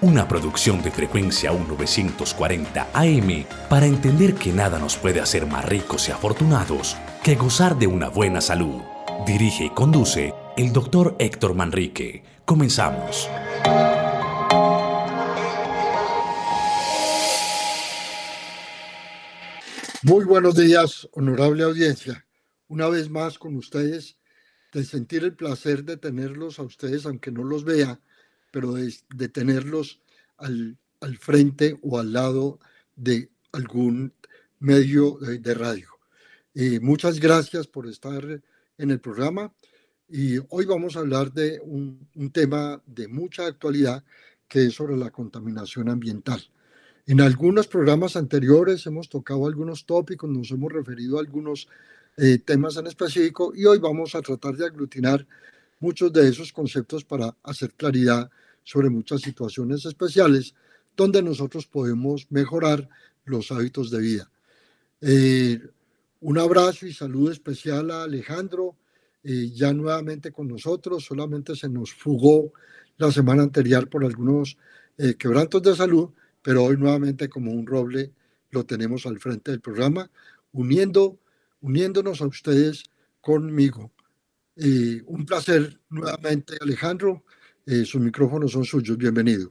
una 0.00 0.28
producción 0.28 0.80
de 0.82 0.92
frecuencia 0.92 1.50
1940 1.50 2.88
AM 2.92 3.44
para 3.68 3.86
entender 3.86 4.34
que 4.34 4.52
nada 4.52 4.78
nos 4.78 4.96
puede 4.96 5.20
hacer 5.20 5.46
más 5.46 5.64
ricos 5.64 6.08
y 6.08 6.12
afortunados 6.12 6.96
que 7.24 7.34
gozar 7.34 7.76
de 7.76 7.88
una 7.88 8.08
buena 8.08 8.40
salud. 8.40 8.80
Dirige 9.26 9.64
y 9.64 9.70
conduce 9.70 10.32
el 10.56 10.72
doctor 10.72 11.16
Héctor 11.18 11.54
Manrique. 11.54 12.22
Comenzamos. 12.44 13.28
Muy 20.04 20.24
buenos 20.24 20.54
días, 20.54 21.08
honorable 21.12 21.64
audiencia. 21.64 22.24
Una 22.68 22.86
vez 22.86 23.10
más 23.10 23.36
con 23.36 23.56
ustedes, 23.56 24.16
de 24.72 24.84
sentir 24.84 25.24
el 25.24 25.34
placer 25.34 25.82
de 25.82 25.96
tenerlos 25.96 26.60
a 26.60 26.62
ustedes, 26.62 27.04
aunque 27.04 27.32
no 27.32 27.42
los 27.42 27.64
vea, 27.64 28.00
pero 28.50 28.72
de, 28.72 29.28
tenerlos 29.28 30.00
al, 30.36 30.78
frente 31.18 31.78
o 31.82 31.98
al 31.98 32.12
lado 32.12 32.58
de 32.96 33.30
algún 33.52 34.12
medio 34.58 35.18
de, 35.18 35.54
radio. 35.54 35.88
muchas 36.80 37.20
gracias 37.20 37.66
por 37.66 37.86
estar 37.86 38.42
en 38.78 38.90
el 38.90 39.00
programa. 39.00 39.52
Y 40.08 40.38
hoy 40.48 40.64
vamos 40.64 40.96
a 40.96 41.00
hablar 41.00 41.32
de 41.32 41.60
un, 41.62 42.08
tema 42.32 42.82
de 42.86 43.08
mucha 43.08 43.46
actualidad 43.46 44.02
que 44.48 44.66
es 44.66 44.74
sobre 44.74 44.96
la 44.96 45.10
contaminación 45.10 45.90
ambiental. 45.90 46.42
En 47.06 47.20
algunos 47.20 47.68
programas 47.68 48.16
anteriores 48.16 48.86
hemos 48.86 49.08
tocado 49.08 49.46
algunos 49.46 49.84
tópicos, 49.84 50.28
nos 50.30 50.50
hemos 50.50 50.72
referido 50.72 51.18
a 51.18 51.20
algunos 51.20 51.68
eh, 52.16 52.38
temas 52.38 52.76
en 52.76 52.86
específico 52.86 53.52
y 53.54 53.66
hoy 53.66 53.78
vamos 53.78 54.14
a 54.14 54.22
tratar 54.22 54.56
de 54.56 54.66
aglutinar 54.66 55.26
muchos 55.80 56.12
de 56.12 56.28
esos 56.28 56.52
conceptos 56.52 57.04
para 57.04 57.36
hacer 57.42 57.72
claridad 57.74 58.30
sobre 58.68 58.90
muchas 58.90 59.22
situaciones 59.22 59.86
especiales 59.86 60.54
donde 60.94 61.22
nosotros 61.22 61.66
podemos 61.66 62.26
mejorar 62.30 62.86
los 63.24 63.50
hábitos 63.50 63.90
de 63.90 63.98
vida. 63.98 64.30
Eh, 65.00 65.58
un 66.20 66.36
abrazo 66.36 66.86
y 66.86 66.92
saludo 66.92 67.32
especial 67.32 67.90
a 67.90 68.02
Alejandro, 68.02 68.76
eh, 69.24 69.48
ya 69.54 69.72
nuevamente 69.72 70.32
con 70.32 70.48
nosotros, 70.48 71.06
solamente 71.06 71.56
se 71.56 71.70
nos 71.70 71.94
fugó 71.94 72.52
la 72.98 73.10
semana 73.10 73.42
anterior 73.42 73.88
por 73.88 74.04
algunos 74.04 74.58
eh, 74.98 75.14
quebrantos 75.14 75.62
de 75.62 75.74
salud, 75.74 76.10
pero 76.42 76.64
hoy 76.64 76.76
nuevamente 76.76 77.30
como 77.30 77.52
un 77.52 77.66
roble 77.66 78.12
lo 78.50 78.66
tenemos 78.66 79.06
al 79.06 79.18
frente 79.18 79.50
del 79.50 79.62
programa, 79.62 80.10
uniendo, 80.52 81.18
uniéndonos 81.62 82.20
a 82.20 82.26
ustedes 82.26 82.84
conmigo. 83.22 83.92
Eh, 84.56 85.00
un 85.06 85.24
placer 85.24 85.80
nuevamente, 85.88 86.58
Alejandro. 86.60 87.24
Sus 87.84 88.00
micrófonos 88.00 88.52
son 88.52 88.64
suyos. 88.64 88.96
Bienvenido. 88.96 89.50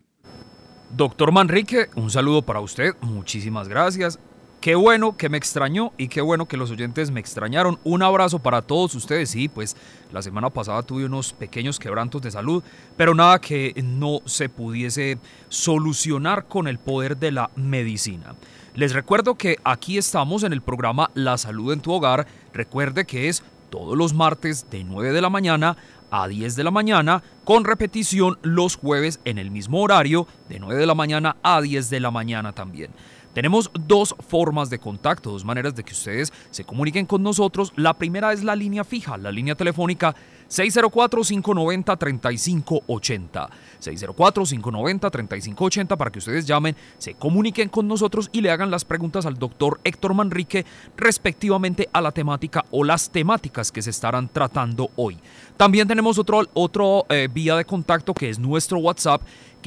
Doctor 0.96 1.32
Manrique, 1.32 1.90
un 1.96 2.10
saludo 2.10 2.42
para 2.42 2.62
usted. 2.62 2.96
Muchísimas 3.02 3.68
gracias. 3.68 4.20
Qué 4.62 4.74
bueno 4.74 5.16
que 5.16 5.30
me 5.30 5.38
extrañó 5.38 5.92
y 5.98 6.08
qué 6.08 6.20
bueno 6.20 6.48
que 6.48 6.58
los 6.58 6.72
oyentes 6.72 7.12
me 7.12 7.20
extrañaron. 7.20 7.78
Un 7.84 8.02
abrazo 8.02 8.40
para 8.40 8.64
todos 8.64 8.96
ustedes. 8.96 9.30
Sí, 9.30 9.48
pues 9.48 9.78
la 10.12 10.22
semana 10.24 10.50
pasada 10.50 10.82
tuve 10.82 11.06
unos 11.06 11.34
pequeños 11.34 11.78
quebrantos 11.78 12.24
de 12.24 12.32
salud, 12.32 12.64
pero 12.96 13.14
nada 13.14 13.40
que 13.40 13.74
no 13.84 14.22
se 14.26 14.50
pudiese 14.50 15.20
solucionar 15.50 16.48
con 16.48 16.68
el 16.68 16.80
poder 16.80 17.18
de 17.18 17.32
la 17.32 17.52
medicina. 17.56 18.36
Les 18.74 18.94
recuerdo 18.94 19.36
que 19.36 19.58
aquí 19.64 19.98
estamos 19.98 20.44
en 20.44 20.54
el 20.54 20.62
programa 20.62 21.12
La 21.14 21.38
Salud 21.38 21.72
en 21.72 21.82
tu 21.82 21.92
Hogar. 21.92 22.26
Recuerde 22.52 23.06
que 23.06 23.30
es 23.30 23.44
todos 23.70 23.98
los 23.98 24.14
martes 24.14 24.70
de 24.72 24.84
9 24.84 25.12
de 25.12 25.22
la 25.22 25.30
mañana 25.30 25.78
a 26.12 26.28
10 26.28 26.56
de 26.56 26.64
la 26.64 26.72
mañana, 26.72 27.24
con 27.44 27.66
repetición 27.66 28.38
los 28.42 28.76
jueves 28.76 29.20
en 29.26 29.38
el 29.38 29.52
mismo 29.52 29.82
horario, 29.82 30.28
de 30.50 30.60
9 30.60 30.80
de 30.80 30.88
la 30.88 30.96
mañana 30.96 31.38
a 31.44 31.62
10 31.62 31.90
de 31.90 32.00
la 32.00 32.12
mañana 32.12 32.54
también. 32.54 32.92
Tenemos 33.38 33.70
dos 33.86 34.16
formas 34.28 34.72
de 34.72 34.80
contacto, 34.80 35.30
dos 35.30 35.46
maneras 35.46 35.76
de 35.76 35.84
que 35.84 35.94
ustedes 35.94 36.34
se 36.50 36.64
comuniquen 36.64 37.06
con 37.06 37.22
nosotros. 37.22 37.72
La 37.76 37.94
primera 37.94 38.34
es 38.34 38.44
la 38.44 38.56
línea 38.56 38.84
fija, 38.84 39.16
la 39.16 39.32
línea 39.32 39.54
telefónica 39.54 40.16
604-590-3580. 40.50 43.50
604-590-3580 43.80 45.98
para 45.98 46.12
que 46.12 46.18
ustedes 46.18 46.48
llamen, 46.48 46.76
se 46.98 47.14
comuniquen 47.14 47.70
con 47.70 47.88
nosotros 47.88 48.28
y 48.32 48.42
le 48.42 48.50
hagan 48.50 48.72
las 48.72 48.86
preguntas 48.86 49.28
al 49.28 49.36
doctor 49.36 49.80
Héctor 49.84 50.16
Manrique 50.16 50.66
respectivamente 50.96 51.88
a 51.94 52.02
la 52.02 52.12
temática 52.12 52.66
o 52.72 52.84
las 52.84 53.12
temáticas 53.12 53.72
que 53.72 53.84
se 53.84 53.92
estarán 53.92 54.30
tratando 54.30 54.90
hoy. 54.96 55.20
También 55.58 55.88
tenemos 55.88 56.18
otro, 56.18 56.42
otro 56.56 57.06
eh, 57.10 57.30
vía 57.32 57.56
de 57.56 57.66
contacto 57.66 58.16
que 58.16 58.30
es 58.30 58.40
nuestro 58.40 58.80
WhatsApp 58.80 59.22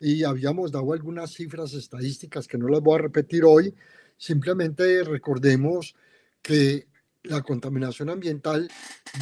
y 0.00 0.24
habíamos 0.24 0.72
dado 0.72 0.92
algunas 0.92 1.32
cifras 1.32 1.72
estadísticas 1.72 2.46
que 2.46 2.58
no 2.58 2.68
las 2.68 2.82
voy 2.82 2.96
a 2.96 3.02
repetir 3.02 3.44
hoy. 3.44 3.74
Simplemente 4.18 5.04
recordemos 5.04 5.94
que 6.42 6.86
la 7.28 7.42
contaminación 7.42 8.10
ambiental 8.10 8.68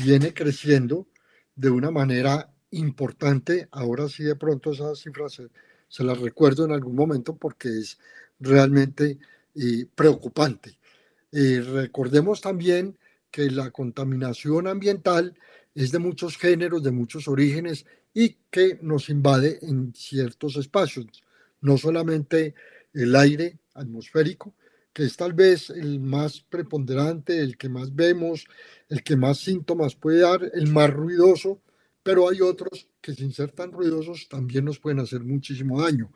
viene 0.04 0.32
creciendo 0.32 1.06
de 1.54 1.70
una 1.70 1.90
manera 1.90 2.50
importante. 2.70 3.68
Ahora 3.70 4.08
sí, 4.08 4.22
de 4.22 4.36
pronto 4.36 4.72
esas 4.72 5.00
cifras 5.00 5.40
se, 5.88 6.04
las 6.04 6.18
recuerdo 6.18 6.64
en 6.64 6.72
algún 6.72 6.94
momento 6.94 7.36
porque 7.36 7.68
es 7.68 7.98
realmente 8.38 9.18
eh, 9.54 9.86
preocupante. 9.94 10.78
Eh, 11.32 11.60
recordemos 11.60 12.40
también 12.40 12.96
que 13.30 13.50
la 13.50 13.70
contaminación 13.70 14.66
ambiental 14.66 15.36
es 15.74 15.90
de 15.92 15.98
muchos 15.98 16.38
géneros, 16.38 16.82
de 16.82 16.92
muchos 16.92 17.28
orígenes 17.28 17.84
y 18.14 18.36
que 18.50 18.78
nos 18.80 19.10
invade 19.10 19.58
en 19.62 19.92
ciertos 19.94 20.56
espacios, 20.56 21.06
no 21.60 21.76
solamente 21.76 22.54
el 22.94 23.14
aire 23.14 23.58
atmosférico, 23.74 24.54
que 24.96 25.04
es 25.04 25.14
tal 25.14 25.34
vez 25.34 25.68
el 25.68 26.00
más 26.00 26.40
preponderante, 26.40 27.38
el 27.38 27.58
que 27.58 27.68
más 27.68 27.94
vemos, 27.94 28.46
el 28.88 29.02
que 29.02 29.14
más 29.14 29.36
síntomas 29.36 29.94
puede 29.94 30.20
dar, 30.20 30.50
el 30.54 30.72
más 30.72 30.88
ruidoso, 30.88 31.60
pero 32.02 32.30
hay 32.30 32.40
otros 32.40 32.88
que 33.02 33.14
sin 33.14 33.30
ser 33.30 33.52
tan 33.52 33.72
ruidosos 33.72 34.26
también 34.26 34.64
nos 34.64 34.78
pueden 34.78 35.00
hacer 35.00 35.20
muchísimo 35.20 35.82
daño. 35.82 36.10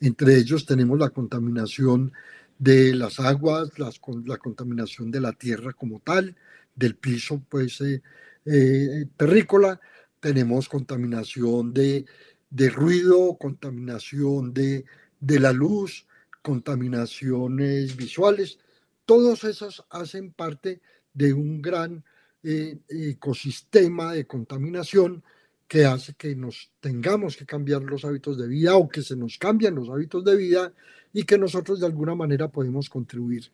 Entre 0.00 0.36
ellos 0.38 0.66
tenemos 0.66 0.98
la 0.98 1.10
contaminación 1.10 2.12
de 2.58 2.94
las 2.94 3.20
aguas, 3.20 3.70
la 3.78 4.38
contaminación 4.38 5.12
de 5.12 5.20
la 5.20 5.32
tierra 5.32 5.72
como 5.72 6.00
tal, 6.00 6.34
del 6.74 6.96
piso 6.96 7.40
pues 7.48 7.80
eh, 7.80 8.02
eh, 8.44 9.06
terrícola, 9.16 9.80
tenemos 10.18 10.68
contaminación 10.68 11.72
de, 11.72 12.06
de 12.50 12.70
ruido, 12.70 13.36
contaminación 13.38 14.52
de, 14.52 14.84
de 15.20 15.38
la 15.38 15.52
luz, 15.52 16.05
contaminaciones 16.46 17.96
visuales, 17.96 18.60
todos 19.04 19.42
esos 19.42 19.84
hacen 19.90 20.32
parte 20.32 20.80
de 21.12 21.32
un 21.32 21.60
gran 21.60 22.04
eh, 22.44 22.78
ecosistema 22.88 24.12
de 24.12 24.28
contaminación 24.28 25.24
que 25.66 25.86
hace 25.86 26.14
que 26.14 26.36
nos 26.36 26.70
tengamos 26.78 27.36
que 27.36 27.46
cambiar 27.46 27.82
los 27.82 28.04
hábitos 28.04 28.38
de 28.38 28.46
vida 28.46 28.76
o 28.76 28.88
que 28.88 29.02
se 29.02 29.16
nos 29.16 29.38
cambian 29.38 29.74
los 29.74 29.88
hábitos 29.88 30.22
de 30.24 30.36
vida 30.36 30.72
y 31.12 31.24
que 31.24 31.36
nosotros 31.36 31.80
de 31.80 31.86
alguna 31.86 32.14
manera 32.14 32.46
podemos 32.46 32.88
contribuir. 32.88 33.50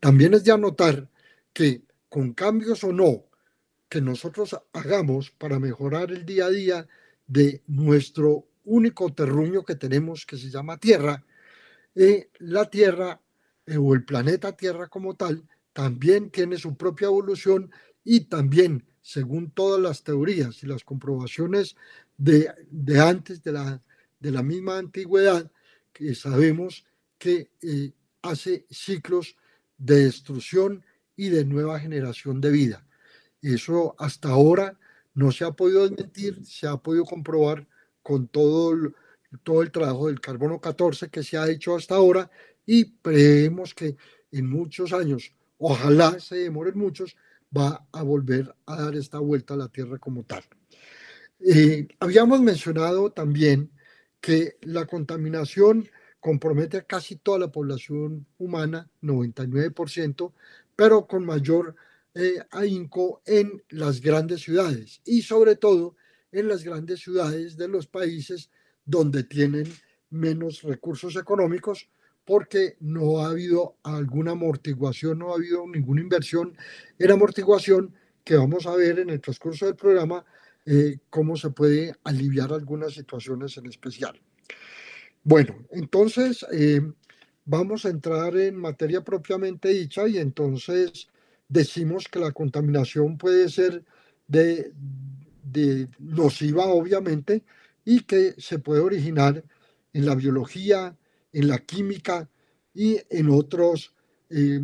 También 0.00 0.34
es 0.34 0.42
de 0.42 0.50
anotar 0.50 1.08
que 1.52 1.82
con 2.08 2.32
cambios 2.32 2.82
o 2.82 2.92
no 2.92 3.24
que 3.88 4.00
nosotros 4.00 4.58
hagamos 4.72 5.30
para 5.30 5.60
mejorar 5.60 6.10
el 6.10 6.26
día 6.26 6.46
a 6.46 6.50
día 6.50 6.88
de 7.28 7.62
nuestro 7.68 8.48
único 8.64 9.12
terruño 9.14 9.62
que 9.62 9.76
tenemos 9.76 10.26
que 10.26 10.36
se 10.36 10.50
llama 10.50 10.78
tierra, 10.78 11.24
la 11.94 12.70
Tierra 12.70 13.20
eh, 13.66 13.76
o 13.76 13.94
el 13.94 14.04
planeta 14.04 14.56
Tierra 14.56 14.88
como 14.88 15.14
tal 15.14 15.46
también 15.72 16.30
tiene 16.30 16.58
su 16.58 16.76
propia 16.76 17.06
evolución 17.06 17.70
y 18.04 18.20
también, 18.22 18.84
según 19.00 19.50
todas 19.50 19.80
las 19.80 20.02
teorías 20.02 20.62
y 20.62 20.66
las 20.66 20.84
comprobaciones 20.84 21.76
de, 22.16 22.50
de 22.70 23.00
antes 23.00 23.42
de 23.42 23.52
la, 23.52 23.82
de 24.20 24.30
la 24.30 24.42
misma 24.42 24.78
antigüedad 24.78 25.50
que 25.92 26.14
sabemos 26.14 26.84
que 27.18 27.50
eh, 27.62 27.92
hace 28.22 28.66
ciclos 28.70 29.36
de 29.78 30.04
destrucción 30.04 30.84
y 31.16 31.28
de 31.28 31.44
nueva 31.44 31.78
generación 31.80 32.40
de 32.40 32.50
vida. 32.50 32.86
Eso 33.42 33.94
hasta 33.98 34.28
ahora 34.30 34.78
no 35.14 35.32
se 35.32 35.44
ha 35.44 35.52
podido 35.52 35.88
desmentir, 35.88 36.44
se 36.44 36.66
ha 36.66 36.76
podido 36.76 37.04
comprobar 37.04 37.66
con 38.02 38.28
todo 38.28 38.92
todo 39.42 39.62
el 39.62 39.70
trabajo 39.70 40.08
del 40.08 40.20
carbono 40.20 40.60
14 40.60 41.08
que 41.08 41.22
se 41.22 41.36
ha 41.36 41.48
hecho 41.48 41.74
hasta 41.74 41.94
ahora 41.94 42.30
y 42.66 42.92
creemos 42.96 43.74
que 43.74 43.96
en 44.30 44.48
muchos 44.48 44.92
años, 44.92 45.34
ojalá 45.58 46.18
se 46.20 46.36
demoren 46.36 46.78
muchos, 46.78 47.16
va 47.56 47.86
a 47.92 48.02
volver 48.02 48.54
a 48.66 48.82
dar 48.82 48.94
esta 48.94 49.18
vuelta 49.18 49.54
a 49.54 49.58
la 49.58 49.68
Tierra 49.68 49.98
como 49.98 50.24
tal. 50.24 50.42
Eh, 51.40 51.86
habíamos 52.00 52.40
mencionado 52.40 53.10
también 53.10 53.70
que 54.20 54.56
la 54.62 54.86
contaminación 54.86 55.88
compromete 56.20 56.78
a 56.78 56.82
casi 56.82 57.16
toda 57.16 57.40
la 57.40 57.50
población 57.50 58.26
humana, 58.38 58.88
99%, 59.02 60.32
pero 60.76 61.06
con 61.06 61.26
mayor 61.26 61.74
eh, 62.14 62.36
ahínco 62.50 63.22
en 63.26 63.62
las 63.70 64.00
grandes 64.00 64.42
ciudades 64.42 65.00
y 65.04 65.22
sobre 65.22 65.56
todo 65.56 65.96
en 66.30 66.48
las 66.48 66.62
grandes 66.62 67.00
ciudades 67.00 67.56
de 67.56 67.68
los 67.68 67.86
países 67.86 68.50
donde 68.84 69.24
tienen 69.24 69.72
menos 70.10 70.62
recursos 70.62 71.16
económicos 71.16 71.88
porque 72.24 72.76
no 72.80 73.20
ha 73.20 73.30
habido 73.30 73.76
alguna 73.82 74.32
amortiguación, 74.32 75.18
no 75.18 75.32
ha 75.32 75.36
habido 75.36 75.66
ninguna 75.66 76.00
inversión 76.00 76.56
en 76.98 77.10
amortiguación 77.10 77.94
que 78.24 78.36
vamos 78.36 78.66
a 78.66 78.76
ver 78.76 79.00
en 79.00 79.10
el 79.10 79.20
transcurso 79.20 79.66
del 79.66 79.74
programa 79.74 80.24
eh, 80.64 80.98
cómo 81.10 81.36
se 81.36 81.50
puede 81.50 81.94
aliviar 82.04 82.52
algunas 82.52 82.94
situaciones 82.94 83.56
en 83.56 83.66
especial. 83.66 84.20
Bueno, 85.24 85.56
entonces 85.70 86.46
eh, 86.52 86.80
vamos 87.44 87.84
a 87.84 87.88
entrar 87.88 88.36
en 88.36 88.56
materia 88.56 89.02
propiamente 89.02 89.70
dicha 89.70 90.06
y 90.06 90.18
entonces 90.18 91.08
decimos 91.48 92.06
que 92.08 92.20
la 92.20 92.30
contaminación 92.30 93.18
puede 93.18 93.48
ser 93.48 93.84
de, 94.28 94.72
de 95.42 95.88
nociva, 95.98 96.66
obviamente, 96.66 97.42
y 97.84 98.00
que 98.00 98.34
se 98.38 98.58
puede 98.58 98.80
originar 98.80 99.44
en 99.92 100.06
la 100.06 100.14
biología, 100.14 100.96
en 101.32 101.48
la 101.48 101.58
química 101.58 102.28
y 102.74 102.98
en 103.10 103.28
otros, 103.30 103.94
eh, 104.30 104.60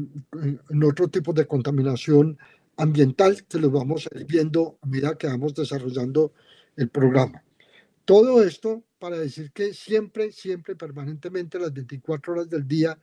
en 0.70 0.85
otro 0.85 1.09
tipo 1.09 1.32
de 1.32 1.47
contaminación 1.47 2.38
ambiental 2.76 3.44
que 3.47 3.59
lo 3.59 3.70
vamos 3.70 4.06
a 4.06 4.11
viendo 4.25 4.79
a 5.05 5.15
que 5.17 5.26
vamos 5.26 5.55
desarrollando 5.55 6.32
el 6.76 6.88
programa. 6.88 7.43
Todo 8.05 8.43
esto 8.43 8.85
para 8.99 9.19
decir 9.19 9.53
que 9.53 9.75
siempre, 9.75 10.32
siempre, 10.32 10.75
permanentemente, 10.76 11.59
las 11.59 11.73
24 11.73 12.32
horas 12.32 12.49
del 12.49 12.67
día, 12.67 12.99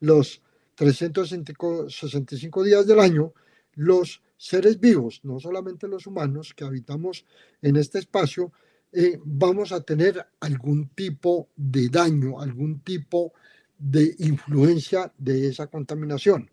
los 0.00 0.42
365 0.74 2.64
días 2.64 2.86
del 2.86 3.00
año, 3.00 3.32
los 3.74 4.22
seres 4.36 4.78
vivos, 4.80 5.20
no 5.22 5.40
solamente 5.40 5.88
los 5.88 6.06
humanos 6.06 6.54
que 6.54 6.64
habitamos 6.64 7.24
en 7.62 7.76
este 7.76 7.98
espacio, 7.98 8.52
eh, 8.92 9.20
vamos 9.24 9.72
a 9.72 9.82
tener 9.82 10.26
algún 10.40 10.88
tipo 10.90 11.50
de 11.56 11.88
daño, 11.88 12.40
algún 12.40 12.80
tipo 12.80 13.32
de 13.78 14.14
influencia 14.18 15.12
de 15.18 15.48
esa 15.48 15.66
contaminación. 15.66 16.50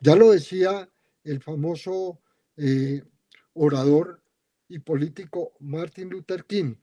Ya 0.00 0.16
lo 0.16 0.32
decía 0.32 0.88
el 1.24 1.40
famoso 1.40 2.20
eh, 2.56 3.02
orador 3.54 4.20
y 4.68 4.78
político 4.78 5.52
Martin 5.60 6.10
Luther 6.10 6.44
King, 6.44 6.74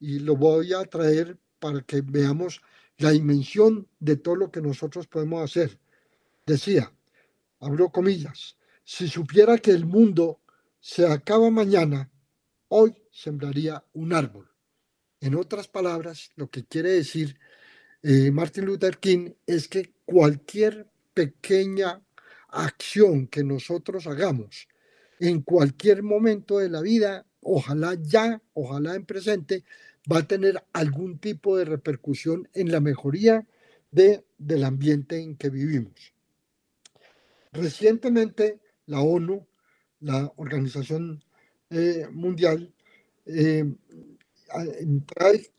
y 0.00 0.20
lo 0.20 0.36
voy 0.36 0.72
a 0.72 0.84
traer 0.84 1.38
para 1.58 1.82
que 1.82 2.02
veamos 2.02 2.60
la 2.98 3.10
dimensión 3.10 3.88
de 3.98 4.16
todo 4.16 4.36
lo 4.36 4.50
que 4.50 4.60
nosotros 4.60 5.06
podemos 5.06 5.42
hacer. 5.42 5.78
Decía, 6.46 6.92
abro 7.60 7.90
comillas, 7.90 8.56
si 8.84 9.08
supiera 9.08 9.58
que 9.58 9.70
el 9.70 9.86
mundo 9.86 10.40
se 10.80 11.06
acaba 11.06 11.50
mañana, 11.50 12.10
hoy 12.68 12.94
sembraría 13.10 13.84
un 13.92 14.12
árbol. 14.12 14.50
En 15.20 15.34
otras 15.34 15.68
palabras, 15.68 16.30
lo 16.36 16.48
que 16.50 16.64
quiere 16.64 16.90
decir 16.90 17.38
eh, 18.02 18.30
Martin 18.30 18.64
Luther 18.64 18.98
King 18.98 19.32
es 19.46 19.68
que 19.68 19.92
cualquier 20.04 20.88
pequeña 21.14 22.00
acción 22.48 23.26
que 23.26 23.42
nosotros 23.42 24.06
hagamos 24.06 24.68
en 25.20 25.42
cualquier 25.42 26.02
momento 26.02 26.58
de 26.58 26.68
la 26.68 26.80
vida, 26.80 27.26
ojalá 27.42 27.94
ya, 28.00 28.40
ojalá 28.54 28.94
en 28.94 29.04
presente, 29.04 29.64
va 30.10 30.18
a 30.18 30.28
tener 30.28 30.62
algún 30.72 31.18
tipo 31.18 31.56
de 31.56 31.64
repercusión 31.64 32.48
en 32.54 32.70
la 32.70 32.80
mejoría 32.80 33.46
de, 33.90 34.24
del 34.38 34.64
ambiente 34.64 35.20
en 35.20 35.36
que 35.36 35.50
vivimos. 35.50 36.14
Recientemente, 37.52 38.60
la 38.86 39.00
ONU, 39.00 39.46
la 40.00 40.32
Organización 40.36 41.24
eh, 41.70 42.06
Mundial, 42.12 42.72
eh, 43.26 43.64
trae 45.06 45.50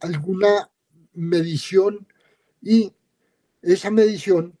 alguna 0.00 0.70
medición 1.14 2.06
y 2.62 2.92
esa 3.62 3.90
medición 3.90 4.58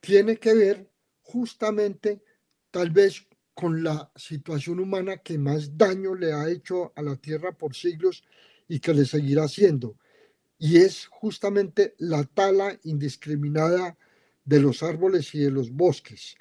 tiene 0.00 0.36
que 0.36 0.54
ver 0.54 0.88
justamente 1.22 2.22
tal 2.70 2.90
vez 2.90 3.26
con 3.54 3.82
la 3.84 4.10
situación 4.16 4.80
humana 4.80 5.18
que 5.18 5.38
más 5.38 5.78
daño 5.78 6.14
le 6.14 6.32
ha 6.32 6.50
hecho 6.50 6.92
a 6.96 7.02
la 7.02 7.16
Tierra 7.16 7.52
por 7.52 7.74
siglos 7.74 8.24
y 8.68 8.80
que 8.80 8.92
le 8.94 9.04
seguirá 9.06 9.44
haciendo. 9.44 9.96
Y 10.58 10.78
es 10.78 11.06
justamente 11.06 11.94
la 11.98 12.24
tala 12.24 12.78
indiscriminada 12.84 13.96
de 14.44 14.60
los 14.60 14.82
árboles 14.82 15.34
y 15.34 15.40
de 15.40 15.50
los 15.50 15.70
bosques. 15.70 16.36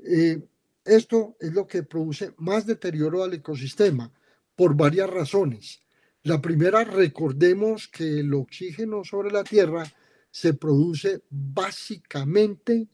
Eh, 0.00 0.42
esto 0.84 1.36
es 1.40 1.52
lo 1.52 1.66
que 1.66 1.82
produce 1.82 2.34
más 2.38 2.66
deterioro 2.66 3.22
al 3.22 3.34
ecosistema 3.34 4.12
por 4.56 4.76
varias 4.76 5.08
razones. 5.08 5.80
La 6.24 6.40
primera, 6.40 6.84
recordemos 6.84 7.88
que 7.88 8.20
el 8.20 8.32
oxígeno 8.34 9.04
sobre 9.04 9.30
la 9.30 9.44
Tierra 9.44 9.84
se 10.30 10.54
produce 10.54 11.22
básicamente 11.30 12.88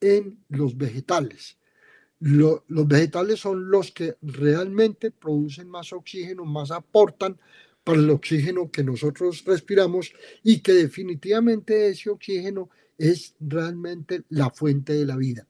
en 0.00 0.44
los 0.48 0.76
vegetales. 0.76 1.58
los 2.18 2.86
vegetales 2.86 3.40
son 3.40 3.68
los 3.68 3.90
que 3.90 4.16
realmente 4.22 5.10
producen 5.10 5.68
más 5.68 5.92
oxígeno, 5.92 6.44
más 6.44 6.70
aportan 6.70 7.38
para 7.82 7.98
el 7.98 8.10
oxígeno 8.10 8.70
que 8.70 8.84
nosotros 8.84 9.44
respiramos 9.44 10.12
y 10.44 10.60
que 10.60 10.72
definitivamente 10.72 11.88
ese 11.88 12.10
oxígeno 12.10 12.70
es 12.96 13.34
realmente 13.40 14.22
la 14.28 14.50
fuente 14.50 14.92
de 14.92 15.06
la 15.06 15.16
vida. 15.16 15.46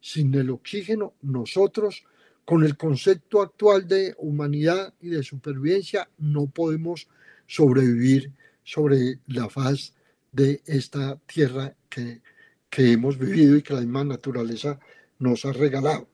Sin 0.00 0.34
el 0.34 0.50
oxígeno 0.50 1.14
nosotros 1.22 2.04
con 2.44 2.64
el 2.64 2.76
concepto 2.76 3.42
actual 3.42 3.86
de 3.86 4.14
humanidad 4.18 4.92
y 5.00 5.10
de 5.10 5.22
supervivencia 5.22 6.08
no 6.18 6.46
podemos 6.46 7.08
sobrevivir 7.46 8.32
sobre 8.64 9.20
la 9.26 9.48
faz 9.48 9.94
de 10.32 10.62
esta 10.66 11.16
tierra 11.26 11.74
que, 11.88 12.22
que 12.68 12.92
hemos 12.92 13.18
vivido 13.18 13.56
y 13.56 13.62
que 13.62 13.74
la 13.74 13.80
misma 13.80 14.04
naturaleza 14.04 14.78
nos 15.18 15.44
ha 15.44 15.52
regalado. 15.52 16.08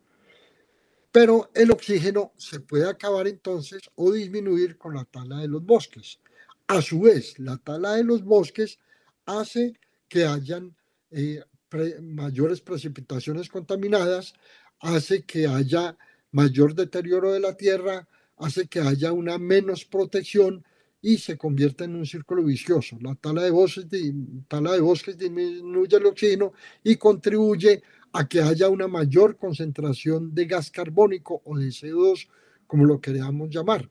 Pero 1.12 1.50
el 1.54 1.70
oxígeno 1.70 2.32
se 2.36 2.60
puede 2.60 2.88
acabar 2.88 3.26
entonces 3.26 3.82
o 3.94 4.12
disminuir 4.12 4.76
con 4.76 4.94
la 4.94 5.04
tala 5.04 5.38
de 5.38 5.48
los 5.48 5.64
bosques. 5.64 6.20
A 6.66 6.82
su 6.82 7.00
vez, 7.00 7.38
la 7.38 7.56
tala 7.56 7.92
de 7.92 8.04
los 8.04 8.22
bosques 8.22 8.78
hace 9.24 9.78
que 10.08 10.26
hayan 10.26 10.76
eh, 11.10 11.42
mayores 12.02 12.60
precipitaciones 12.60 13.48
contaminadas, 13.48 14.34
hace 14.80 15.22
que 15.24 15.46
haya 15.46 15.96
mayor 16.30 16.74
deterioro 16.74 17.32
de 17.32 17.40
la 17.40 17.56
tierra 17.56 18.08
hace 18.36 18.66
que 18.66 18.80
haya 18.80 19.12
una 19.12 19.38
menos 19.38 19.84
protección 19.84 20.64
y 21.00 21.18
se 21.18 21.36
convierte 21.36 21.84
en 21.84 21.94
un 21.94 22.06
círculo 22.06 22.42
vicioso. 22.42 22.98
La 23.00 23.14
tala 23.14 23.42
de 23.42 23.50
bosques, 23.50 23.86
tala 24.48 24.72
de 24.72 24.80
bosques 24.80 25.16
disminuye 25.16 25.96
el 25.96 26.06
oxígeno 26.06 26.52
y 26.82 26.96
contribuye 26.96 27.82
a 28.12 28.26
que 28.26 28.40
haya 28.40 28.68
una 28.68 28.88
mayor 28.88 29.36
concentración 29.36 30.34
de 30.34 30.46
gas 30.46 30.70
carbónico 30.70 31.42
o 31.44 31.58
de 31.58 31.66
CO2, 31.66 32.28
como 32.66 32.84
lo 32.84 33.00
queramos 33.00 33.50
llamar. 33.50 33.88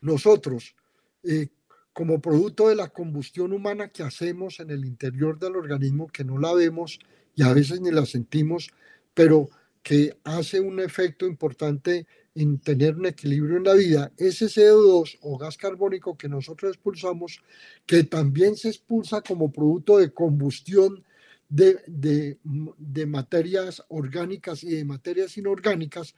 Nosotros, 0.00 0.74
eh, 1.22 1.48
como 1.92 2.20
producto 2.20 2.68
de 2.68 2.76
la 2.76 2.88
combustión 2.88 3.52
humana 3.52 3.88
que 3.88 4.02
hacemos 4.02 4.60
en 4.60 4.70
el 4.70 4.84
interior 4.84 5.38
del 5.38 5.56
organismo, 5.56 6.08
que 6.08 6.24
no 6.24 6.38
la 6.38 6.54
vemos 6.54 6.98
y 7.34 7.42
a 7.42 7.52
veces 7.52 7.80
ni 7.80 7.90
la 7.90 8.06
sentimos, 8.06 8.70
pero 9.14 9.48
que 9.82 10.16
hace 10.24 10.60
un 10.60 10.80
efecto 10.80 11.26
importante 11.26 12.06
en 12.34 12.58
tener 12.58 12.96
un 12.96 13.06
equilibrio 13.06 13.56
en 13.56 13.64
la 13.64 13.74
vida, 13.74 14.12
ese 14.16 14.46
CO2 14.46 15.18
o 15.22 15.36
gas 15.36 15.56
carbónico 15.56 16.16
que 16.16 16.28
nosotros 16.28 16.72
expulsamos, 16.72 17.42
que 17.86 18.04
también 18.04 18.56
se 18.56 18.68
expulsa 18.68 19.20
como 19.22 19.50
producto 19.50 19.98
de 19.98 20.12
combustión 20.12 21.04
de, 21.48 21.80
de, 21.86 22.38
de 22.44 23.06
materias 23.06 23.82
orgánicas 23.88 24.62
y 24.62 24.76
de 24.76 24.84
materias 24.84 25.36
inorgánicas, 25.36 26.14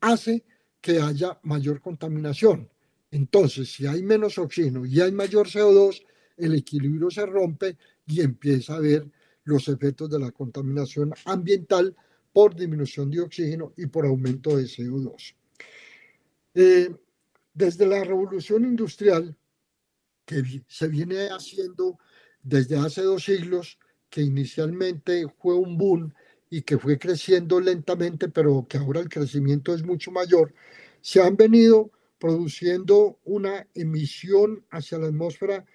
hace 0.00 0.44
que 0.80 1.00
haya 1.00 1.38
mayor 1.42 1.80
contaminación. 1.80 2.68
Entonces, 3.14 3.72
si 3.72 3.86
hay 3.86 4.02
menos 4.02 4.38
oxígeno 4.38 4.84
y 4.84 5.00
hay 5.00 5.12
mayor 5.12 5.46
CO2, 5.46 6.04
el 6.36 6.56
equilibrio 6.56 7.12
se 7.12 7.24
rompe 7.24 7.76
y 8.08 8.20
empieza 8.20 8.74
a 8.74 8.78
haber 8.78 9.08
los 9.44 9.68
efectos 9.68 10.10
de 10.10 10.18
la 10.18 10.32
contaminación 10.32 11.14
ambiental 11.24 11.94
por 12.32 12.56
disminución 12.56 13.12
de 13.12 13.20
oxígeno 13.20 13.72
y 13.76 13.86
por 13.86 14.04
aumento 14.04 14.56
de 14.56 14.64
CO2. 14.64 15.36
Eh, 16.54 16.92
desde 17.52 17.86
la 17.86 18.02
revolución 18.02 18.64
industrial, 18.64 19.36
que 20.24 20.64
se 20.66 20.88
viene 20.88 21.28
haciendo 21.28 22.00
desde 22.42 22.76
hace 22.76 23.02
dos 23.02 23.26
siglos, 23.26 23.78
que 24.10 24.22
inicialmente 24.22 25.26
fue 25.38 25.54
un 25.54 25.78
boom 25.78 26.12
y 26.50 26.62
que 26.62 26.78
fue 26.78 26.98
creciendo 26.98 27.60
lentamente, 27.60 28.28
pero 28.28 28.66
que 28.68 28.78
ahora 28.78 28.98
el 28.98 29.08
crecimiento 29.08 29.72
es 29.72 29.84
mucho 29.84 30.10
mayor, 30.10 30.52
se 31.00 31.22
han 31.22 31.36
venido 31.36 31.92
produciendo 32.24 33.18
una 33.24 33.68
emisión 33.74 34.64
hacia 34.70 34.96
la 34.96 35.08
atmósfera 35.08 35.66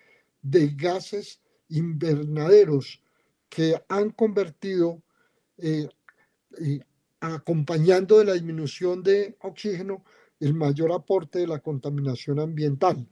de 0.41 0.69
gases 0.69 1.41
invernaderos 1.67 3.03
que 3.49 3.79
han 3.87 4.09
convertido 4.09 5.03
eh, 5.59 5.87
acompañando 7.19 8.17
de 8.17 8.25
la 8.25 8.33
disminución 8.33 9.03
de 9.03 9.37
oxígeno, 9.41 10.03
el 10.39 10.55
mayor 10.55 10.91
aporte 10.91 11.37
de 11.37 11.45
la 11.45 11.59
contaminación 11.59 12.39
ambiental, 12.39 13.07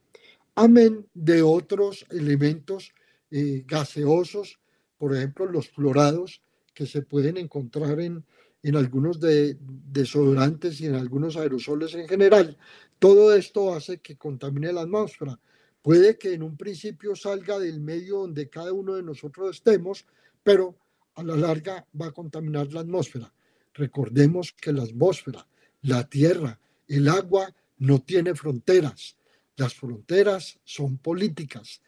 amén 0.56 1.06
de 1.14 1.40
otros 1.40 2.06
elementos 2.10 2.92
eh, 3.30 3.62
gaseosos, 3.64 4.58
por 4.98 5.14
ejemplo, 5.14 5.46
los 5.46 5.68
fluorados 5.68 6.42
que 6.74 6.86
se 6.86 7.02
pueden 7.02 7.36
encontrar 7.36 8.00
en, 8.00 8.24
en 8.64 8.74
algunos 8.74 9.20
de, 9.20 9.56
desodorantes 9.60 10.80
y 10.80 10.86
en 10.86 10.96
algunos 10.96 11.36
aerosoles 11.36 11.94
en 11.94 12.08
general. 12.08 12.58
Todo 12.98 13.34
esto 13.34 13.74
hace 13.74 13.98
que 13.98 14.16
contamine 14.16 14.72
la 14.72 14.82
atmósfera. 14.82 15.38
Puede 15.82 16.18
que 16.18 16.34
en 16.34 16.42
un 16.42 16.56
principio 16.56 17.14
salga 17.14 17.58
del 17.58 17.80
medio 17.80 18.18
donde 18.18 18.50
cada 18.50 18.72
uno 18.72 18.96
de 18.96 19.02
nosotros 19.02 19.56
estemos, 19.56 20.04
pero 20.42 20.76
a 21.14 21.22
la 21.22 21.36
larga 21.36 21.86
va 22.00 22.06
a 22.06 22.12
contaminar 22.12 22.72
la 22.72 22.80
atmósfera. 22.80 23.32
Recordemos 23.74 24.52
que 24.52 24.72
la 24.72 24.82
atmósfera, 24.82 25.46
la 25.82 26.08
tierra, 26.08 26.58
el 26.88 27.08
agua 27.08 27.54
no 27.78 28.00
tiene 28.00 28.34
fronteras. 28.34 29.16
Las 29.56 29.74
fronteras 29.74 30.58
son 30.64 30.98
políticas. 30.98 31.80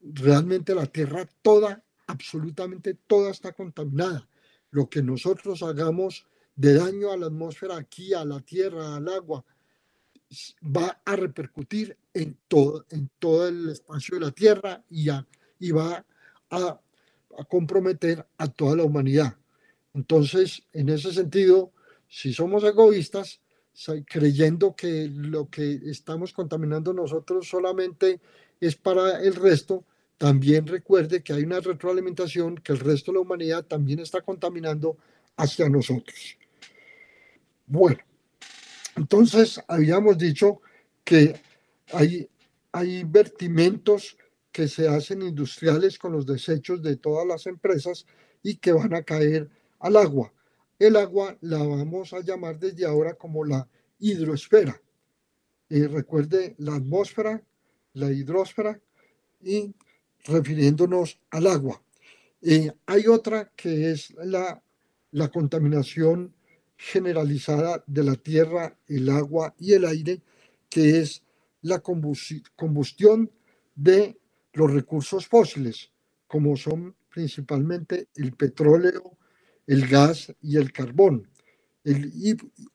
Realmente 0.00 0.74
la 0.74 0.86
tierra 0.86 1.28
toda, 1.42 1.84
absolutamente 2.06 2.94
toda 3.06 3.30
está 3.30 3.52
contaminada. 3.52 4.28
Lo 4.70 4.88
que 4.88 5.02
nosotros 5.02 5.62
hagamos 5.62 6.26
de 6.56 6.74
daño 6.74 7.12
a 7.12 7.16
la 7.16 7.26
atmósfera 7.26 7.76
aquí, 7.76 8.14
a 8.14 8.24
la 8.24 8.40
tierra, 8.40 8.96
al 8.96 9.08
agua, 9.08 9.44
va 10.62 11.00
a 11.04 11.16
repercutir 11.16 11.96
en 12.14 12.38
todo, 12.48 12.86
en 12.90 13.10
todo 13.18 13.48
el 13.48 13.70
espacio 13.70 14.18
de 14.18 14.24
la 14.26 14.30
tierra 14.30 14.84
y, 14.90 15.08
y 15.58 15.70
va 15.70 16.04
a 16.50 16.80
comprometer 17.48 18.26
a 18.38 18.48
toda 18.48 18.76
la 18.76 18.84
humanidad. 18.84 19.36
Entonces, 19.94 20.62
en 20.72 20.88
ese 20.88 21.12
sentido, 21.12 21.72
si 22.08 22.32
somos 22.32 22.64
egoístas, 22.64 23.40
creyendo 24.06 24.76
que 24.76 25.08
lo 25.08 25.48
que 25.48 25.80
estamos 25.86 26.32
contaminando 26.32 26.92
nosotros 26.92 27.48
solamente 27.48 28.20
es 28.60 28.76
para 28.76 29.22
el 29.22 29.34
resto, 29.34 29.84
también 30.18 30.66
recuerde 30.66 31.22
que 31.22 31.32
hay 31.32 31.42
una 31.42 31.60
retroalimentación 31.60 32.56
que 32.56 32.72
el 32.72 32.80
resto 32.80 33.10
de 33.10 33.16
la 33.16 33.22
humanidad 33.22 33.64
también 33.64 33.98
está 33.98 34.20
contaminando 34.20 34.96
hacia 35.36 35.68
nosotros. 35.68 36.36
Bueno, 37.66 37.98
entonces 38.96 39.60
habíamos 39.68 40.18
dicho 40.18 40.60
que 41.04 41.40
hay, 41.92 42.28
hay 42.72 43.04
vertimentos 43.04 44.16
que 44.50 44.68
se 44.68 44.88
hacen 44.88 45.22
industriales 45.22 45.98
con 45.98 46.12
los 46.12 46.26
desechos 46.26 46.82
de 46.82 46.96
todas 46.96 47.26
las 47.26 47.46
empresas 47.46 48.06
y 48.42 48.56
que 48.56 48.72
van 48.72 48.94
a 48.94 49.02
caer 49.02 49.48
al 49.80 49.96
agua. 49.96 50.32
El 50.78 50.96
agua 50.96 51.36
la 51.40 51.58
vamos 51.58 52.12
a 52.12 52.20
llamar 52.20 52.58
desde 52.58 52.84
ahora 52.84 53.14
como 53.14 53.44
la 53.44 53.68
hidrosfera. 53.98 54.80
y 55.68 55.86
recuerde 55.86 56.54
la 56.58 56.74
atmósfera, 56.74 57.42
la 57.94 58.12
hidrosfera 58.12 58.78
y 59.40 59.74
refiriéndonos 60.24 61.18
al 61.30 61.46
agua. 61.46 61.82
hay 62.86 63.06
otra 63.06 63.50
que 63.56 63.92
es 63.92 64.10
la, 64.22 64.62
la 65.12 65.28
contaminación 65.30 66.34
generalizada 66.82 67.84
de 67.86 68.02
la 68.02 68.16
tierra, 68.16 68.76
el 68.88 69.08
agua 69.08 69.54
y 69.56 69.72
el 69.74 69.84
aire, 69.84 70.20
que 70.68 71.00
es 71.00 71.22
la 71.62 71.80
combustión 71.80 73.30
de 73.76 74.18
los 74.54 74.72
recursos 74.72 75.28
fósiles, 75.28 75.92
como 76.26 76.56
son 76.56 76.96
principalmente 77.08 78.08
el 78.16 78.32
petróleo, 78.32 79.16
el 79.68 79.86
gas 79.86 80.34
y 80.42 80.56
el 80.56 80.72
carbón, 80.72 81.28
el, 81.84 82.12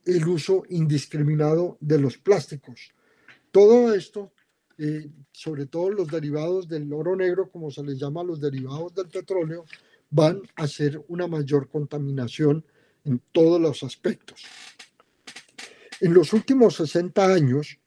el 0.06 0.28
uso 0.28 0.64
indiscriminado 0.70 1.78
de 1.82 2.00
los 2.00 2.18
plásticos. 2.18 2.94
Todo 3.52 3.94
esto, 3.94 4.32
eh, 4.78 5.10
sobre 5.34 5.66
todo 5.66 5.90
los 5.90 6.08
derivados 6.08 6.70
del 6.70 6.94
oro 6.94 7.18
negro, 7.18 7.52
como 7.52 7.72
se 7.72 7.84
les 7.84 8.00
llama 8.00 8.24
los 8.24 8.40
derivados 8.40 8.96
del 8.96 9.10
petróleo, 9.10 9.66
van 10.10 10.42
a 10.56 10.64
hacer 10.64 11.04
una 11.10 11.28
mayor 11.28 11.68
contaminación 11.68 12.64
en 13.08 13.22
todos 13.32 13.60
los 13.60 13.84
aspectos. 13.84 14.44
En 16.00 16.14
los 16.14 16.34
últimos 16.34 16.76
60 16.76 17.34
años, 17.34 17.80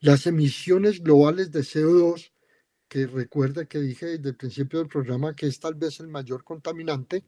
las 0.00 0.26
emisiones 0.26 1.02
globales 1.02 1.50
de 1.50 1.60
CO2, 1.60 2.30
que 2.88 3.06
recuerda 3.06 3.64
que 3.64 3.80
dije 3.80 4.06
desde 4.06 4.28
el 4.28 4.36
principio 4.36 4.78
del 4.78 4.88
programa 4.88 5.34
que 5.34 5.46
es 5.46 5.58
tal 5.58 5.74
vez 5.74 5.98
el 6.00 6.08
mayor 6.08 6.44
contaminante, 6.44 7.24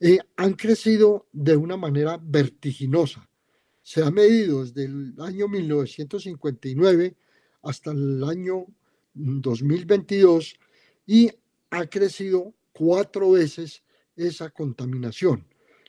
eh, 0.00 0.18
han 0.36 0.54
crecido 0.54 1.28
de 1.32 1.56
una 1.56 1.76
manera 1.76 2.18
vertiginosa. 2.20 3.28
Se 3.80 4.02
ha 4.02 4.10
medido 4.10 4.64
desde 4.64 4.84
el 4.84 5.14
año 5.18 5.48
1959 5.48 7.16
hasta 7.62 7.92
el 7.92 8.22
año 8.24 8.66
2022 9.14 10.58
y 11.06 11.30
ha 11.70 11.86
crecido 11.86 12.52
cuatro 12.72 13.30
veces 13.30 13.82
esa 14.16 14.50
contaminación. 14.50 15.46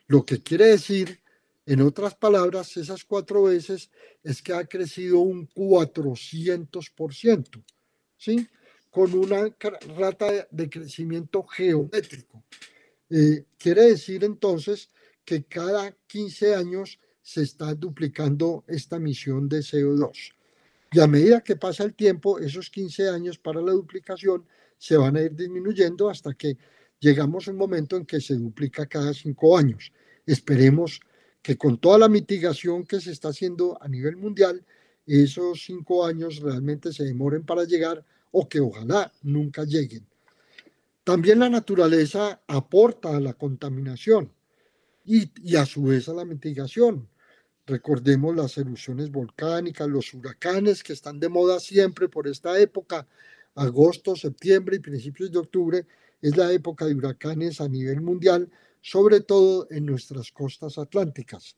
Lo 0.07 0.25
que 0.25 0.41
quiere 0.41 0.67
decir, 0.67 1.19
en 1.65 1.81
otras 1.81 2.15
palabras, 2.15 2.77
esas 2.77 3.03
cuatro 3.03 3.43
veces 3.43 3.89
es 4.23 4.41
que 4.41 4.53
ha 4.53 4.63
crecido 4.65 5.19
un 5.19 5.49
400%, 5.49 7.61
¿sí? 8.17 8.47
Con 8.91 9.13
una 9.13 9.53
rata 9.97 10.47
de 10.51 10.69
crecimiento 10.69 11.43
geométrico. 11.43 12.43
Eh, 13.09 13.45
quiere 13.57 13.87
decir 13.87 14.23
entonces 14.23 14.89
que 15.23 15.43
cada 15.43 15.91
15 16.07 16.55
años 16.55 16.99
se 17.21 17.41
está 17.41 17.73
duplicando 17.73 18.63
esta 18.67 18.97
emisión 18.97 19.49
de 19.49 19.59
CO2. 19.59 20.33
Y 20.91 20.99
a 20.99 21.07
medida 21.07 21.41
que 21.41 21.55
pasa 21.55 21.83
el 21.83 21.95
tiempo, 21.95 22.37
esos 22.39 22.69
15 22.69 23.09
años 23.09 23.39
para 23.39 23.61
la 23.61 23.71
duplicación 23.71 24.45
se 24.77 24.97
van 24.97 25.17
a 25.17 25.23
ir 25.23 25.35
disminuyendo 25.35 26.09
hasta 26.09 26.35
que 26.35 26.57
llegamos 26.99 27.47
a 27.47 27.51
un 27.51 27.57
momento 27.57 27.97
en 27.97 28.05
que 28.05 28.21
se 28.21 28.35
duplica 28.35 28.85
cada 28.85 29.13
5 29.13 29.57
años. 29.57 29.91
Esperemos 30.25 30.99
que 31.41 31.57
con 31.57 31.77
toda 31.77 31.99
la 31.99 32.09
mitigación 32.09 32.85
que 32.85 32.99
se 32.99 33.11
está 33.11 33.29
haciendo 33.29 33.77
a 33.81 33.87
nivel 33.87 34.17
mundial, 34.17 34.65
esos 35.05 35.63
5 35.65 36.05
años 36.05 36.39
realmente 36.39 36.91
se 36.91 37.03
demoren 37.03 37.43
para 37.43 37.63
llegar 37.65 38.03
o 38.31 38.49
que 38.49 38.59
ojalá 38.59 39.13
nunca 39.21 39.63
lleguen. 39.63 40.05
También 41.03 41.37
la 41.37 41.49
naturaleza 41.49 42.41
aporta 42.47 43.15
a 43.15 43.19
la 43.19 43.33
contaminación 43.33 44.31
y, 45.05 45.55
a 45.55 45.65
su 45.65 45.83
vez 45.83 46.09
a 46.09 46.13
la 46.13 46.25
mitigación. 46.25 47.07
Recordemos 47.67 48.35
las 48.35 48.57
erupciones 48.57 49.11
volcánicas, 49.11 49.87
los 49.87 50.11
huracanes 50.13 50.83
que 50.83 50.93
están 50.93 51.19
de 51.19 51.29
moda 51.29 51.59
siempre 51.59 52.09
por 52.09 52.27
esta 52.27 52.59
época, 52.59 53.07
agosto, 53.53 54.15
septiembre 54.15 54.77
y 54.77 54.79
principios 54.79 55.31
de 55.31 55.37
octubre, 55.37 55.85
es 56.25 56.35
la 56.35 56.51
época 56.51 56.85
de 56.85 56.95
huracanes 56.95 57.61
a 57.61 57.67
nivel 57.67 58.01
mundial, 58.01 58.49
sobre 58.81 59.19
todo 59.19 59.67
en 59.69 59.85
nuestras 59.85 60.31
costas 60.31 60.79
atlánticas. 60.79 61.55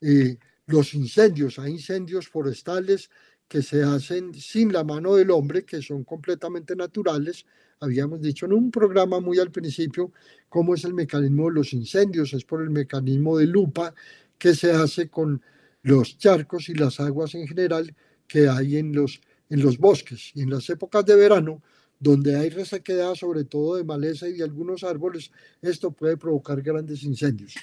Eh, 0.00 0.38
los 0.66 0.94
incendios, 0.94 1.58
hay 1.58 1.72
incendios 1.72 2.28
forestales 2.28 3.10
que 3.48 3.62
se 3.62 3.82
hacen 3.82 4.32
sin 4.32 4.72
la 4.72 4.84
mano 4.84 5.16
del 5.16 5.32
hombre, 5.32 5.64
que 5.64 5.82
son 5.82 6.04
completamente 6.04 6.76
naturales, 6.76 7.46
habíamos 7.80 8.20
dicho 8.20 8.46
en 8.46 8.52
un 8.52 8.70
programa 8.70 9.18
muy 9.18 9.40
al 9.40 9.50
principio 9.50 10.12
cómo 10.48 10.74
es 10.74 10.84
el 10.84 10.94
mecanismo 10.94 11.48
de 11.48 11.54
los 11.54 11.72
incendios, 11.72 12.32
es 12.32 12.44
por 12.44 12.62
el 12.62 12.70
mecanismo 12.70 13.36
de 13.36 13.46
lupa 13.48 13.92
que 14.38 14.54
se 14.54 14.70
hace 14.70 15.08
con 15.08 15.42
los 15.82 16.16
charcos 16.16 16.68
y 16.68 16.74
las 16.74 17.00
aguas 17.00 17.34
en 17.34 17.48
general 17.48 17.92
que 18.28 18.48
hay 18.48 18.76
en 18.76 18.94
los, 18.94 19.20
en 19.50 19.62
los 19.62 19.78
bosques. 19.78 20.30
Y 20.34 20.42
en 20.42 20.50
las 20.50 20.70
épocas 20.70 21.04
de 21.04 21.16
verano, 21.16 21.60
donde 21.98 22.36
hay 22.36 22.50
resequedad, 22.50 23.14
sobre 23.14 23.44
todo 23.44 23.76
de 23.76 23.84
maleza 23.84 24.28
y 24.28 24.34
de 24.34 24.44
algunos 24.44 24.84
árboles, 24.84 25.30
esto 25.62 25.90
puede 25.90 26.16
provocar 26.16 26.60
grandes 26.62 27.02
incendios. 27.02 27.54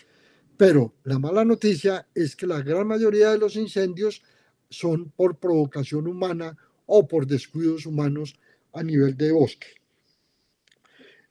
Pero 0.58 0.94
la 1.04 1.20
mala 1.20 1.46
noticia 1.46 2.08
es 2.14 2.36
que 2.36 2.48
la 2.48 2.62
gran 2.62 2.88
mayoría 2.88 3.32
de 3.32 3.38
los 3.38 3.56
incendios 3.56 4.24
son 4.70 5.12
por 5.12 5.38
provocación 5.38 6.08
humana 6.08 6.58
o 6.86 7.08
por 7.08 7.28
descuidos 7.28 7.86
humanos 7.86 8.36
a 8.74 8.84
nivel 8.84 9.16
de 9.16 9.32
bosque. 9.32 9.68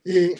El 0.04 0.38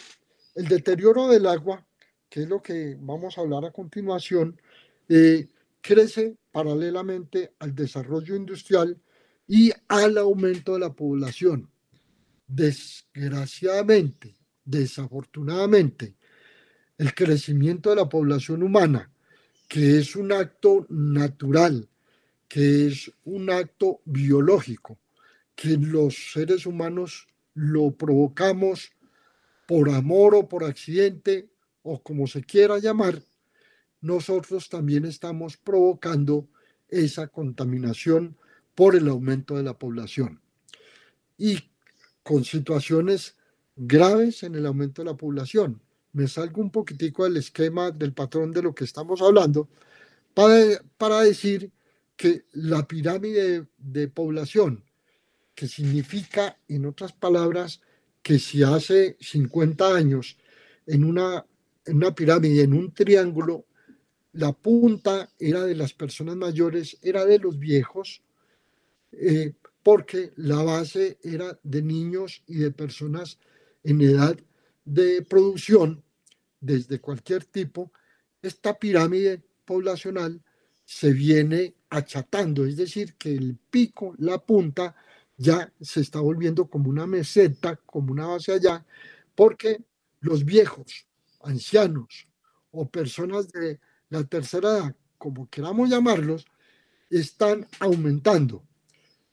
deterioro 0.54 1.28
del 1.28 1.47
agua, 1.47 1.87
que 2.28 2.42
es 2.42 2.49
lo 2.49 2.62
que 2.62 2.97
vamos 3.00 3.37
a 3.37 3.40
hablar 3.40 3.64
a 3.64 3.73
continuación, 3.73 4.61
eh, 5.09 5.49
crece 5.81 6.37
paralelamente 6.52 7.52
al 7.59 7.75
desarrollo 7.75 8.37
industrial 8.37 8.99
y 9.47 9.73
al 9.88 10.19
aumento 10.19 10.75
de 10.75 10.81
la 10.81 10.92
población. 10.92 11.72
Desgraciadamente, 12.47 14.35
desafortunadamente, 14.65 16.17
el 16.99 17.15
crecimiento 17.15 17.91
de 17.91 17.97
la 17.97 18.09
población 18.09 18.63
humana, 18.63 19.11
que 19.69 19.99
es 19.99 20.17
un 20.17 20.33
acto 20.33 20.87
natural, 20.89 21.89
que 22.49 22.87
es 22.89 23.11
un 23.25 23.51
acto 23.51 24.01
biológico, 24.05 24.99
que 25.55 25.77
los 25.79 26.33
seres 26.33 26.67
humanos 26.67 27.27
lo 27.55 27.93
provocamos 27.93 28.93
por 29.67 29.91
amor 29.91 30.35
o 30.35 30.49
por 30.49 30.65
accidente 30.65 31.49
o 31.83 32.03
como 32.03 32.27
se 32.27 32.43
quiera 32.43 32.79
llamar, 32.79 33.23
nosotros 34.01 34.69
también 34.69 35.05
estamos 35.05 35.57
provocando 35.57 36.49
esa 36.89 37.29
contaminación 37.29 38.37
por 38.75 38.95
el 38.97 39.09
aumento 39.09 39.57
de 39.57 39.63
la 39.63 39.79
población. 39.79 40.41
Y 41.39 41.72
con 42.23 42.45
situaciones 42.45 43.37
graves 43.76 44.43
en 44.43 44.55
el 44.55 44.67
aumento 44.67 45.02
de 45.02 45.11
la 45.11 45.17
población. 45.17 45.81
Me 46.12 46.29
salgo 46.29 46.61
un 46.61 46.71
poquitico 46.71 47.25
del 47.25 47.38
esquema, 47.38 47.91
del 47.91 48.12
patrón 48.12 48.52
de 48.52 48.62
lo 48.62 48.75
que 48.75 48.85
estamos 48.85 49.23
hablando, 49.23 49.69
para, 50.35 50.83
para 50.99 51.23
decir 51.23 51.71
que 52.17 52.45
la 52.52 52.87
pirámide 52.87 53.67
de 53.79 54.09
población, 54.09 54.85
que 55.55 55.69
significa, 55.69 56.59
en 56.69 56.87
otras 56.87 57.12
palabras, 57.12 57.81
que 58.23 58.38
si 58.38 58.62
hace 58.62 59.17
50 59.21 59.95
años 59.95 60.38
en 60.87 61.05
una, 61.05 61.45
en 61.85 61.97
una 61.97 62.14
pirámide, 62.14 62.62
en 62.62 62.75
un 62.75 62.93
triángulo, 62.93 63.67
la 64.33 64.52
punta 64.52 65.31
era 65.38 65.64
de 65.64 65.75
las 65.75 65.93
personas 65.93 66.37
mayores, 66.37 66.99
era 67.02 67.25
de 67.25 67.38
los 67.38 67.59
viejos, 67.59 68.23
eh, 69.12 69.52
porque 69.83 70.33
la 70.37 70.62
base 70.62 71.19
era 71.23 71.59
de 71.62 71.83
niños 71.83 72.43
y 72.47 72.57
de 72.57 72.71
personas 72.71 73.39
en 73.83 74.01
edad 74.01 74.37
de 74.85 75.23
producción 75.23 76.03
desde 76.61 77.01
cualquier 77.01 77.45
tipo, 77.45 77.93
esta 78.41 78.79
pirámide 78.79 79.43
poblacional 79.65 80.41
se 80.85 81.12
viene 81.12 81.75
achatando, 81.91 82.65
es 82.65 82.77
decir, 82.77 83.15
que 83.15 83.35
el 83.35 83.57
pico, 83.71 84.15
la 84.19 84.39
punta, 84.39 84.95
ya 85.37 85.73
se 85.81 86.01
está 86.01 86.21
volviendo 86.21 86.69
como 86.69 86.89
una 86.89 87.07
meseta, 87.07 87.77
como 87.77 88.12
una 88.12 88.27
base 88.27 88.53
allá, 88.53 88.85
porque 89.35 89.83
los 90.21 90.45
viejos, 90.45 91.07
ancianos 91.43 92.29
o 92.71 92.89
personas 92.89 93.51
de 93.51 93.81
la 94.09 94.25
tercera 94.25 94.69
edad, 94.69 94.97
como 95.19 95.49
queramos 95.49 95.91
llamarlos, 95.91 96.45
están 97.11 97.67
aumentando, 97.81 98.62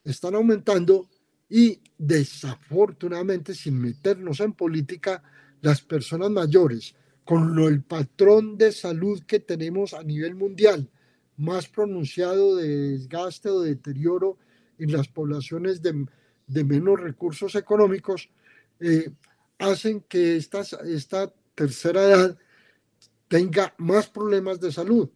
están 0.04 0.34
aumentando 0.34 1.08
y 1.48 1.80
desafortunadamente, 1.98 3.54
sin 3.54 3.80
meternos 3.80 4.40
en 4.40 4.52
política, 4.52 5.22
las 5.60 5.82
personas 5.82 6.30
mayores, 6.30 6.94
con 7.24 7.54
lo, 7.54 7.68
el 7.68 7.82
patrón 7.82 8.56
de 8.56 8.72
salud 8.72 9.22
que 9.26 9.40
tenemos 9.40 9.92
a 9.94 10.02
nivel 10.02 10.34
mundial, 10.34 10.88
más 11.36 11.68
pronunciado 11.68 12.56
de 12.56 12.92
desgaste 12.92 13.48
o 13.48 13.60
deterioro 13.60 14.38
en 14.78 14.92
las 14.92 15.08
poblaciones 15.08 15.82
de, 15.82 16.64
menos 16.64 17.00
recursos 17.00 17.54
económicos, 17.54 18.30
eh, 18.78 19.10
hacen 19.58 20.00
que 20.02 20.36
esta, 20.36 20.62
esta 20.86 21.32
tercera 21.54 22.02
edad 22.02 22.38
tenga 23.28 23.74
más 23.78 24.08
problemas 24.08 24.60
de 24.60 24.72
salud. 24.72 25.08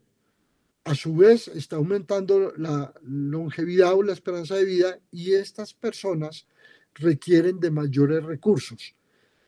A 0.85 0.95
su 0.95 1.17
vez, 1.17 1.49
está 1.49 1.77
aumentando 1.77 2.53
la 2.57 2.93
longevidad 3.03 3.95
o 3.95 4.03
la 4.03 4.13
esperanza 4.13 4.57
de 4.57 4.65
vida 4.65 4.99
y 5.11 5.33
estas 5.33 5.73
personas 5.73 6.47
requieren 6.95 7.59
de 7.59 7.71
mayores 7.71 8.23
recursos. 8.23 8.95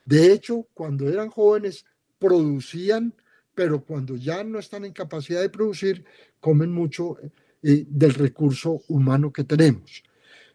De 0.05 0.33
hecho, 0.33 0.67
cuando 0.73 1.09
eran 1.09 1.29
jóvenes 1.29 1.85
producían, 2.19 3.15
pero 3.55 3.85
cuando 3.85 4.17
ya 4.17 4.43
no 4.45 4.59
están 4.59 4.85
en 4.85 4.93
capacidad 4.93 5.41
de 5.41 5.51
producir, 5.51 6.05
comen 6.41 6.73
mucho 6.73 7.17
eh, 7.63 7.85
del 7.89 8.15
recurso 8.15 8.83
humano 8.89 9.33
que 9.33 9.45
tenemos. 9.45 10.03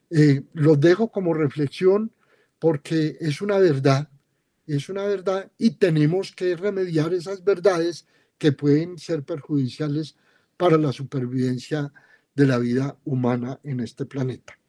Eh, 0.09 0.43
los 0.53 0.79
dejo 0.79 1.11
como 1.11 1.33
reflexión 1.33 2.11
porque 2.59 3.17
es 3.19 3.41
una 3.41 3.57
verdad 3.59 4.09
es 4.75 4.89
una 4.89 5.05
verdad 5.05 5.51
y 5.57 5.71
tenemos 5.71 6.31
que 6.31 6.55
remediar 6.55 7.13
esas 7.13 7.43
verdades 7.43 8.05
que 8.37 8.51
pueden 8.51 8.97
ser 8.97 9.23
perjudiciales 9.23 10.15
para 10.61 10.77
la 10.77 10.91
supervivencia 10.91 11.91
de 12.35 12.45
la 12.45 12.59
vida 12.59 12.95
humana 13.05 13.59
en 13.63 13.79
este 13.79 14.05
planeta. 14.05 14.59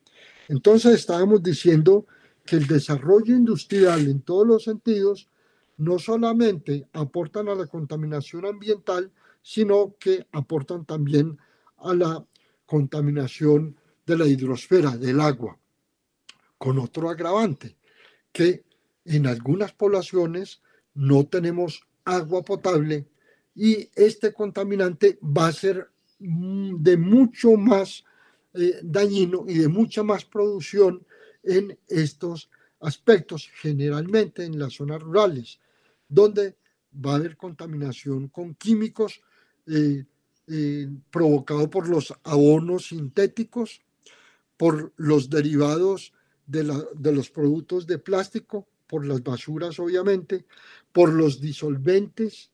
Entonces 0.49 0.95
estábamos 0.95 1.43
diciendo 1.43 2.07
que 2.47 2.57
el 2.57 2.67
desarrollo 2.67 3.37
industrial 3.37 4.09
en 4.09 4.23
todos 4.23 4.47
los 4.47 4.65
sentidos 4.65 5.29
no 5.77 5.99
solamente 5.99 6.89
aportan 6.95 7.51
a 7.51 7.55
la 7.55 7.67
contaminación 7.67 8.47
ambiental, 8.47 9.13
sino 9.43 9.95
que 10.01 10.27
aportan 10.33 10.87
también 10.87 11.37
a 11.77 11.93
la 11.93 12.25
contaminación 12.65 13.77
de 14.07 14.17
la 14.17 14.27
hidrosfera, 14.27 14.97
del 14.97 15.21
agua, 15.21 15.59
con 16.57 16.79
otro 16.79 17.11
agravante, 17.11 17.77
que 18.33 18.65
en 19.05 19.27
algunas 19.27 19.75
poblaciones 19.75 20.63
no 20.95 21.27
tenemos 21.27 21.83
agua 22.07 22.43
potable 22.43 23.07
y 23.55 23.88
este 23.95 24.33
contaminante 24.33 25.19
va 25.23 25.49
a 25.49 25.53
ser 25.53 25.88
mm, 26.19 26.83
de 26.83 26.97
mucho 26.97 27.57
más 27.57 28.05
eh, 28.55 28.81
dañino 28.83 29.45
y 29.49 29.59
de 29.59 29.69
mucha 29.69 30.03
más 30.03 30.25
producción 30.25 31.05
en 31.43 31.79
estos 31.88 32.51
aspectos, 32.81 33.49
generalmente 33.61 34.45
en 34.45 34.59
las 34.59 34.75
zonas 34.75 35.03
rurales, 35.03 35.59
donde 36.09 36.57
va 36.95 37.12
a 37.12 37.17
haber 37.17 37.37
contaminación 37.37 38.29
con 38.29 38.55
químicos 38.55 39.21
eh, 39.67 40.05
eh, 40.49 40.88
provocado 41.11 41.71
por 41.71 41.88
los 41.88 42.12
abonos 42.25 42.88
sintéticos, 42.88 43.81
por 44.57 44.93
los 44.97 45.31
derivados 45.31 46.12
de, 46.47 46.85
de 46.95 47.12
los 47.12 47.31
productos 47.31 47.87
de 47.87 47.99
plástico, 47.99 48.67
por 48.87 49.07
las 49.07 49.23
basuras 49.23 49.79
obviamente, 49.79 50.45
por 50.93 51.12
los 51.12 51.41
disolventes, 51.41 52.52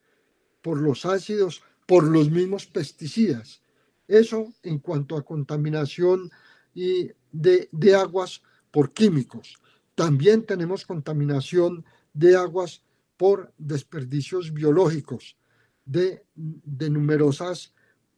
por 0.68 0.83
los 0.83 1.07
ácidos, 1.07 1.62
por 1.87 2.04
los 2.04 2.31
mismos 2.31 2.66
pesticidas. 2.66 3.62
Eso 4.07 4.52
en 4.62 4.81
cuanto 4.81 5.16
a 5.16 5.24
contaminación 5.24 6.31
y 6.74 7.11
de, 7.33 7.70
de 7.72 7.94
aguas 7.94 8.42
por 8.70 8.92
químicos. 8.92 9.57
También 9.94 10.44
tenemos 10.44 10.85
contaminación 10.85 11.87
de 12.12 12.37
aguas 12.37 12.83
por 13.16 13.50
desperdicios 13.57 14.52
biológicos 14.52 15.38
de, 15.87 16.26
de 16.35 16.90
numerosas 16.90 17.72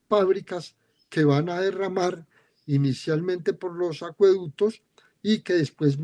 fábricas 0.09 0.75
que 1.09 1.23
van 1.23 1.51
a 1.51 1.61
derramar 1.61 2.27
inicialmente 2.67 3.53
por 3.53 3.77
los 3.77 4.03
acueductos 4.03 4.83
y 5.23 5.43
que 5.43 5.53
después, 5.53 5.97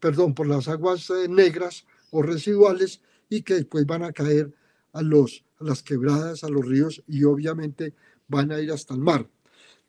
perdón, 0.00 0.34
por 0.34 0.48
las 0.48 0.66
aguas 0.66 1.08
eh, 1.10 1.28
negras 1.28 1.86
o 2.10 2.20
residuales 2.20 3.00
y 3.28 3.42
que 3.42 3.54
después 3.54 3.86
van 3.86 4.02
a 4.02 4.12
caer 4.12 4.52
a, 4.92 5.02
los, 5.02 5.44
las 5.64 5.82
quebradas, 5.82 6.44
a 6.44 6.48
los 6.48 6.66
ríos 6.66 7.02
y 7.06 7.24
obviamente 7.24 7.94
van 8.28 8.52
a 8.52 8.60
ir 8.60 8.72
hasta 8.72 8.94
el 8.94 9.00
mar. 9.00 9.28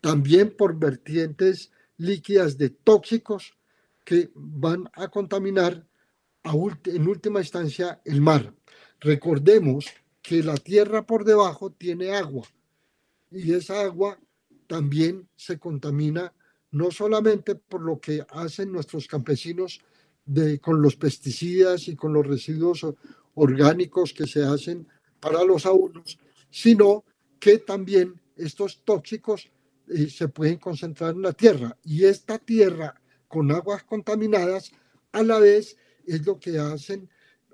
También 0.02 0.56
por 0.56 0.78
vertientes 0.78 1.72
líquidas 1.98 2.58
de 2.58 2.70
tóxicos 2.70 3.58
que 4.04 4.32
van 4.36 4.90
a 4.94 5.08
contaminar 5.08 5.86
en 6.86 7.08
última 7.08 7.40
instancia 7.40 8.02
el 8.04 8.22
mar. 8.22 8.54
Recordemos 9.00 9.86
que 10.22 10.44
la 10.44 10.56
tierra 10.58 11.06
por 11.06 11.24
debajo 11.24 11.72
tiene 11.72 12.12
agua 12.12 12.48
y 13.32 13.54
esa 13.54 13.82
agua 13.82 14.20
también 14.68 15.28
se 15.36 15.58
contamina 15.58 16.34
no 16.72 16.92
solamente 16.92 17.56
por 17.56 17.82
lo 17.82 18.00
que 18.00 18.26
hacen 18.30 18.72
nuestros 18.72 19.08
campesinos 19.08 19.82
de, 20.26 20.60
con 20.60 20.82
los 20.82 20.96
pesticidas 20.96 21.88
y 21.88 21.96
con 21.96 22.14
los 22.14 22.26
residuos 22.26 22.86
orgánicos 23.36 24.14
que 24.14 24.26
se 24.28 24.44
hacen 24.44 24.88
para 25.24 25.42
los 25.46 25.66
abonos, 25.66 26.20
sino 26.50 27.06
que 27.40 27.60
también 27.60 28.20
estos 28.36 28.84
tóxicos 28.84 29.50
eh, 29.88 30.10
se 30.10 30.28
pueden 30.28 30.58
concentrar 30.58 31.16
en 31.16 31.22
la 31.22 31.32
tierra. 31.32 31.78
Y 31.86 32.04
esta 32.04 32.38
tierra 32.38 32.94
con 33.30 33.50
aguas 33.52 33.84
contaminadas 33.84 34.74
a 35.14 35.24
la 35.24 35.40
vez 35.40 35.78
es 36.06 36.26
lo 36.26 36.38
que 36.38 36.60
hacen 36.60 37.10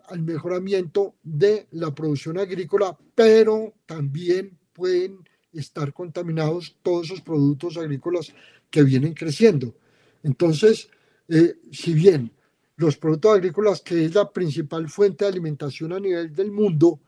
al 0.08 0.24
mejoramiento 0.24 1.14
de 1.22 1.68
la 1.72 1.94
producción 1.94 2.40
agrícola, 2.40 2.98
pero 3.14 3.76
también 3.86 4.58
pueden 4.74 5.20
estar 5.54 5.94
contaminados 5.94 6.76
todos 6.82 7.06
esos 7.06 7.22
productos 7.22 7.78
agrícolas 7.78 8.34
que 8.72 8.82
vienen 8.82 9.14
creciendo. 9.14 9.76
Entonces, 10.24 10.90
eh, 11.28 11.60
si 11.72 11.94
bien 11.94 12.32
los 12.78 12.98
productos 12.98 13.36
agrícolas, 13.36 13.82
que 13.82 14.06
es 14.06 14.16
la 14.16 14.32
principal 14.32 14.90
fuente 14.90 15.26
de 15.26 15.30
alimentación 15.30 15.94
a 15.94 16.00
nivel 16.00 16.34
del 16.34 16.52
mundo, 16.52 17.00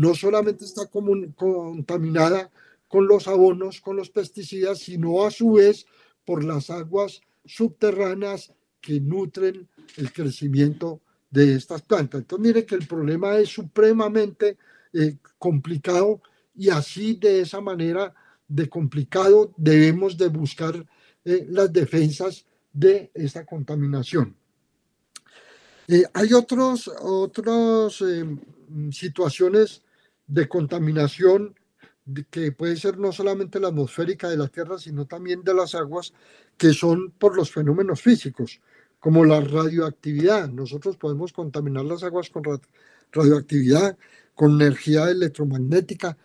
no 0.00 0.14
solamente 0.14 0.64
está 0.64 0.86
contaminada 0.86 2.50
con 2.88 3.06
los 3.06 3.28
abonos, 3.28 3.82
con 3.82 3.96
los 3.96 4.08
pesticidas, 4.08 4.78
sino 4.78 5.26
a 5.26 5.30
su 5.30 5.52
vez 5.52 5.84
por 6.24 6.42
las 6.42 6.70
aguas 6.70 7.20
subterráneas 7.44 8.50
que 8.80 8.98
nutren 8.98 9.68
el 9.98 10.10
crecimiento 10.10 11.02
de 11.30 11.54
estas 11.54 11.82
plantas. 11.82 12.22
Entonces, 12.22 12.46
mire 12.46 12.64
que 12.64 12.76
el 12.76 12.86
problema 12.86 13.36
es 13.36 13.50
supremamente 13.50 14.56
eh, 14.94 15.18
complicado 15.38 16.22
y 16.56 16.70
así 16.70 17.16
de 17.16 17.42
esa 17.42 17.60
manera 17.60 18.14
de 18.48 18.70
complicado 18.70 19.52
debemos 19.58 20.16
de 20.16 20.28
buscar 20.28 20.82
eh, 21.26 21.46
las 21.50 21.70
defensas 21.70 22.46
de 22.72 23.10
esta 23.12 23.44
contaminación. 23.44 24.34
Eh, 25.88 26.04
hay 26.14 26.32
otros, 26.32 26.90
otras 27.02 28.02
situaciones 28.92 29.82
de 30.30 30.48
contaminación 30.48 31.54
que 32.30 32.52
puede 32.52 32.76
ser 32.76 32.98
no 32.98 33.12
solamente 33.12 33.60
la 33.60 33.68
atmosférica 33.68 34.28
de 34.28 34.36
la 34.36 34.48
Tierra, 34.48 34.78
sino 34.78 35.06
también 35.06 35.42
de 35.42 35.54
las 35.54 35.74
aguas, 35.74 36.12
que 36.56 36.72
son 36.72 37.10
por 37.10 37.36
los 37.36 37.50
fenómenos 37.50 38.00
físicos 38.00 38.60
como 39.00 39.24
la 39.24 39.40
radioactividad. 39.40 40.48
Nosotros 40.48 40.96
podemos 40.96 41.32
contaminar 41.32 41.84
las 41.84 42.02
aguas 42.02 42.30
con 42.30 42.44
radioactividad, 43.12 43.96
con 44.34 44.60
energía 44.60 45.10
electromagnética, 45.10 46.16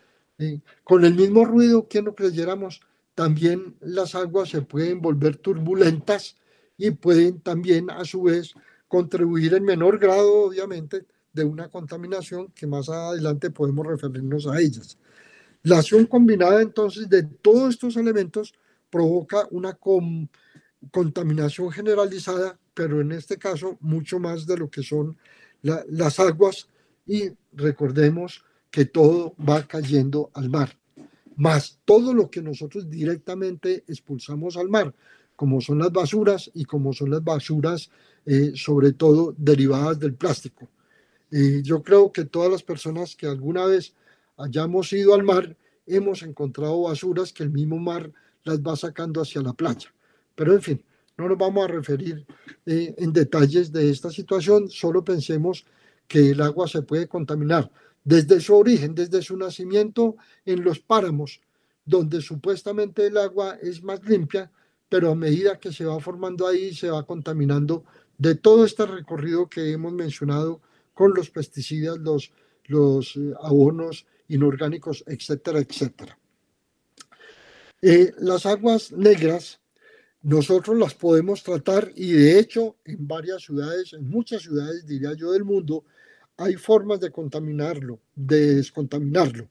con 0.84 1.06
el 1.06 1.16
mismo 1.16 1.46
ruido 1.46 1.88
que 1.88 2.02
no 2.02 2.14
creyéramos. 2.16 2.82
También 3.16 3.76
las 3.80 4.14
aguas 4.16 4.50
se 4.50 4.62
pueden 4.62 5.02
volver 5.02 5.38
turbulentas 5.38 6.36
y 6.78 6.92
pueden 6.92 7.40
también 7.40 7.90
a 7.90 8.04
su 8.06 8.24
vez 8.24 8.54
contribuir 8.88 9.54
en 9.54 9.64
menor 9.64 9.98
grado, 9.98 10.46
obviamente, 10.46 11.06
de 11.36 11.44
una 11.44 11.70
contaminación 11.70 12.48
que 12.56 12.66
más 12.66 12.90
adelante 12.90 13.52
podemos 13.52 13.86
referirnos 13.86 14.48
a 14.48 14.60
ellas. 14.60 14.98
La 15.62 15.80
acción 15.80 16.06
combinada 16.06 16.62
entonces 16.62 17.08
de 17.10 17.24
todos 17.24 17.76
estos 17.76 17.98
elementos 17.98 18.54
provoca 18.90 19.48
una 19.52 19.78
contaminación 20.92 21.72
generalizada 21.72 22.58
pero 22.76 23.02
en 23.02 23.14
este 23.14 23.38
caso 23.38 23.78
mucho 23.80 24.20
más 24.20 24.46
de 24.46 24.58
lo 24.58 24.70
que 24.70 24.84
son 24.84 25.18
las 25.64 26.20
aguas 26.20 26.68
y 27.08 27.32
recordemos 27.54 28.44
que 28.70 28.86
todo 28.86 29.34
va 29.38 29.66
cayendo 29.66 30.30
al 30.34 30.50
mar, 30.50 30.78
más 31.38 31.80
todo 31.86 32.14
lo 32.14 32.30
que 32.30 32.42
nosotros 32.42 32.88
directamente 32.88 33.84
expulsamos 33.88 34.58
al 34.58 34.70
mar, 34.70 34.94
como 35.36 35.62
son 35.62 35.80
las 35.80 35.92
basuras 35.92 36.52
y 36.54 36.66
como 36.66 36.94
son 36.94 37.10
las 37.10 37.24
basuras 37.24 37.90
eh, 38.26 38.52
sobre 38.54 38.92
todo 38.92 39.34
derivadas 39.38 39.98
del 40.00 40.14
plástico. 40.14 40.68
Eh, 41.32 41.62
yo 41.64 41.82
creo 41.82 42.12
que 42.12 42.26
todas 42.26 42.52
las 42.52 42.64
personas 42.64 43.16
que 43.16 43.28
alguna 43.28 43.66
vez 43.66 43.94
hayamos 44.38 44.92
ido 44.94 45.14
al 45.14 45.24
mar 45.24 45.56
hemos 45.86 46.24
encontrado 46.24 46.84
basuras 46.84 47.32
que 47.32 47.44
el 47.44 47.52
mismo 47.52 47.78
mar 47.78 48.12
las 48.44 48.60
va 48.62 48.76
sacando 48.76 49.22
hacia 49.22 49.42
la 49.42 49.54
playa. 49.54 49.94
Pero 50.36 50.54
en 50.54 50.62
fin, 50.62 50.84
no 51.18 51.30
nos 51.30 51.38
vamos 51.38 51.64
a 51.64 51.68
referir 51.68 52.26
eh, 52.66 52.94
en 52.98 53.14
detalles 53.14 53.72
de 53.72 53.90
esta 53.90 54.10
situación, 54.10 54.70
solo 54.70 55.04
pensemos 55.04 55.66
que 56.08 56.32
el 56.32 56.42
agua 56.42 56.68
se 56.68 56.82
puede 56.82 57.08
contaminar 57.08 57.72
desde 58.04 58.40
su 58.40 58.56
origen, 58.56 58.94
desde 58.94 59.22
su 59.22 59.36
nacimiento 59.36 60.16
en 60.46 60.64
los 60.64 60.80
páramos, 60.80 61.42
donde 61.86 62.22
supuestamente 62.22 63.08
el 63.08 63.18
agua 63.18 63.58
es 63.62 63.84
más 63.84 64.04
limpia, 64.06 64.52
pero 64.90 65.12
a 65.12 65.16
medida 65.16 65.60
que 65.60 65.74
se 65.74 65.86
va 65.86 66.00
formando 66.00 66.48
ahí, 66.48 66.74
se 66.74 66.90
va 66.90 67.06
contaminando 67.06 67.84
de 68.18 68.36
todo 68.36 68.66
este 68.66 68.86
recorrido 68.86 69.50
que 69.50 69.72
hemos 69.72 69.94
mencionado 69.94 70.62
con 70.96 71.14
los 71.14 71.30
pesticidas, 71.30 72.00
los, 72.00 72.32
los 72.66 73.16
eh, 73.16 73.34
abonos 73.40 74.08
inorgánicos, 74.30 75.04
etcétera, 75.06 75.60
etcétera. 75.60 76.18
Eh, 77.84 78.12
las 78.18 78.48
aguas 78.48 78.92
negras 78.92 79.60
nosotros 80.24 80.76
las 80.80 80.96
podemos 80.96 81.44
tratar 81.44 81.92
y 81.94 82.14
de 82.14 82.40
hecho 82.40 82.78
en 82.84 83.08
varias 83.08 83.44
ciudades, 83.44 83.94
en 83.94 84.10
muchas 84.10 84.42
ciudades 84.42 84.88
diría 84.88 85.14
yo 85.14 85.32
del 85.32 85.44
mundo, 85.44 85.84
hay 86.38 86.56
formas 86.56 87.00
de 87.00 87.12
contaminarlo, 87.12 88.00
de 88.16 88.56
descontaminarlo. 88.56 89.50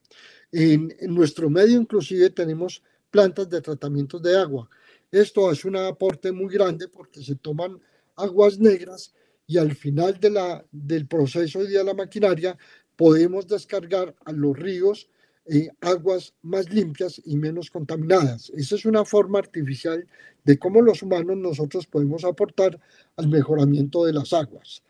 En, 0.51 0.93
nuestro 1.03 1.49
medio 1.49 1.81
inclusive 1.81 2.29
tenemos 2.31 2.83
plantas 3.11 3.49
de 3.49 3.61
tratamiento 3.61 4.19
de 4.19 4.37
agua. 4.37 4.69
Esto 5.13 5.49
hace 5.49 5.69
un 5.69 5.77
aporte 5.77 6.33
muy 6.33 6.53
grande 6.53 6.89
porque 6.89 7.23
se 7.23 7.37
toman 7.37 7.81
aguas 8.17 8.59
negras 8.59 9.15
y 9.47 9.59
al 9.59 9.75
final 9.75 10.19
de 10.21 10.31
la, 10.31 10.65
del 10.73 11.07
proceso 11.07 11.63
y 11.63 11.69
de 11.69 11.85
la 11.85 11.95
maquinaria 11.95 12.57
podemos 12.97 13.47
descargar 13.47 14.15
a 14.25 14.33
los 14.33 14.59
ríos 14.59 15.09
eh, 15.47 15.69
aguas 15.81 16.33
más 16.43 16.71
limpias 16.71 17.21
y 17.25 17.37
menos 17.37 17.71
contaminadas. 17.71 18.51
Esa 18.57 18.77
es 18.77 18.87
una 18.87 19.05
forma 19.05 19.39
artificial 19.39 20.07
de 20.45 20.59
cómo 20.59 20.81
los 20.81 21.03
humanos 21.03 21.37
nosotros 21.37 21.87
podemos 21.87 22.25
aportar 22.25 22.81
al 23.17 23.29
mejoramiento 23.29 24.05
de 24.05 24.15
las 24.15 24.33
aguas. 24.33 24.83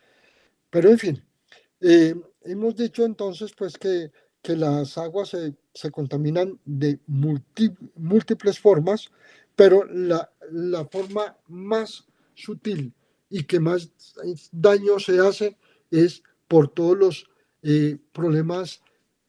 Pero 0.70 0.90
en 0.90 0.98
fin, 0.98 1.24
eh, 1.80 2.14
hemos 2.44 2.76
dicho 2.76 3.04
entonces 3.04 3.52
pues 3.56 3.76
que, 3.76 4.12
que 4.42 4.56
las 4.56 4.96
aguas 4.96 5.30
se, 5.30 5.54
se 5.74 5.90
contaminan 5.90 6.60
de 6.64 7.00
múltiples 7.06 8.58
formas, 8.60 9.10
pero 9.56 9.84
la, 9.86 10.30
la 10.52 10.84
forma 10.84 11.36
más 11.48 12.06
sutil 12.34 12.92
y 13.30 13.44
que 13.44 13.60
más 13.60 13.90
daño 14.52 14.98
se 14.98 15.18
hace 15.20 15.56
es 15.90 16.22
por 16.48 16.68
todos 16.68 16.98
los 16.98 17.30
eh, 17.62 17.98
problemas 18.12 18.82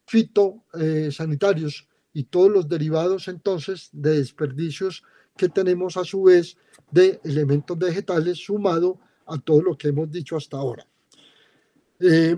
fitosanitarios 0.05 1.88
y 2.13 2.23
todos 2.23 2.51
los 2.51 2.67
derivados 2.69 3.27
entonces 3.27 3.89
de 3.91 4.17
desperdicios 4.17 5.03
que 5.38 5.49
tenemos 5.49 5.97
a 5.97 6.05
su 6.05 6.23
vez 6.23 6.58
de 6.91 7.19
elementos 7.23 7.77
vegetales 7.77 8.38
sumado 8.38 8.99
a 9.25 9.38
todo 9.38 9.62
lo 9.62 9.77
que 9.77 9.89
hemos 9.89 10.10
dicho 10.12 10.38
hasta 10.38 10.58
ahora. 10.58 10.88
Eh, 11.99 12.38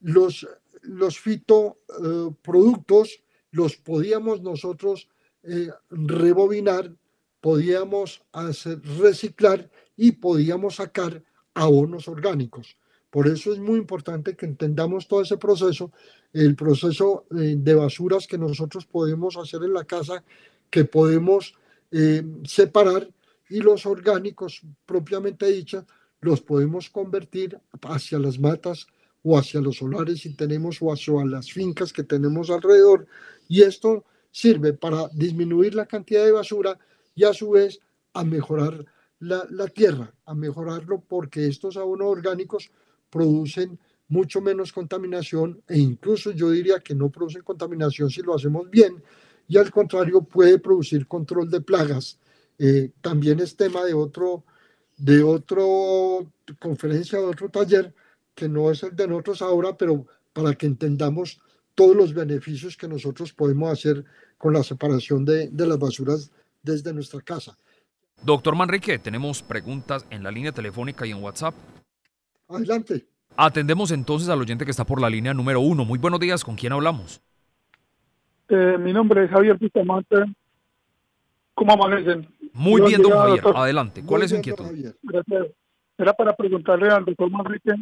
los, 0.00 0.46
los 0.82 1.18
fitoproductos 1.18 3.08
eh, 3.10 3.22
los 3.50 3.76
podíamos 3.76 4.42
nosotros 4.42 5.08
eh, 5.42 5.70
rebobinar, 5.90 6.94
podíamos 7.40 8.22
hacer 8.32 8.80
reciclar 8.82 9.70
y 9.96 10.12
podíamos 10.12 10.76
sacar 10.76 11.22
abonos 11.54 12.08
orgánicos. 12.08 12.76
Por 13.10 13.28
eso 13.28 13.52
es 13.52 13.58
muy 13.58 13.78
importante 13.78 14.36
que 14.36 14.46
entendamos 14.46 15.08
todo 15.08 15.22
ese 15.22 15.38
proceso, 15.38 15.92
el 16.32 16.54
proceso 16.54 17.24
eh, 17.30 17.54
de 17.56 17.74
basuras 17.74 18.26
que 18.26 18.36
nosotros 18.36 18.84
podemos 18.84 19.36
hacer 19.36 19.62
en 19.62 19.72
la 19.72 19.84
casa, 19.84 20.22
que 20.70 20.84
podemos 20.84 21.54
eh, 21.90 22.22
separar 22.44 23.08
y 23.48 23.60
los 23.60 23.86
orgánicos 23.86 24.62
propiamente 24.84 25.46
dicha 25.46 25.86
los 26.20 26.40
podemos 26.40 26.90
convertir 26.90 27.58
hacia 27.82 28.18
las 28.18 28.38
matas 28.38 28.86
o 29.22 29.38
hacia 29.38 29.60
los 29.60 29.76
solares 29.76 30.20
si 30.20 30.34
tenemos 30.34 30.78
o 30.80 30.92
hacia 30.92 31.24
las 31.24 31.52
fincas 31.52 31.92
que 31.92 32.02
tenemos 32.02 32.50
alrededor 32.50 33.06
y 33.48 33.62
esto 33.62 34.04
sirve 34.30 34.72
para 34.72 35.08
disminuir 35.12 35.74
la 35.74 35.86
cantidad 35.86 36.24
de 36.24 36.32
basura 36.32 36.78
y 37.14 37.24
a 37.24 37.32
su 37.32 37.50
vez 37.50 37.80
a 38.12 38.24
mejorar 38.24 38.84
la, 39.20 39.68
tierra, 39.68 40.12
a 40.24 40.34
mejorarlo 40.34 41.00
porque 41.00 41.46
estos 41.46 41.76
abonos 41.76 42.08
orgánicos 42.08 42.70
producen 43.10 43.78
mucho 44.08 44.40
menos 44.40 44.72
contaminación 44.72 45.62
e 45.66 45.78
incluso 45.78 46.30
yo 46.32 46.50
diría 46.50 46.80
que 46.80 46.94
no 46.94 47.10
producen 47.10 47.42
contaminación 47.42 48.10
si 48.10 48.22
lo 48.22 48.34
hacemos 48.34 48.70
bien 48.70 49.02
y 49.48 49.56
al 49.56 49.70
contrario 49.70 50.22
puede 50.22 50.58
producir 50.58 51.06
control 51.06 51.50
de 51.50 51.60
plagas. 51.60 52.18
Eh, 52.58 52.92
también 53.00 53.40
es 53.40 53.56
tema 53.56 53.84
de 53.84 53.94
otro, 53.94 54.44
de 54.96 55.22
otro 55.22 56.32
conferencia, 56.60 57.18
de 57.18 57.26
otro 57.26 57.48
taller 57.48 57.94
que 58.34 58.48
no 58.48 58.70
es 58.70 58.82
el 58.82 58.94
de 58.94 59.08
nosotros 59.08 59.42
ahora, 59.42 59.76
pero 59.76 60.06
para 60.32 60.54
que 60.54 60.66
entendamos 60.66 61.40
todos 61.74 61.96
los 61.96 62.12
beneficios 62.12 62.76
que 62.76 62.88
nosotros 62.88 63.32
podemos 63.32 63.70
hacer 63.70 64.04
con 64.36 64.52
la 64.52 64.62
separación 64.62 65.24
de 65.24 65.50
las 65.52 65.78
basuras 65.78 66.30
desde 66.62 66.92
nuestra 66.92 67.20
casa. 67.20 67.56
Doctor 68.22 68.56
Manrique, 68.56 68.98
tenemos 68.98 69.42
preguntas 69.42 70.06
en 70.10 70.22
la 70.22 70.30
línea 70.30 70.52
telefónica 70.52 71.06
y 71.06 71.10
en 71.10 71.22
WhatsApp. 71.22 71.54
Adelante. 72.48 73.06
Atendemos 73.36 73.90
entonces 73.90 74.28
al 74.28 74.40
oyente 74.40 74.64
que 74.64 74.70
está 74.70 74.84
por 74.84 75.00
la 75.00 75.10
línea 75.10 75.34
número 75.34 75.60
uno. 75.60 75.84
Muy 75.84 75.98
buenos 75.98 76.20
días, 76.20 76.42
¿con 76.42 76.56
quién 76.56 76.72
hablamos? 76.72 77.20
Eh, 78.48 78.76
mi 78.78 78.92
nombre 78.92 79.24
es 79.24 79.30
Javier 79.30 79.58
Bustamante. 79.58 80.16
¿Cómo 81.54 81.72
amanecen? 81.72 82.28
Muy 82.52 82.80
bien, 82.82 83.02
don 83.02 83.12
Javier. 83.12 83.44
Adelante. 83.54 84.02
¿Cuál 84.04 84.22
es 84.22 84.30
su 84.30 84.36
inquietud? 84.36 84.64
Gracias. 85.02 85.46
Era 85.98 86.12
para 86.12 86.34
preguntarle 86.34 86.88
al 86.88 87.04
doctor 87.04 87.30
Manrique 87.30 87.72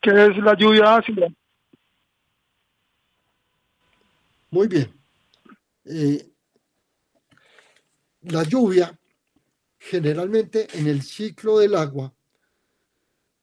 qué 0.00 0.10
es 0.10 0.36
la 0.38 0.54
lluvia 0.56 0.96
ácida. 0.96 1.26
Muy 4.50 4.68
bien. 4.68 4.92
eh, 5.86 6.26
la 8.22 8.42
lluvia, 8.44 8.96
generalmente 9.84 10.68
en 10.74 10.86
el 10.86 11.02
ciclo 11.02 11.58
del 11.58 11.74
agua, 11.74 12.14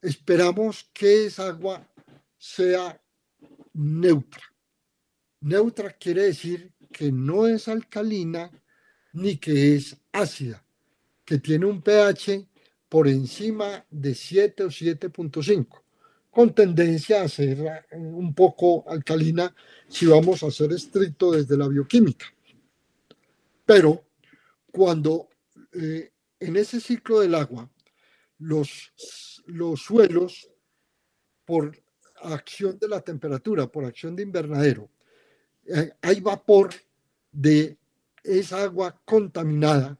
esperamos 0.01 0.89
que 0.93 1.25
esa 1.25 1.47
agua 1.47 1.85
sea 2.37 2.99
neutra. 3.73 4.43
Neutra 5.41 5.91
quiere 5.91 6.23
decir 6.23 6.71
que 6.91 7.11
no 7.11 7.45
es 7.45 7.67
alcalina 7.67 8.49
ni 9.13 9.35
que 9.35 9.75
es 9.75 9.97
ácida, 10.13 10.63
que 11.25 11.39
tiene 11.39 11.65
un 11.65 11.81
pH 11.81 12.47
por 12.87 13.09
encima 13.09 13.85
de 13.91 14.15
7 14.15 14.63
o 14.63 14.67
7.5, 14.67 15.81
con 16.31 16.55
tendencia 16.55 17.21
a 17.21 17.27
ser 17.27 17.59
eh, 17.91 17.97
un 17.97 18.33
poco 18.33 18.89
alcalina 18.89 19.53
si 19.89 20.05
vamos 20.05 20.41
a 20.43 20.51
ser 20.51 20.71
estricto 20.71 21.31
desde 21.31 21.57
la 21.57 21.67
bioquímica. 21.67 22.27
Pero 23.65 24.05
cuando 24.71 25.27
eh, 25.73 26.11
en 26.39 26.55
ese 26.55 26.79
ciclo 26.79 27.19
del 27.19 27.35
agua 27.35 27.69
los, 28.37 28.91
los 29.45 29.81
suelos, 29.81 30.49
por 31.45 31.77
acción 32.21 32.77
de 32.77 32.87
la 32.87 33.01
temperatura, 33.01 33.67
por 33.67 33.85
acción 33.85 34.15
de 34.15 34.23
invernadero, 34.23 34.89
eh, 35.65 35.91
hay 36.01 36.19
vapor 36.21 36.69
de 37.31 37.77
esa 38.23 38.63
agua 38.63 39.01
contaminada, 39.05 39.97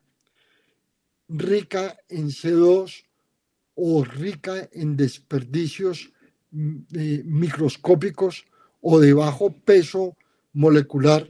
rica 1.28 1.97
en 2.08 2.28
CO2 2.28 3.04
o 3.75 4.04
rica 4.04 4.69
en 4.71 4.97
desperdicios 4.97 6.12
mm, 6.52 6.78
eh, 6.93 7.21
microscópicos 7.25 8.45
o 8.82 8.99
de 8.99 9.13
bajo 9.13 9.52
peso 9.52 10.17
molecular 10.54 11.28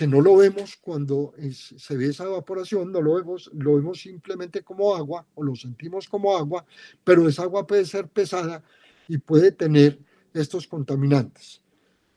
que 0.00 0.06
no 0.06 0.22
lo 0.22 0.34
vemos 0.34 0.78
cuando 0.80 1.34
se 1.52 1.94
ve 1.94 2.06
esa 2.06 2.24
evaporación, 2.24 2.90
no 2.90 3.02
lo 3.02 3.16
vemos, 3.16 3.50
lo 3.52 3.74
vemos 3.74 4.00
simplemente 4.00 4.62
como 4.62 4.96
agua 4.96 5.26
o 5.34 5.42
lo 5.42 5.54
sentimos 5.54 6.08
como 6.08 6.34
agua, 6.34 6.64
pero 7.04 7.28
esa 7.28 7.42
agua 7.42 7.66
puede 7.66 7.84
ser 7.84 8.08
pesada 8.08 8.64
y 9.08 9.18
puede 9.18 9.52
tener 9.52 9.98
estos 10.32 10.66
contaminantes. 10.66 11.60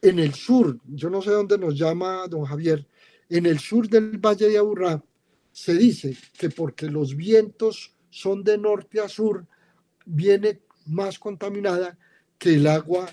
En 0.02 0.20
el 0.20 0.34
sur, 0.34 0.80
yo 0.86 1.10
no 1.10 1.22
sé 1.22 1.32
dónde 1.32 1.58
nos 1.58 1.78
llama 1.78 2.26
don 2.30 2.46
Javier, 2.46 2.88
en 3.28 3.48
el 3.48 3.60
sur 3.60 3.90
del 3.90 4.18
Valle 4.18 4.48
de 4.48 4.58
Aburrá 4.58 5.04
se 5.52 5.74
dice 5.74 6.16
que 6.40 6.50
porque 6.50 6.90
los 6.90 7.18
vientos 7.18 7.98
son 8.10 8.46
de 8.46 8.58
norte 8.58 9.02
a 9.02 9.10
sur, 9.10 9.46
viene 10.06 10.62
más 10.86 11.20
contaminada 11.20 11.98
que 12.38 12.54
el 12.54 12.66
agua 12.66 13.10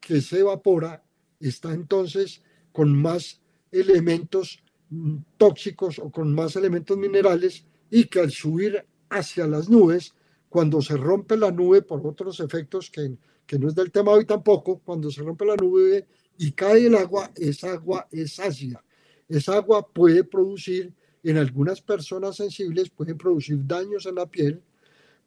que 0.00 0.20
se 0.20 0.40
evapora, 0.40 1.02
está 1.40 1.72
entonces 1.72 2.42
con 2.72 2.94
más 2.94 3.41
elementos 3.72 4.62
mm, 4.90 5.16
tóxicos 5.36 5.98
o 5.98 6.10
con 6.10 6.32
más 6.34 6.54
elementos 6.56 6.96
minerales 6.96 7.64
y 7.90 8.04
que 8.04 8.20
al 8.20 8.30
subir 8.30 8.84
hacia 9.08 9.46
las 9.46 9.68
nubes, 9.68 10.14
cuando 10.48 10.82
se 10.82 10.96
rompe 10.96 11.36
la 11.36 11.50
nube 11.50 11.82
por 11.82 12.06
otros 12.06 12.38
efectos 12.40 12.90
que, 12.90 13.16
que 13.46 13.58
no 13.58 13.68
es 13.68 13.74
del 13.74 13.90
tema 13.90 14.12
hoy 14.12 14.26
tampoco, 14.26 14.80
cuando 14.84 15.10
se 15.10 15.22
rompe 15.22 15.44
la 15.46 15.56
nube 15.56 16.06
y 16.38 16.52
cae 16.52 16.86
el 16.86 16.94
agua, 16.94 17.30
esa 17.36 17.72
agua 17.72 18.06
es 18.10 18.38
ácida. 18.38 18.84
Esa 19.28 19.56
agua 19.56 19.86
puede 19.86 20.24
producir, 20.24 20.92
en 21.24 21.36
algunas 21.38 21.80
personas 21.80 22.36
sensibles, 22.36 22.90
pueden 22.90 23.16
producir 23.16 23.58
daños 23.66 24.06
en 24.06 24.16
la 24.16 24.26
piel, 24.26 24.60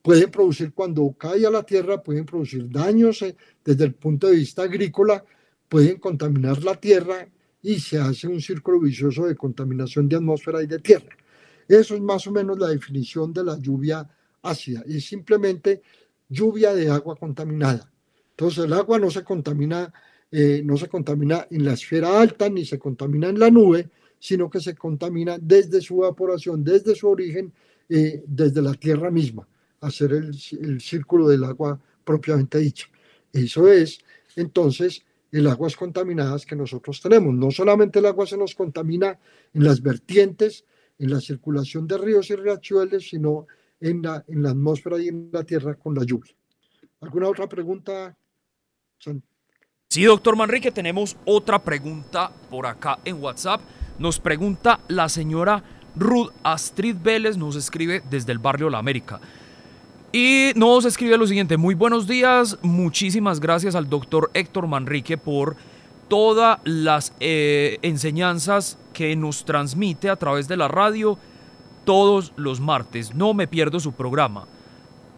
pueden 0.01 0.29
producir 0.29 0.73
cuando 0.73 1.15
cae 1.17 1.45
a 1.45 1.49
la 1.49 1.63
tierra, 1.63 2.03
pueden 2.03 2.25
producir 2.25 2.69
daños 2.69 3.21
eh, 3.21 3.35
desde 3.63 3.85
el 3.85 3.93
punto 3.95 4.27
de 4.27 4.35
vista 4.35 4.63
agrícola, 4.63 5.23
pueden 5.69 5.97
contaminar 5.97 6.63
la 6.63 6.75
tierra 6.75 7.27
y 7.65 7.79
se 7.79 7.97
hace 7.97 8.27
un 8.27 8.39
círculo 8.39 8.79
vicioso 8.79 9.25
de 9.25 9.35
contaminación 9.35 10.07
de 10.07 10.17
atmósfera 10.17 10.61
y 10.61 10.67
de 10.67 10.77
tierra. 10.77 11.09
Eso 11.67 11.95
es 11.95 12.01
más 12.01 12.27
o 12.27 12.31
menos 12.31 12.59
la 12.59 12.67
definición 12.67 13.33
de 13.33 13.43
la 13.43 13.57
lluvia 13.57 14.07
ácida. 14.43 14.83
Es 14.87 15.05
simplemente 15.07 15.81
lluvia 16.29 16.75
de 16.75 16.91
agua 16.91 17.15
contaminada. 17.15 17.91
Entonces 18.29 18.65
el 18.65 18.73
agua 18.73 18.99
no 18.99 19.09
se 19.09 19.23
contamina, 19.23 19.91
eh, 20.31 20.61
no 20.63 20.77
se 20.77 20.87
contamina 20.87 21.47
en 21.49 21.65
la 21.65 21.73
esfera 21.73 22.21
alta 22.21 22.47
ni 22.49 22.65
se 22.65 22.77
contamina 22.77 23.29
en 23.29 23.39
la 23.39 23.49
nube, 23.49 23.89
sino 24.19 24.47
que 24.47 24.59
se 24.59 24.75
contamina 24.75 25.39
desde 25.41 25.81
su 25.81 26.03
evaporación, 26.03 26.63
desde 26.63 26.93
su 26.93 27.07
origen, 27.09 27.51
eh, 27.89 28.23
desde 28.27 28.61
la 28.61 28.75
tierra 28.75 29.09
misma, 29.09 29.47
hacer 29.81 30.11
el, 30.11 30.37
el 30.61 30.81
círculo 30.81 31.27
del 31.29 31.43
agua 31.43 31.81
propiamente 32.03 32.59
dicho. 32.59 32.89
Eso 33.33 33.67
es 33.67 33.97
entonces 34.35 35.03
el 35.39 35.47
aguas 35.47 35.75
contaminadas 35.75 36.45
que 36.45 36.55
nosotros 36.55 37.01
tenemos. 37.01 37.33
No 37.33 37.51
solamente 37.51 37.99
el 37.99 38.05
agua 38.05 38.25
se 38.25 38.37
nos 38.37 38.55
contamina 38.55 39.19
en 39.53 39.63
las 39.65 39.81
vertientes, 39.81 40.63
en 40.97 41.09
la 41.09 41.19
circulación 41.19 41.87
de 41.87 41.97
ríos 41.97 42.29
y 42.29 42.35
riachuelos, 42.35 43.09
sino 43.09 43.45
en 43.81 44.01
la, 44.01 44.23
en 44.29 44.43
la 44.43 44.51
atmósfera 44.51 44.97
y 44.97 45.09
en 45.09 45.29
la 45.33 45.43
tierra 45.43 45.75
con 45.75 45.93
la 45.93 46.05
lluvia. 46.05 46.33
¿Alguna 47.01 47.27
otra 47.27 47.49
pregunta? 47.49 48.15
Sí, 49.89 50.03
doctor 50.03 50.37
Manrique, 50.37 50.71
tenemos 50.71 51.17
otra 51.25 51.59
pregunta 51.59 52.31
por 52.49 52.65
acá 52.65 52.99
en 53.03 53.21
WhatsApp. 53.21 53.59
Nos 53.99 54.21
pregunta 54.21 54.79
la 54.87 55.09
señora 55.09 55.61
Ruth 55.97 56.31
Astrid 56.43 56.95
Vélez, 57.03 57.35
nos 57.35 57.57
escribe 57.57 58.01
desde 58.09 58.31
el 58.31 58.39
barrio 58.39 58.69
La 58.69 58.77
América. 58.77 59.19
Y 60.17 60.53
nos 60.55 60.85
escribe 60.85 61.17
lo 61.17 61.27
siguiente, 61.27 61.57
muy 61.57 61.75
buenos 61.75 62.07
días, 62.07 62.57
muchísimas 62.61 63.41
gracias 63.41 63.75
al 63.75 63.89
doctor 63.89 64.31
Héctor 64.33 64.65
Manrique 64.65 65.17
por 65.17 65.57
todas 66.07 66.59
las 66.63 67.11
eh, 67.19 67.79
enseñanzas 67.81 68.77
que 68.93 69.13
nos 69.17 69.43
transmite 69.43 70.09
a 70.09 70.15
través 70.15 70.47
de 70.47 70.55
la 70.55 70.69
radio 70.69 71.17
todos 71.83 72.31
los 72.37 72.61
martes. 72.61 73.13
No 73.13 73.33
me 73.33 73.45
pierdo 73.45 73.81
su 73.81 73.91
programa. 73.91 74.47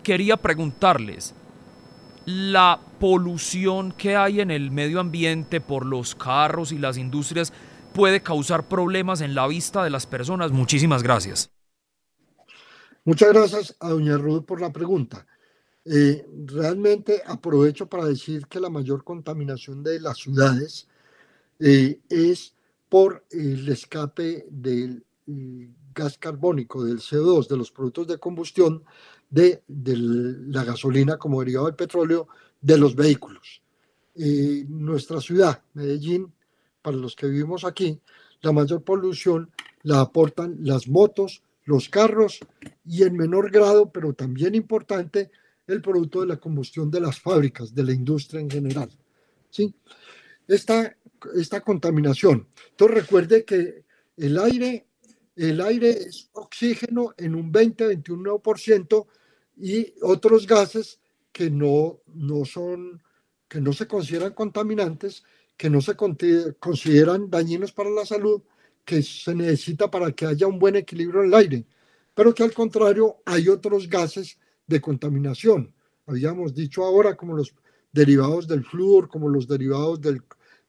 Quería 0.02 0.36
preguntarles, 0.36 1.36
la 2.26 2.80
polución 3.00 3.92
que 3.92 4.16
hay 4.16 4.42
en 4.42 4.50
el 4.50 4.72
medio 4.72 5.00
ambiente 5.00 5.62
por 5.62 5.86
los 5.86 6.16
carros 6.16 6.72
y 6.72 6.80
las 6.80 6.98
industrias 6.98 7.54
puede 7.94 8.22
causar 8.22 8.64
problemas 8.64 9.22
en 9.22 9.36
la 9.36 9.46
vista 9.46 9.84
de 9.84 9.92
las 9.92 10.08
personas. 10.08 10.52
Muchísimas 10.52 11.04
gracias. 11.04 11.52
Muchas 13.08 13.32
gracias 13.32 13.76
a 13.80 13.92
doña 13.92 14.18
Ruth 14.18 14.44
por 14.44 14.60
la 14.60 14.74
pregunta. 14.74 15.26
Eh, 15.86 16.28
realmente 16.46 17.22
aprovecho 17.26 17.88
para 17.88 18.04
decir 18.04 18.48
que 18.48 18.60
la 18.60 18.70
mayor 18.70 19.06
contaminación 19.06 19.82
de 19.82 20.02
las 20.02 20.18
ciudades 20.18 20.90
eh, 21.58 22.02
es 22.10 22.54
por 22.90 23.24
el 23.32 23.70
escape 23.70 24.46
del 24.50 25.06
mm, 25.26 25.68
gas 25.96 26.18
carbónico, 26.18 26.84
del 26.84 27.00
CO2, 27.00 27.48
de 27.48 27.56
los 27.56 27.72
productos 27.72 28.08
de 28.08 28.18
combustión, 28.18 28.84
de, 29.30 29.64
la 29.70 30.66
gasolina 30.66 31.16
como 31.16 31.40
derivado 31.40 31.68
del 31.68 31.76
petróleo, 31.76 32.28
de 32.60 32.78
los 32.78 32.94
vehículos. 32.94 33.62
Eh, 34.16 34.66
nuestra 34.68 35.22
ciudad, 35.22 35.64
Medellín, 35.76 36.34
para 36.82 36.98
los 36.98 37.16
que 37.16 37.28
vivimos 37.28 37.64
aquí, 37.64 38.02
la 38.42 38.52
mayor 38.52 38.84
polución 38.84 39.50
la 39.84 40.02
aportan 40.02 40.58
las 40.60 40.90
motos, 40.90 41.42
los 41.68 41.90
carros 41.90 42.40
y 42.86 43.04
en 43.04 43.18
menor 43.18 43.52
grado, 43.52 43.92
pero 43.92 44.14
también 44.14 44.56
importante, 44.56 45.30
el 45.68 45.82
producto 45.82 46.22
de 46.22 46.28
la 46.28 46.38
combustión 46.38 46.90
de 46.90 47.02
las 47.02 47.20
fábricas, 47.20 47.76
de 47.76 47.84
la 47.84 47.92
industria 47.92 48.40
en 48.40 48.50
general. 48.50 48.90
¿sí? 49.50 49.76
Esta, 50.48 50.96
esta 51.36 51.60
contaminación. 51.60 52.48
Entonces 52.70 53.04
recuerde 53.04 53.44
que 53.44 53.84
el 54.16 54.40
aire, 54.40 54.88
el 55.36 55.60
aire 55.60 55.90
es 55.90 56.30
oxígeno 56.32 57.14
en 57.18 57.36
un 57.36 57.52
20-21% 57.52 59.06
y 59.58 59.94
otros 60.02 60.48
gases 60.48 61.02
que 61.34 61.50
no, 61.50 62.00
no 62.06 62.46
son, 62.46 63.04
que 63.50 63.60
no 63.60 63.74
se 63.74 63.88
consideran 63.88 64.34
contaminantes, 64.34 65.26
que 65.58 65.70
no 65.70 65.82
se 65.82 65.98
consideran 65.98 67.30
dañinos 67.30 67.74
para 67.74 67.90
la 67.90 68.06
salud, 68.06 68.42
que 68.88 69.04
se 69.04 69.36
necesita 69.36 69.92
para 69.92 70.14
que 70.14 70.26
haya 70.26 70.48
un 70.48 70.58
buen 70.58 70.78
equilibrio 70.78 71.20
en 71.20 71.28
el 71.28 71.34
aire, 71.34 71.66
pero 72.16 72.34
que 72.34 72.42
al 72.42 72.54
contrario 72.54 73.18
hay 73.26 73.50
otros 73.50 73.90
gases 73.90 74.40
de 74.66 74.80
contaminación. 74.80 75.76
Habíamos 76.06 76.56
dicho 76.56 76.86
ahora 76.86 77.18
como 77.18 77.36
los 77.36 77.54
derivados 77.92 78.48
del 78.48 78.64
flúor, 78.64 79.10
como 79.10 79.28
los 79.28 79.46
derivados 79.46 80.00
del, 80.00 80.22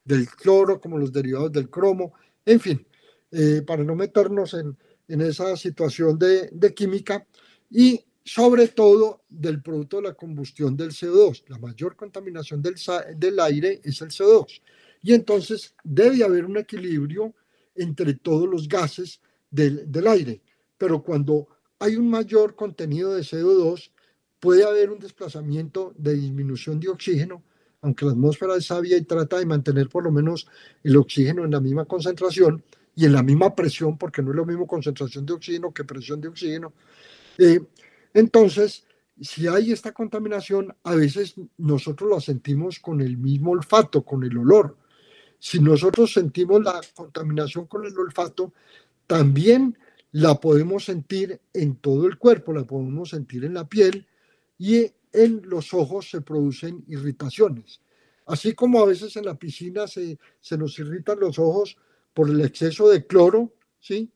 del 0.04 0.26
cloro, 0.30 0.80
como 0.80 0.98
los 0.98 1.12
derivados 1.12 1.52
del 1.52 1.70
cromo, 1.70 2.12
en 2.44 2.58
fin, 2.58 2.84
eh, 3.30 3.62
para 3.64 3.84
no 3.84 3.94
meternos 3.94 4.52
en, 4.54 4.76
en 5.06 5.20
esa 5.20 5.56
situación 5.56 6.18
de, 6.18 6.48
de, 6.50 6.74
química 6.74 7.24
y 7.70 8.04
sobre 8.24 8.66
todo 8.66 9.22
del 9.28 9.62
producto 9.62 9.98
de 9.98 10.08
la 10.08 10.14
combustión 10.14 10.76
del 10.76 10.90
CO2. 10.90 11.44
La 11.46 11.58
mayor 11.58 11.94
contaminación 11.94 12.60
del, 12.60 12.74
del 13.16 13.38
aire 13.38 13.80
es 13.84 14.02
el 14.02 14.08
CO2. 14.08 14.60
Y 15.02 15.14
entonces 15.14 15.72
debe 15.84 16.24
haber 16.24 16.46
un 16.46 16.56
equilibrio 16.56 17.32
entre 17.78 18.14
todos 18.14 18.48
los 18.48 18.68
gases 18.68 19.20
del, 19.50 19.90
del 19.90 20.06
aire. 20.06 20.42
Pero 20.76 21.02
cuando 21.02 21.48
hay 21.78 21.96
un 21.96 22.10
mayor 22.10 22.54
contenido 22.54 23.14
de 23.14 23.22
CO2, 23.22 23.90
puede 24.40 24.64
haber 24.64 24.90
un 24.90 24.98
desplazamiento 24.98 25.92
de 25.96 26.14
disminución 26.14 26.78
de 26.80 26.88
oxígeno, 26.88 27.42
aunque 27.80 28.04
la 28.04 28.12
atmósfera 28.12 28.56
es 28.56 28.66
sabia 28.66 28.96
y 28.96 29.02
trata 29.02 29.38
de 29.38 29.46
mantener 29.46 29.88
por 29.88 30.04
lo 30.04 30.10
menos 30.10 30.46
el 30.82 30.96
oxígeno 30.96 31.44
en 31.44 31.52
la 31.52 31.60
misma 31.60 31.84
concentración, 31.84 32.62
y 32.98 33.04
en 33.04 33.12
la 33.12 33.22
misma 33.22 33.54
presión, 33.54 33.96
porque 33.96 34.22
no 34.22 34.30
es 34.30 34.36
lo 34.36 34.44
mismo 34.44 34.66
concentración 34.66 35.24
de 35.24 35.32
oxígeno 35.32 35.72
que 35.72 35.84
presión 35.84 36.20
de 36.20 36.26
oxígeno. 36.26 36.72
Eh, 37.38 37.60
entonces, 38.12 38.84
si 39.20 39.46
hay 39.46 39.70
esta 39.70 39.92
contaminación, 39.92 40.74
a 40.82 40.96
veces 40.96 41.36
nosotros 41.58 42.10
la 42.10 42.20
sentimos 42.20 42.80
con 42.80 43.00
el 43.00 43.16
mismo 43.16 43.52
olfato, 43.52 44.02
con 44.02 44.24
el 44.24 44.36
olor. 44.36 44.76
Si 45.38 45.60
nosotros 45.60 46.12
sentimos 46.12 46.62
la 46.62 46.80
contaminación 46.94 47.66
con 47.66 47.84
el 47.84 47.96
olfato, 47.98 48.52
también 49.06 49.78
la 50.12 50.34
podemos 50.34 50.84
sentir 50.84 51.40
en 51.52 51.76
todo 51.76 52.06
el 52.06 52.18
cuerpo, 52.18 52.52
la 52.52 52.64
podemos 52.64 53.10
sentir 53.10 53.44
en 53.44 53.54
la 53.54 53.68
piel 53.68 54.06
y 54.58 54.90
en 55.12 55.42
los 55.44 55.72
ojos 55.74 56.10
se 56.10 56.20
producen 56.20 56.84
irritaciones. 56.88 57.80
Así 58.26 58.54
como 58.54 58.82
a 58.82 58.86
veces 58.86 59.16
en 59.16 59.24
la 59.24 59.38
piscina 59.38 59.86
se, 59.86 60.18
se 60.40 60.58
nos 60.58 60.78
irritan 60.78 61.20
los 61.20 61.38
ojos 61.38 61.78
por 62.12 62.28
el 62.28 62.40
exceso 62.42 62.88
de 62.88 63.06
cloro, 63.06 63.54
¿sí? 63.80 64.10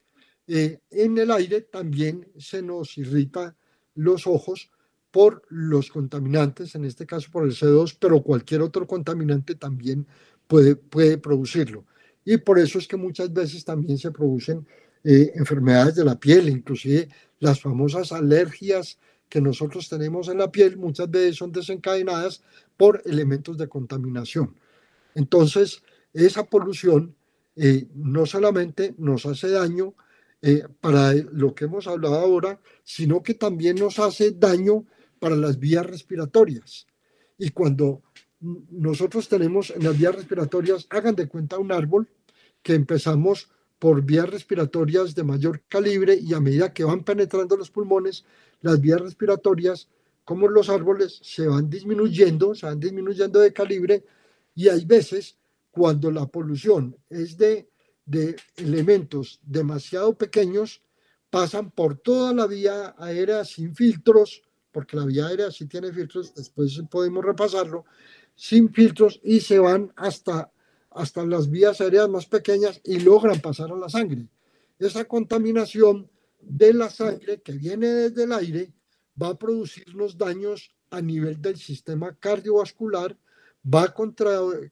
Eh, 0.46 0.80
en 0.90 1.16
el 1.18 1.30
aire 1.30 1.62
también 1.62 2.28
se 2.36 2.62
nos 2.62 2.98
irrita 2.98 3.56
los 3.94 4.26
ojos 4.26 4.70
por 5.10 5.42
los 5.48 5.90
contaminantes, 5.90 6.74
en 6.74 6.84
este 6.84 7.06
caso 7.06 7.30
por 7.30 7.44
el 7.44 7.52
CO2, 7.52 7.96
pero 8.00 8.22
cualquier 8.22 8.62
otro 8.62 8.86
contaminante 8.86 9.54
también 9.54 10.06
puede, 10.90 11.18
producirlo. 11.18 11.84
Y 12.24 12.36
por 12.36 12.58
eso 12.58 12.78
es 12.78 12.86
que 12.86 12.96
muchas 12.96 13.32
veces 13.32 13.64
también 13.64 13.98
se 13.98 14.10
producen 14.10 14.66
eh, 15.04 15.32
enfermedades 15.34 15.94
de 15.96 16.04
la 16.04 16.18
piel, 16.18 16.48
inclusive 16.48 17.08
las 17.40 17.60
famosas 17.60 18.12
alergias 18.12 18.98
que 19.28 19.40
nosotros 19.40 19.88
tenemos 19.88 20.28
en 20.28 20.38
la 20.38 20.52
piel 20.52 20.76
muchas 20.76 21.10
veces 21.10 21.36
son 21.36 21.52
desencadenadas 21.52 22.42
por 22.76 23.02
elementos 23.06 23.56
de 23.56 23.68
contaminación. 23.68 24.54
Entonces, 25.14 25.82
esa 26.12 26.44
polución 26.44 27.14
eh, 27.56 27.86
no 27.94 28.26
solamente 28.26 28.94
nos 28.98 29.26
hace 29.26 29.48
daño 29.50 29.94
eh, 30.42 30.64
para 30.80 31.14
lo 31.14 31.54
que 31.54 31.64
hemos 31.64 31.86
hablado 31.86 32.16
ahora, 32.16 32.60
sino 32.84 33.22
que 33.22 33.34
también 33.34 33.76
nos 33.76 33.98
hace 33.98 34.32
daño 34.32 34.84
para 35.18 35.36
las 35.36 35.58
vías 35.58 35.86
respiratorias. 35.86 36.86
Y 37.38 37.50
cuando 37.50 38.02
nosotros 38.42 39.28
tenemos 39.28 39.70
en 39.70 39.84
las 39.84 39.96
vías 39.96 40.14
respiratorias, 40.14 40.86
hagan 40.90 41.14
de 41.14 41.28
cuenta 41.28 41.58
un 41.58 41.70
árbol 41.70 42.08
que 42.62 42.74
empezamos 42.74 43.48
por 43.78 44.02
vías 44.02 44.28
respiratorias 44.28 45.14
de 45.14 45.24
mayor 45.24 45.62
calibre 45.68 46.14
y 46.14 46.34
a 46.34 46.40
medida 46.40 46.72
que 46.72 46.84
van 46.84 47.04
penetrando 47.04 47.56
los 47.56 47.70
pulmones, 47.70 48.24
las 48.60 48.80
vías 48.80 49.00
respiratorias, 49.00 49.88
como 50.24 50.48
los 50.48 50.68
árboles, 50.68 51.18
se 51.22 51.46
van 51.46 51.68
disminuyendo, 51.68 52.54
se 52.54 52.66
van 52.66 52.78
disminuyendo 52.78 53.40
de 53.40 53.52
calibre 53.52 54.04
y 54.54 54.68
hay 54.68 54.84
veces 54.84 55.36
cuando 55.70 56.10
la 56.10 56.26
polución 56.26 56.96
es 57.08 57.36
de, 57.36 57.70
de 58.04 58.36
elementos 58.56 59.40
demasiado 59.42 60.16
pequeños, 60.16 60.82
pasan 61.30 61.70
por 61.70 61.96
toda 61.96 62.34
la 62.34 62.46
vía 62.46 62.94
aérea 62.98 63.44
sin 63.44 63.74
filtros, 63.74 64.42
porque 64.70 64.96
la 64.96 65.06
vía 65.06 65.26
aérea 65.26 65.50
sí 65.50 65.66
tiene 65.66 65.92
filtros, 65.92 66.34
después 66.34 66.80
podemos 66.90 67.24
repasarlo, 67.24 67.84
sin 68.34 68.72
filtros 68.72 69.20
y 69.22 69.40
se 69.40 69.58
van 69.58 69.92
hasta, 69.96 70.52
hasta 70.90 71.24
las 71.24 71.50
vías 71.50 71.80
aéreas 71.80 72.08
más 72.08 72.26
pequeñas 72.26 72.80
y 72.84 73.00
logran 73.00 73.40
pasar 73.40 73.70
a 73.72 73.76
la 73.76 73.88
sangre. 73.88 74.28
Esa 74.78 75.04
contaminación 75.04 76.10
de 76.40 76.74
la 76.74 76.90
sangre 76.90 77.40
que 77.40 77.52
viene 77.52 77.86
desde 77.86 78.24
el 78.24 78.32
aire 78.32 78.72
va 79.20 79.28
a 79.28 79.38
producirnos 79.38 80.18
daños 80.18 80.74
a 80.90 81.00
nivel 81.00 81.40
del 81.40 81.56
sistema 81.56 82.14
cardiovascular, 82.18 83.16
va 83.62 83.84
a 83.84 83.94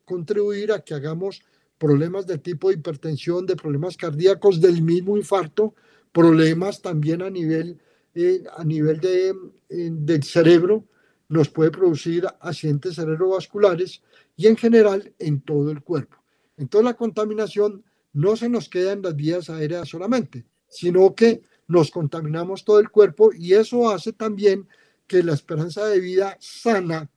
contribuir 0.04 0.72
a 0.72 0.80
que 0.80 0.94
hagamos 0.94 1.42
problemas 1.78 2.26
de 2.26 2.38
tipo 2.38 2.68
de 2.68 2.74
hipertensión, 2.74 3.46
de 3.46 3.56
problemas 3.56 3.96
cardíacos, 3.96 4.60
del 4.60 4.82
mismo 4.82 5.16
infarto, 5.16 5.74
problemas 6.12 6.82
también 6.82 7.22
a 7.22 7.30
nivel, 7.30 7.78
eh, 8.14 8.42
a 8.56 8.64
nivel 8.64 9.00
de, 9.00 9.30
eh, 9.68 9.90
del 9.90 10.22
cerebro, 10.22 10.84
nos 11.30 11.48
puede 11.48 11.70
producir 11.70 12.26
accidentes 12.40 12.96
cerebrovasculares 12.96 14.02
y 14.36 14.48
en 14.48 14.56
general 14.56 15.14
en 15.18 15.40
todo 15.40 15.70
el 15.70 15.82
cuerpo. 15.82 16.16
Entonces 16.56 16.84
la 16.84 16.94
contaminación 16.94 17.84
no 18.12 18.36
se 18.36 18.48
nos 18.48 18.68
queda 18.68 18.92
en 18.92 19.02
las 19.02 19.14
vías 19.14 19.48
aéreas 19.48 19.88
solamente, 19.88 20.44
sino 20.68 21.14
que 21.14 21.42
nos 21.68 21.92
contaminamos 21.92 22.64
todo 22.64 22.80
el 22.80 22.90
cuerpo 22.90 23.30
y 23.32 23.54
eso 23.54 23.88
hace 23.90 24.12
también 24.12 24.66
que 25.06 25.22
la 25.22 25.34
esperanza 25.34 25.86
de 25.86 26.00
vida 26.00 26.36
sana, 26.40 27.08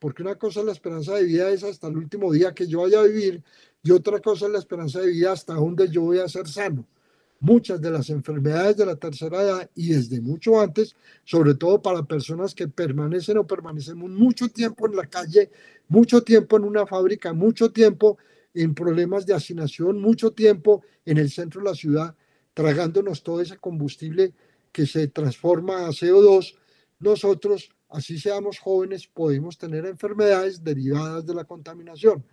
porque 0.00 0.22
una 0.22 0.34
cosa 0.34 0.60
es 0.60 0.66
la 0.66 0.72
esperanza 0.72 1.14
de 1.14 1.24
vida 1.24 1.48
es 1.50 1.62
hasta 1.62 1.86
el 1.86 1.96
último 1.96 2.32
día 2.32 2.52
que 2.52 2.66
yo 2.66 2.82
vaya 2.82 3.00
a 3.00 3.04
vivir 3.04 3.42
y 3.84 3.92
otra 3.92 4.18
cosa 4.18 4.46
es 4.46 4.52
la 4.52 4.58
esperanza 4.58 5.00
de 5.00 5.10
vida 5.10 5.30
hasta 5.30 5.54
donde 5.54 5.88
yo 5.88 6.02
voy 6.02 6.18
a 6.18 6.28
ser 6.28 6.48
sano. 6.48 6.88
Muchas 7.40 7.80
de 7.80 7.90
las 7.90 8.10
enfermedades 8.10 8.76
de 8.76 8.84
la 8.86 8.96
tercera 8.96 9.42
edad 9.42 9.70
y 9.74 9.94
desde 9.94 10.20
mucho 10.20 10.60
antes, 10.60 10.94
sobre 11.24 11.54
todo 11.54 11.80
para 11.80 12.02
personas 12.02 12.54
que 12.54 12.68
permanecen 12.68 13.38
o 13.38 13.46
permanecemos 13.46 14.10
mucho 14.10 14.48
tiempo 14.50 14.86
en 14.86 14.96
la 14.96 15.06
calle, 15.06 15.50
mucho 15.88 16.22
tiempo 16.22 16.58
en 16.58 16.64
una 16.64 16.86
fábrica, 16.86 17.32
mucho 17.32 17.72
tiempo 17.72 18.18
en 18.52 18.74
problemas 18.74 19.24
de 19.24 19.34
hacinación, 19.34 20.00
mucho 20.00 20.32
tiempo 20.32 20.82
en 21.06 21.16
el 21.16 21.30
centro 21.30 21.62
de 21.62 21.70
la 21.70 21.74
ciudad, 21.74 22.14
tragándonos 22.52 23.22
todo 23.22 23.40
ese 23.40 23.56
combustible 23.56 24.34
que 24.70 24.86
se 24.86 25.08
transforma 25.08 25.86
a 25.86 25.90
CO2, 25.90 26.56
nosotros, 26.98 27.70
así 27.88 28.18
seamos 28.18 28.58
jóvenes, 28.58 29.06
podemos 29.06 29.56
tener 29.56 29.86
enfermedades 29.86 30.62
derivadas 30.62 31.24
de 31.26 31.34
la 31.34 31.44
contaminación. 31.44 32.24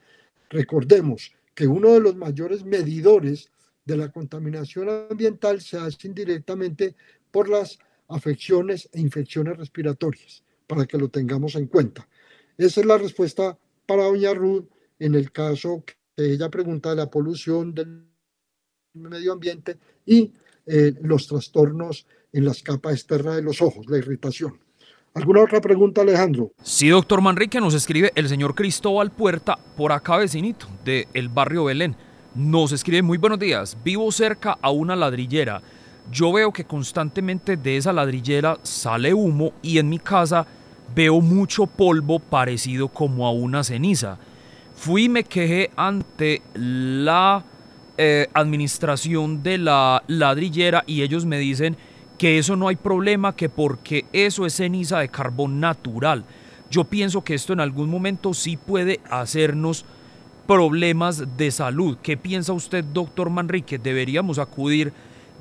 Recordemos 0.50 1.32
que 1.56 1.68
uno 1.68 1.94
de 1.94 2.02
los 2.02 2.16
mayores 2.16 2.64
medidores 2.64 3.50
de 3.88 3.96
la 3.96 4.10
contaminación 4.10 4.90
ambiental 5.10 5.62
se 5.62 5.78
hace 5.78 6.08
indirectamente 6.08 6.94
por 7.32 7.48
las 7.48 7.80
afecciones 8.10 8.90
e 8.92 9.00
infecciones 9.00 9.58
respiratorias, 9.58 10.44
para 10.68 10.86
que 10.86 10.98
lo 10.98 11.08
tengamos 11.08 11.56
en 11.56 11.68
cuenta. 11.68 12.08
Esa 12.58 12.82
es 12.82 12.86
la 12.86 12.98
respuesta 12.98 13.58
para 13.86 14.04
doña 14.04 14.34
Ruth 14.34 14.66
en 15.00 15.16
el 15.16 15.32
caso 15.32 15.84
que 15.86 15.96
ella 16.18 16.50
pregunta 16.50 16.90
de 16.90 16.98
la 16.98 17.10
polución 17.10 17.74
del 17.74 18.04
medio 18.94 19.32
ambiente 19.32 19.78
y 20.06 20.34
eh, 20.66 20.94
los 21.02 21.28
trastornos 21.28 22.06
en 22.34 22.44
las 22.44 22.62
capas 22.62 22.94
externas 22.94 23.38
de 23.38 23.42
los 23.42 23.62
ojos, 23.62 23.86
la 23.88 24.00
irritación. 24.00 24.60
¿Alguna 25.14 25.44
otra 25.44 25.62
pregunta, 25.62 26.02
Alejandro? 26.02 26.52
Sí, 26.62 26.90
doctor 26.90 27.22
Manrique, 27.22 27.62
nos 27.62 27.74
escribe 27.74 28.12
el 28.16 28.28
señor 28.28 28.54
Cristóbal 28.54 29.12
Puerta, 29.12 29.58
por 29.78 29.94
acá 29.94 30.18
vecinito, 30.18 30.68
del 30.84 31.08
el 31.14 31.30
barrio 31.30 31.64
Belén. 31.64 31.96
Nos 32.38 32.72
escribe, 32.72 33.02
muy 33.02 33.18
buenos 33.18 33.40
días, 33.40 33.76
vivo 33.84 34.12
cerca 34.12 34.60
a 34.62 34.70
una 34.70 34.96
ladrillera. 34.96 35.60
Yo 36.12 36.32
veo 36.32 36.54
que 36.54 36.66
constantemente 36.66 37.58
de 37.58 37.78
esa 37.78 37.92
ladrillera 37.92 38.60
sale 38.62 39.12
humo 39.12 39.54
y 39.64 39.80
en 39.80 39.90
mi 39.90 39.98
casa 39.98 40.46
veo 40.94 41.20
mucho 41.20 41.66
polvo 41.66 42.20
parecido 42.20 42.90
como 42.90 43.26
a 43.26 43.32
una 43.32 43.64
ceniza. 43.64 44.20
Fui 44.76 45.06
y 45.06 45.10
me 45.10 45.24
quejé 45.24 45.72
ante 45.76 46.44
la 46.54 47.44
eh, 47.98 48.28
administración 48.36 49.42
de 49.42 49.58
la 49.58 50.04
ladrillera 50.06 50.84
y 50.86 51.02
ellos 51.02 51.26
me 51.26 51.40
dicen 51.40 51.76
que 52.20 52.38
eso 52.38 52.56
no 52.56 52.68
hay 52.68 52.76
problema, 52.76 53.36
que 53.36 53.50
porque 53.50 54.06
eso 54.14 54.46
es 54.46 54.56
ceniza 54.56 55.00
de 55.00 55.10
carbón 55.10 55.60
natural. 55.60 56.24
Yo 56.70 56.84
pienso 56.84 57.24
que 57.24 57.34
esto 57.34 57.54
en 57.54 57.62
algún 57.62 57.90
momento 57.90 58.36
sí 58.36 58.58
puede 58.58 59.00
hacernos 59.10 59.86
problemas 60.48 61.38
de 61.38 61.52
salud. 61.52 61.98
¿Qué 62.02 62.18
piensa 62.18 62.54
usted, 62.54 62.84
doctor 62.84 63.30
Manrique? 63.30 63.78
¿Deberíamos 63.78 64.40
acudir 64.40 64.94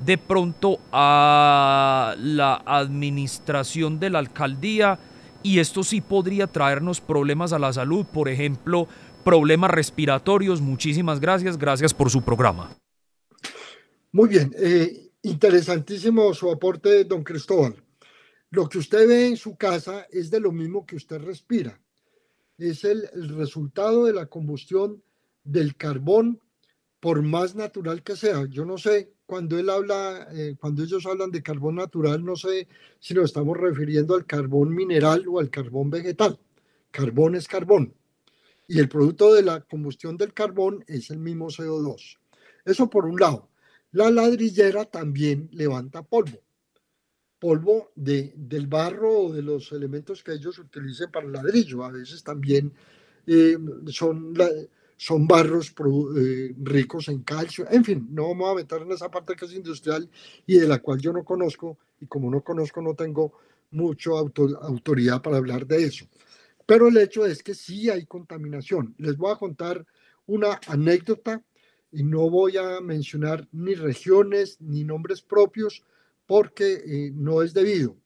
de 0.05 0.17
pronto 0.17 0.79
a 0.91 2.15
la 2.19 2.61
administración 2.65 3.99
de 3.99 4.09
la 4.09 4.19
alcaldía? 4.19 4.99
Y 5.41 5.59
esto 5.59 5.83
sí 5.83 6.01
podría 6.01 6.47
traernos 6.47 6.99
problemas 6.99 7.53
a 7.53 7.59
la 7.59 7.71
salud, 7.71 8.05
por 8.05 8.27
ejemplo, 8.27 8.87
problemas 9.23 9.71
respiratorios. 9.71 10.61
Muchísimas 10.61 11.19
gracias, 11.19 11.57
gracias 11.57 11.93
por 11.93 12.09
su 12.09 12.21
programa. 12.21 12.75
Muy 14.11 14.29
bien, 14.29 14.53
eh, 14.57 15.11
interesantísimo 15.21 16.33
su 16.33 16.51
aporte, 16.51 17.05
don 17.05 17.23
Cristóbal. 17.23 17.75
Lo 18.49 18.67
que 18.67 18.77
usted 18.77 19.07
ve 19.07 19.27
en 19.27 19.37
su 19.37 19.55
casa 19.57 20.05
es 20.11 20.31
de 20.31 20.39
lo 20.39 20.51
mismo 20.51 20.85
que 20.85 20.95
usted 20.95 21.21
respira. 21.21 21.79
Es 22.57 22.83
el, 22.83 23.07
resultado 23.35 24.05
de 24.05 24.13
la 24.13 24.25
combustión 24.25 25.03
del 25.43 25.75
carbón, 25.75 26.41
por 26.99 27.21
más 27.21 27.55
natural 27.55 28.03
que 28.03 28.15
sea. 28.15 28.45
Yo 28.49 28.65
no 28.65 28.77
sé, 28.77 29.13
cuando 29.25 29.59
él 29.59 29.69
habla, 29.69 30.27
eh, 30.33 30.55
cuando 30.59 30.83
ellos 30.83 31.05
hablan 31.05 31.31
de 31.31 31.43
carbón 31.43 31.75
natural, 31.75 32.23
no 32.25 32.35
sé 32.35 32.67
si 32.99 33.13
nos 33.13 33.25
estamos 33.25 33.55
refiriendo 33.55 34.15
al 34.15 34.25
carbón 34.25 34.73
mineral 34.73 35.25
o 35.27 35.39
al 35.39 35.49
carbón 35.49 35.89
vegetal. 35.89 36.39
Carbón 36.91 37.35
es 37.35 37.47
carbón 37.47 37.93
y 38.67 38.79
el 38.79 38.89
producto 38.89 39.33
de 39.33 39.43
la 39.43 39.61
combustión 39.61 40.17
del 40.17 40.33
carbón 40.33 40.83
es 40.87 41.09
el 41.09 41.19
mismo 41.19 41.47
CO2. 41.47 42.17
Eso 42.65 42.89
por 42.89 43.05
un 43.05 43.19
lado. 43.19 43.49
La 43.91 44.11
ladrillera 44.11 44.85
también 44.85 45.49
levanta 45.53 46.03
polvo. 46.03 46.39
Polvo 47.39 47.91
de, 47.95 48.33
del 48.35 48.67
barro 48.67 49.19
o 49.19 49.33
de 49.33 49.41
los 49.41 49.71
elementos 49.71 50.23
que 50.23 50.33
ellos 50.33 50.57
utilicen 50.59 51.11
para 51.11 51.25
el 51.25 51.33
ladrillo. 51.33 51.83
A 51.83 51.91
veces 51.91 52.23
también 52.23 52.73
eh, 53.25 53.57
son 53.87 54.33
son 54.97 55.27
barros 55.27 55.73
eh, 56.17 56.55
ricos 56.57 57.07
en 57.07 57.21
calcio, 57.21 57.67
en 57.69 57.85
fin, 57.85 58.07
no 58.09 58.29
vamos 58.29 58.51
a 58.51 58.55
meter 58.55 58.81
en 58.81 58.91
esa 58.91 59.11
parte 59.11 59.35
que 59.35 59.45
es 59.45 59.53
industrial 59.53 60.09
y 60.47 60.57
de 60.57 60.67
la 60.67 60.79
cual 60.79 60.99
yo 60.99 61.13
no 61.13 61.23
conozco, 61.23 61.77
y 62.01 62.07
como 62.07 62.31
no 62.31 62.41
conozco 62.41 62.81
no 62.81 62.95
tengo 62.95 63.33
mucha 63.69 64.09
autoridad 64.11 65.21
para 65.21 65.37
hablar 65.37 65.67
de 65.67 65.83
eso. 65.83 66.07
Pero 66.65 66.87
el 66.87 66.97
hecho 66.97 67.25
es 67.25 67.43
que 67.43 67.53
sí 67.53 67.89
hay 67.89 68.05
contaminación. 68.05 68.95
Les 68.97 69.15
voy 69.15 69.31
a 69.31 69.37
contar 69.37 69.85
una 70.25 70.59
anécdota 70.67 71.41
y 71.91 72.03
no 72.03 72.29
voy 72.29 72.57
a 72.57 72.81
mencionar 72.81 73.47
ni 73.51 73.75
regiones 73.75 74.59
ni 74.59 74.83
nombres 74.83 75.21
propios 75.21 75.83
porque 76.27 76.73
eh, 76.85 77.11
no 77.15 77.41
es 77.41 77.53
debido. 77.53 77.97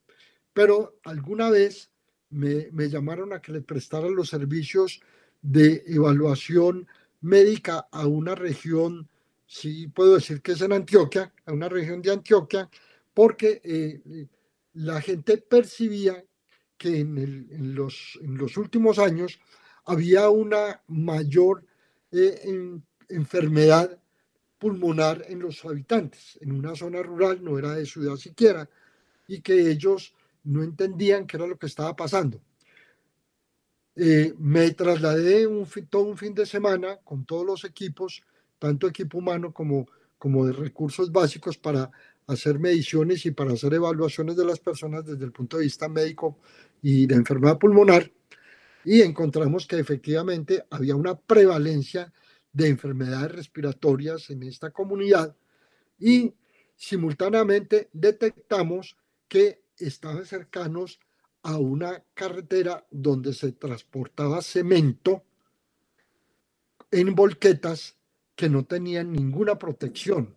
Pero 0.54 0.98
alguna 1.04 1.50
vez 1.50 1.90
me, 2.30 2.70
llamaron 2.88 3.32
a 3.32 3.42
que 3.42 3.52
le 3.52 3.60
prestara 3.60 4.08
los 4.08 4.30
servicios 4.30 5.00
de 5.42 5.82
evaluación 5.86 6.86
médica 7.20 7.88
a 7.90 8.06
una 8.06 8.34
región, 8.34 9.08
sí 9.46 9.88
puedo 9.88 10.14
decir 10.14 10.40
que 10.40 10.52
es 10.52 10.62
en 10.62 10.72
Antioquia, 10.72 11.32
a 11.44 11.52
una 11.52 11.68
región 11.68 12.00
de 12.00 12.12
Antioquia, 12.12 12.70
porque 13.12 13.60
eh, 13.64 14.26
la 14.74 15.00
gente 15.00 15.36
percibía 15.36 16.24
que 16.78 17.00
en, 17.00 17.74
los, 17.74 18.18
en, 18.22 18.38
los, 18.38 18.56
últimos 18.56 18.98
años 18.98 19.38
había 19.84 20.30
una 20.30 20.82
mayor 20.88 21.64
eh, 22.10 22.80
enfermedad 23.08 24.01
pulmonar 24.62 25.24
en 25.28 25.40
los 25.40 25.64
habitantes, 25.64 26.38
en 26.40 26.52
una 26.52 26.76
zona 26.76 27.02
rural, 27.02 27.42
no 27.42 27.58
era 27.58 27.74
de 27.74 27.84
ciudad 27.84 28.14
siquiera, 28.14 28.70
y 29.26 29.40
que 29.40 29.68
ellos 29.68 30.14
no 30.44 30.62
entendían 30.62 31.26
qué 31.26 31.36
era 31.36 31.48
lo 31.48 31.58
que 31.58 31.66
estaba 31.66 31.96
pasando. 31.96 32.40
Eh, 33.96 34.32
me 34.38 34.70
trasladé 34.70 35.48
un, 35.48 35.66
todo 35.90 36.04
un 36.04 36.16
fin 36.16 36.32
de 36.32 36.46
semana 36.46 36.98
con 37.02 37.24
todos 37.24 37.44
los 37.44 37.64
equipos, 37.64 38.22
tanto 38.60 38.86
equipo 38.86 39.18
humano 39.18 39.52
como, 39.52 39.88
como 40.16 40.46
de 40.46 40.52
recursos 40.52 41.10
básicos 41.10 41.58
para 41.58 41.90
hacer 42.28 42.60
mediciones 42.60 43.26
y 43.26 43.32
para 43.32 43.54
hacer 43.54 43.74
evaluaciones 43.74 44.36
de 44.36 44.44
las 44.44 44.60
personas 44.60 45.04
desde 45.04 45.24
el 45.24 45.32
punto 45.32 45.56
de 45.56 45.64
vista 45.64 45.88
médico 45.88 46.38
y 46.82 47.06
de 47.06 47.16
enfermedad 47.16 47.58
pulmonar. 47.58 48.08
Y 48.84 49.02
encontramos 49.02 49.66
que 49.66 49.80
efectivamente 49.80 50.64
había 50.70 50.94
una 50.94 51.18
prevalencia 51.18 52.12
de 52.52 52.68
enfermedades 52.68 53.32
respiratorias 53.32 54.30
en 54.30 54.42
esta 54.42 54.70
comunidad 54.70 55.34
y 55.98 56.34
simultáneamente 56.76 57.88
detectamos 57.92 58.96
que 59.28 59.62
estaban 59.78 60.26
cercanos 60.26 61.00
a 61.42 61.56
una 61.58 62.04
carretera 62.14 62.86
donde 62.90 63.32
se 63.32 63.52
transportaba 63.52 64.42
cemento 64.42 65.24
en 66.90 67.14
volquetas 67.14 67.96
que 68.36 68.48
no 68.48 68.64
tenían 68.64 69.12
ninguna 69.12 69.58
protección 69.58 70.34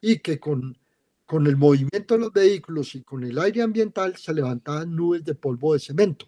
y 0.00 0.18
que 0.20 0.40
con, 0.40 0.78
con 1.26 1.46
el 1.46 1.56
movimiento 1.56 2.14
de 2.14 2.20
los 2.20 2.32
vehículos 2.32 2.94
y 2.94 3.02
con 3.02 3.22
el 3.24 3.38
aire 3.38 3.62
ambiental 3.62 4.16
se 4.16 4.32
levantaban 4.32 4.94
nubes 4.96 5.24
de 5.24 5.34
polvo 5.34 5.74
de 5.74 5.80
cemento. 5.80 6.26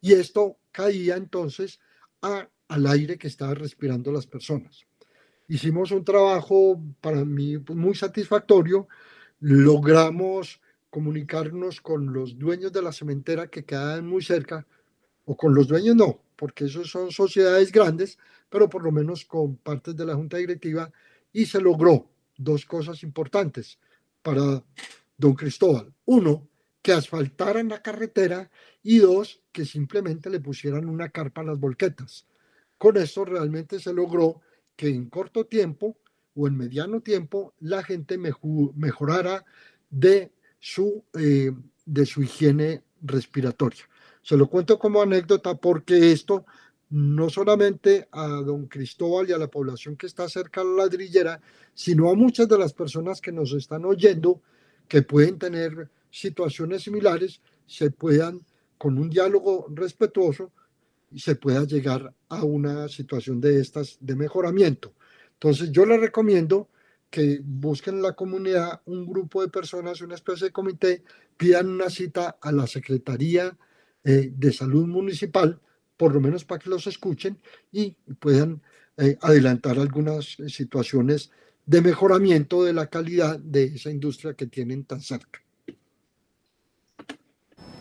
Y 0.00 0.12
esto 0.12 0.58
caía 0.72 1.16
entonces 1.16 1.78
al 2.70 2.86
aire 2.86 3.18
que 3.18 3.26
estaban 3.26 3.56
respirando 3.56 4.12
las 4.12 4.26
personas. 4.26 4.86
Hicimos 5.48 5.90
un 5.90 6.04
trabajo 6.04 6.80
para 7.00 7.24
mí 7.24 7.58
muy 7.68 7.96
satisfactorio, 7.96 8.86
logramos 9.40 10.60
comunicarnos 10.88 11.80
con 11.80 12.12
los 12.12 12.38
dueños 12.38 12.72
de 12.72 12.82
la 12.82 12.92
cementera 12.92 13.48
que 13.48 13.64
quedan 13.64 14.06
muy 14.06 14.22
cerca, 14.22 14.64
o 15.24 15.36
con 15.36 15.52
los 15.52 15.66
dueños 15.66 15.96
no, 15.96 16.22
porque 16.36 16.66
esos 16.66 16.88
son 16.88 17.10
sociedades 17.10 17.72
grandes, 17.72 18.18
pero 18.48 18.68
por 18.68 18.84
lo 18.84 18.92
menos 18.92 19.24
con 19.24 19.56
partes 19.56 19.96
de 19.96 20.06
la 20.06 20.14
junta 20.14 20.36
directiva, 20.36 20.92
y 21.32 21.46
se 21.46 21.60
logró 21.60 22.08
dos 22.36 22.64
cosas 22.66 23.02
importantes 23.02 23.80
para 24.22 24.62
don 25.18 25.34
Cristóbal. 25.34 25.92
Uno, 26.04 26.46
que 26.82 26.92
asfaltaran 26.92 27.68
la 27.68 27.82
carretera 27.82 28.48
y 28.82 28.98
dos, 28.98 29.42
que 29.50 29.64
simplemente 29.64 30.30
le 30.30 30.38
pusieran 30.38 30.88
una 30.88 31.08
carpa 31.08 31.40
a 31.40 31.44
las 31.44 31.58
volquetas. 31.58 32.26
Con 32.80 32.96
esto 32.96 33.26
realmente 33.26 33.78
se 33.78 33.92
logró 33.92 34.40
que 34.74 34.88
en 34.88 35.10
corto 35.10 35.44
tiempo 35.44 35.98
o 36.34 36.48
en 36.48 36.56
mediano 36.56 37.02
tiempo 37.02 37.52
la 37.60 37.82
gente 37.82 38.16
mejorara 38.16 39.44
de 39.90 40.32
su, 40.58 41.04
eh, 41.12 41.52
de 41.84 42.06
su 42.06 42.22
higiene 42.22 42.82
respiratoria. 43.02 43.82
Se 44.22 44.34
lo 44.34 44.48
cuento 44.48 44.78
como 44.78 45.02
anécdota 45.02 45.54
porque 45.56 46.10
esto 46.10 46.46
no 46.88 47.28
solamente 47.28 48.08
a 48.12 48.26
don 48.26 48.64
Cristóbal 48.66 49.28
y 49.28 49.32
a 49.32 49.38
la 49.38 49.48
población 49.48 49.94
que 49.94 50.06
está 50.06 50.26
cerca 50.30 50.62
de 50.62 50.70
la 50.70 50.84
ladrillera, 50.84 51.38
sino 51.74 52.08
a 52.08 52.14
muchas 52.14 52.48
de 52.48 52.56
las 52.56 52.72
personas 52.72 53.20
que 53.20 53.30
nos 53.30 53.52
están 53.52 53.84
oyendo, 53.84 54.40
que 54.88 55.02
pueden 55.02 55.38
tener 55.38 55.90
situaciones 56.10 56.84
similares, 56.84 57.42
se 57.66 57.90
puedan, 57.90 58.40
con 58.78 58.96
un 58.96 59.10
diálogo 59.10 59.66
respetuoso, 59.68 60.50
se 61.16 61.36
pueda 61.36 61.64
llegar 61.64 62.14
a 62.28 62.44
una 62.44 62.88
situación 62.88 63.40
de 63.40 63.60
estas 63.60 63.98
de 64.00 64.16
mejoramiento. 64.16 64.92
Entonces 65.34 65.72
yo 65.72 65.86
le 65.86 65.98
recomiendo 65.98 66.68
que 67.10 67.40
busquen 67.42 67.96
en 67.96 68.02
la 68.02 68.12
comunidad 68.12 68.80
un 68.86 69.06
grupo 69.06 69.42
de 69.42 69.48
personas, 69.48 70.00
una 70.00 70.14
especie 70.14 70.46
de 70.46 70.52
comité, 70.52 71.02
pidan 71.36 71.68
una 71.68 71.90
cita 71.90 72.38
a 72.40 72.52
la 72.52 72.66
Secretaría 72.66 73.56
eh, 74.04 74.32
de 74.34 74.52
Salud 74.52 74.86
Municipal, 74.86 75.60
por 75.96 76.14
lo 76.14 76.20
menos 76.20 76.44
para 76.44 76.60
que 76.60 76.70
los 76.70 76.86
escuchen 76.86 77.38
y 77.72 77.96
puedan 78.18 78.62
eh, 78.96 79.18
adelantar 79.20 79.78
algunas 79.78 80.36
situaciones 80.46 81.30
de 81.66 81.82
mejoramiento 81.82 82.64
de 82.64 82.72
la 82.72 82.86
calidad 82.86 83.38
de 83.38 83.64
esa 83.64 83.90
industria 83.90 84.34
que 84.34 84.46
tienen 84.46 84.84
tan 84.84 85.00
cerca. 85.00 85.40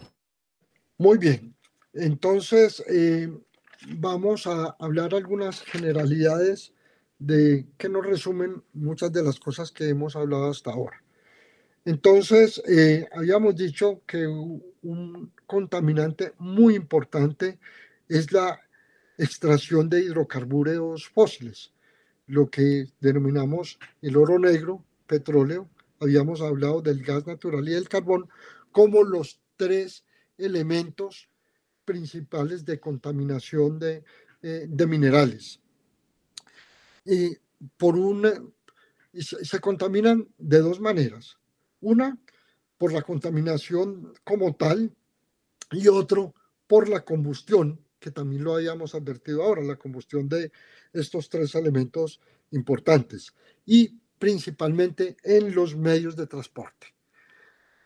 Muy 1.00 1.16
bien, 1.16 1.56
entonces 1.94 2.84
eh, 2.86 3.32
vamos 3.96 4.46
a 4.46 4.76
hablar 4.78 5.14
algunas 5.14 5.62
generalidades 5.62 6.74
de 7.18 7.66
que 7.78 7.88
nos 7.88 8.04
resumen 8.04 8.62
muchas 8.74 9.10
de 9.10 9.22
las 9.22 9.40
cosas 9.40 9.72
que 9.72 9.88
hemos 9.88 10.14
hablado 10.14 10.50
hasta 10.50 10.72
ahora. 10.72 11.02
Entonces, 11.86 12.62
eh, 12.68 13.08
habíamos 13.12 13.56
dicho 13.56 14.02
que 14.06 14.26
un 14.26 15.32
contaminante 15.46 16.34
muy 16.38 16.74
importante 16.76 17.58
es 18.06 18.30
la 18.30 18.60
extracción 19.16 19.88
de 19.88 20.02
hidrocarburos 20.02 21.08
fósiles, 21.08 21.72
lo 22.26 22.50
que 22.50 22.88
denominamos 23.00 23.78
el 24.02 24.18
oro 24.18 24.38
negro, 24.38 24.84
petróleo. 25.06 25.66
Habíamos 25.98 26.42
hablado 26.42 26.82
del 26.82 27.02
gas 27.02 27.26
natural 27.26 27.66
y 27.66 27.72
del 27.72 27.88
carbón 27.88 28.28
como 28.70 29.02
los 29.02 29.40
tres 29.56 30.04
elementos 30.44 31.28
principales 31.84 32.64
de 32.64 32.78
contaminación 32.78 33.78
de, 33.78 34.04
eh, 34.42 34.68
minerales. 34.86 35.60
Y 37.04 37.36
por 37.76 37.96
una, 37.96 38.32
se, 39.12 39.44
se 39.44 39.60
contaminan 39.60 40.28
de 40.38 40.58
dos 40.58 40.80
maneras. 40.80 41.38
Una, 41.80 42.18
por 42.78 42.92
la 42.92 43.02
contaminación 43.02 44.12
como 44.24 44.54
tal, 44.54 44.94
y 45.72 45.88
otro, 45.88 46.34
por 46.66 46.88
la 46.88 47.04
combustión, 47.04 47.80
que 47.98 48.10
también 48.10 48.44
lo 48.44 48.54
habíamos 48.54 48.94
advertido 48.94 49.42
ahora, 49.42 49.62
la 49.62 49.76
combustión 49.76 50.28
de 50.28 50.50
estos 50.92 51.28
tres 51.28 51.54
elementos 51.54 52.20
importantes, 52.50 53.34
y 53.66 54.00
principalmente 54.18 55.16
en 55.22 55.54
los 55.54 55.76
medios 55.76 56.16
de 56.16 56.26
transporte. 56.26 56.94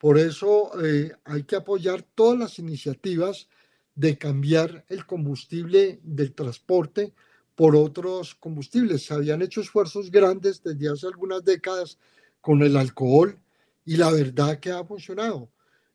Por 0.04 0.18
eso 0.18 0.70
eh, 0.84 1.12
hay 1.24 1.44
que 1.44 1.56
apoyar 1.56 2.02
todas 2.02 2.38
las 2.38 2.58
iniciativas 2.58 3.48
de 3.94 4.18
cambiar 4.18 4.84
el 4.90 5.06
combustible 5.06 5.98
del 6.02 6.34
transporte 6.34 7.14
por 7.54 7.74
otros 7.74 8.34
combustibles. 8.34 9.06
Se 9.06 9.14
habían 9.14 9.40
hecho 9.40 9.62
esfuerzos 9.62 10.10
grandes 10.10 10.62
desde 10.62 10.90
hace 10.90 11.06
algunas 11.06 11.42
décadas 11.42 11.96
con 12.42 12.62
el 12.62 12.76
alcohol 12.76 13.40
y 13.86 13.96
la 13.96 14.10
verdad 14.10 14.60
que 14.60 14.72
ha 14.72 14.84
funcionado. 14.84 15.48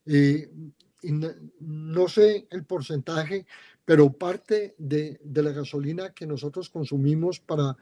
Eh, 0.07 0.49
no, 1.59 2.07
sé 2.07 2.47
el 2.49 2.65
porcentaje, 2.65 3.45
pero 3.85 4.11
parte 4.11 4.73
de, 4.79 5.19
la 5.35 5.51
gasolina 5.51 6.15
que 6.15 6.25
nosotros 6.25 6.71
consumimos 6.71 7.39
para 7.39 7.77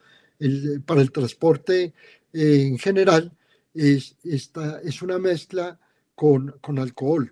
para 0.86 1.02
el 1.02 1.12
transporte 1.14 1.94
eh, 2.34 2.64
en 2.68 2.78
general 2.78 3.32
es, 3.74 4.18
esta, 4.26 4.82
es 4.82 5.02
una 5.02 5.20
mezcla 5.20 5.80
con, 6.18 6.58
con 6.62 6.80
alcohol. 6.80 7.32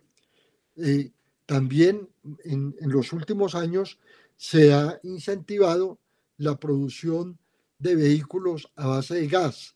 Eh, 0.77 1.11
también 1.47 2.07
en, 2.43 2.75
en, 2.79 2.91
los 2.91 3.13
últimos 3.13 3.55
años 3.55 3.99
se 4.37 4.73
ha 4.73 4.99
incentivado 5.01 5.99
la 6.37 6.59
producción 6.59 7.39
de 7.79 7.95
vehículos 7.95 8.71
a 8.75 8.85
base 8.85 9.15
de 9.15 9.27
gas, 9.27 9.75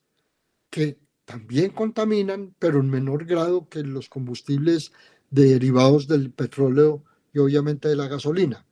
que 0.70 0.99
también 1.26 1.72
contaminan, 1.72 2.55
pero 2.60 2.82
en 2.82 2.89
menor 2.91 3.26
grado 3.26 3.68
que 3.68 3.82
los 3.82 4.10
combustibles 4.10 4.91
derivados 5.32 6.07
del 6.07 6.32
petróleo 6.32 7.03
y 7.34 7.39
obviamente 7.39 7.88
de 7.88 7.95
la 7.95 8.07
gasolina. 8.07 8.64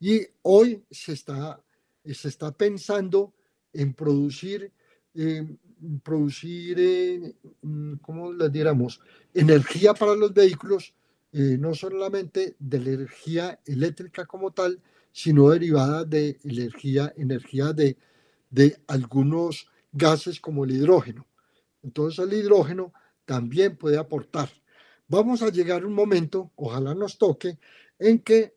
Y 0.00 0.26
hoy 0.42 0.82
se 0.90 1.12
está, 1.12 1.62
se 2.04 2.28
está 2.28 2.50
pensando 2.50 3.32
en 3.72 3.94
producir, 3.94 4.72
producir 6.02 6.76
eh, 6.78 7.34
mm, 7.62 7.94
¿cómo 7.96 8.32
les 8.32 8.52
diéramos? 8.52 9.00
Energía 9.34 9.94
para 9.94 10.14
los 10.14 10.32
vehículos, 10.32 10.94
eh, 11.32 11.56
no 11.58 11.74
solamente 11.74 12.56
de 12.58 12.76
energía 12.78 13.60
eléctrica 13.66 14.26
como 14.26 14.50
tal, 14.52 14.80
sino 15.12 15.50
derivada 15.50 16.04
de 16.04 16.38
energía, 16.44 17.12
energía 17.16 17.72
de, 17.72 17.96
de 18.50 18.76
algunos 18.86 19.68
gases 19.92 20.40
como 20.40 20.64
el 20.64 20.72
hidrógeno. 20.72 21.26
Entonces 21.82 22.24
el 22.24 22.32
hidrógeno 22.32 22.92
también 23.24 23.76
puede 23.76 23.98
aportar. 23.98 24.50
Vamos 25.08 25.42
a 25.42 25.50
llegar 25.50 25.82
a 25.82 25.86
un 25.86 25.94
momento, 25.94 26.52
ojalá 26.56 26.94
nos 26.94 27.18
toque, 27.18 27.58
en 27.98 28.20
que 28.20 28.54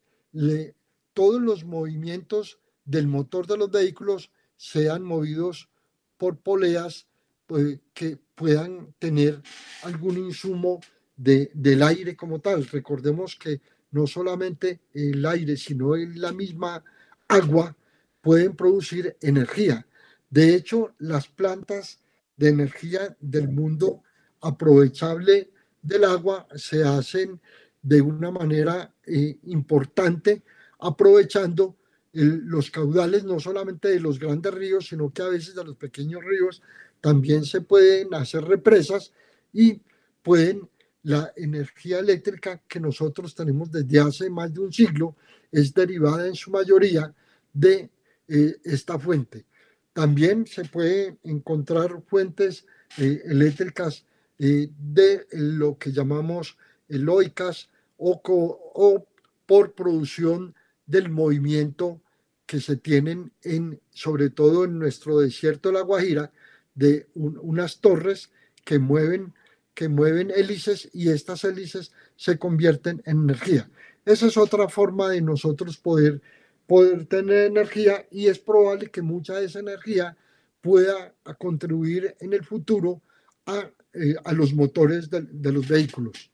todos 1.14 1.42
los 1.42 1.64
movimientos 1.64 2.60
del 2.86 3.08
motor 3.08 3.48
de 3.48 3.58
los 3.58 3.72
vehículos 3.72 4.32
sean 4.58 5.04
movidos 5.04 5.70
por 6.18 6.38
poleas 6.38 7.08
pues, 7.54 7.78
que 7.94 8.18
puedan 8.34 8.96
tener 8.98 9.40
algún 9.84 10.18
insumo 10.18 10.82
de, 11.16 11.52
del 11.54 11.84
aire 11.84 12.16
como 12.16 12.40
tal. 12.40 12.66
Recordemos 12.66 13.36
que 13.36 13.62
no 13.92 14.08
solamente 14.08 14.80
el 14.92 15.24
aire, 15.24 15.56
sino 15.56 15.96
la 15.96 16.32
misma 16.32 16.84
agua 17.28 17.78
pueden 18.22 18.56
producir 18.56 19.16
energía. 19.22 19.86
De 20.32 20.56
hecho, 20.56 20.96
las 20.98 21.28
plantas 21.28 22.00
de 22.38 22.50
energía 22.50 23.16
del 23.20 23.50
mundo 23.50 24.02
aprovechable 24.42 25.52
del 25.80 26.06
agua 26.06 26.48
se 26.56 26.84
hacen 26.84 27.40
de 27.84 28.02
una 28.02 28.32
manera 28.32 28.96
eh, 29.06 29.38
importante 29.44 30.42
aprovechando 30.80 31.78
los 32.14 32.72
caudales 32.72 33.24
no 33.24 33.40
solamente 33.40 33.90
de 33.90 34.00
los 34.00 34.18
grandes 34.18 34.54
ríos, 34.54 34.88
sino 34.88 35.12
que 35.12 35.22
a 35.22 35.30
veces 35.30 35.54
de 35.54 35.64
los 35.64 35.76
pequeños 35.76 36.24
ríos 36.24 36.64
también 37.04 37.44
se 37.44 37.60
pueden 37.60 38.14
hacer 38.14 38.46
represas 38.46 39.12
y 39.52 39.82
pueden 40.22 40.70
la 41.02 41.34
energía 41.36 42.00
eléctrica 42.00 42.62
que 42.66 42.80
nosotros 42.80 43.36
tenemos 43.36 43.70
desde 43.70 44.00
hace 44.00 44.30
más 44.30 44.54
de 44.54 44.62
un 44.62 44.72
siglo 44.72 45.18
es 45.52 45.74
derivada 45.74 46.26
en 46.26 46.34
su 46.34 46.50
mayoría 46.50 47.14
de 47.52 47.90
eh, 48.30 48.56
esta 48.64 48.98
fuente. 48.98 49.46
También 49.92 50.48
se 50.48 50.64
puede 50.64 51.18
encontrar 51.24 52.02
fuentes 52.08 52.66
eh, 52.98 53.22
eléctricas 53.26 54.06
eh, 54.40 54.70
de 54.80 55.28
lo 55.34 55.78
que 55.78 55.92
llamamos 55.92 56.58
eloicas 56.88 57.70
o, 57.98 58.22
o 58.24 59.06
por 59.46 59.74
producción 59.74 60.56
del 60.86 61.10
movimiento 61.10 62.02
que 62.46 62.62
se 62.62 62.78
tienen 62.78 63.34
en, 63.42 63.82
sobre 63.90 64.30
todo 64.30 64.64
en 64.64 64.80
nuestro 64.80 65.20
desierto 65.20 65.68
de 65.68 65.74
la 65.74 65.82
Guajira, 65.82 66.32
de 66.76 67.08
unas 67.16 67.80
torres 67.80 68.32
que 68.66 68.80
mueven, 68.80 69.34
que 69.74 69.90
mueven 69.90 70.32
hélices 70.32 70.90
y 70.94 71.10
estas 71.10 71.44
hélices 71.44 71.92
se 72.16 72.38
convierten 72.38 73.02
en 73.06 73.24
energía. 73.24 73.70
Esa 74.06 74.28
es 74.28 74.38
otra 74.38 74.68
forma 74.70 75.10
de 75.10 75.22
nosotros 75.22 75.78
poder, 75.78 76.22
poder 76.68 77.06
tener 77.06 77.46
energía 77.46 78.06
y 78.12 78.28
es 78.28 78.40
probable 78.40 78.90
que 78.90 79.02
mucha 79.02 79.36
de 79.36 79.46
esa 79.46 79.60
energía 79.60 80.18
pueda 80.62 81.14
contribuir 81.40 82.16
en 82.20 82.34
el 82.34 82.44
futuro 82.44 83.02
a, 83.46 83.70
eh, 83.94 84.16
a 84.24 84.32
los 84.34 84.54
motores 84.54 85.10
de, 85.10 85.22
de 85.22 85.52
los 85.52 85.68
vehículos. 85.68 86.32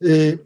Eh, 0.00 0.38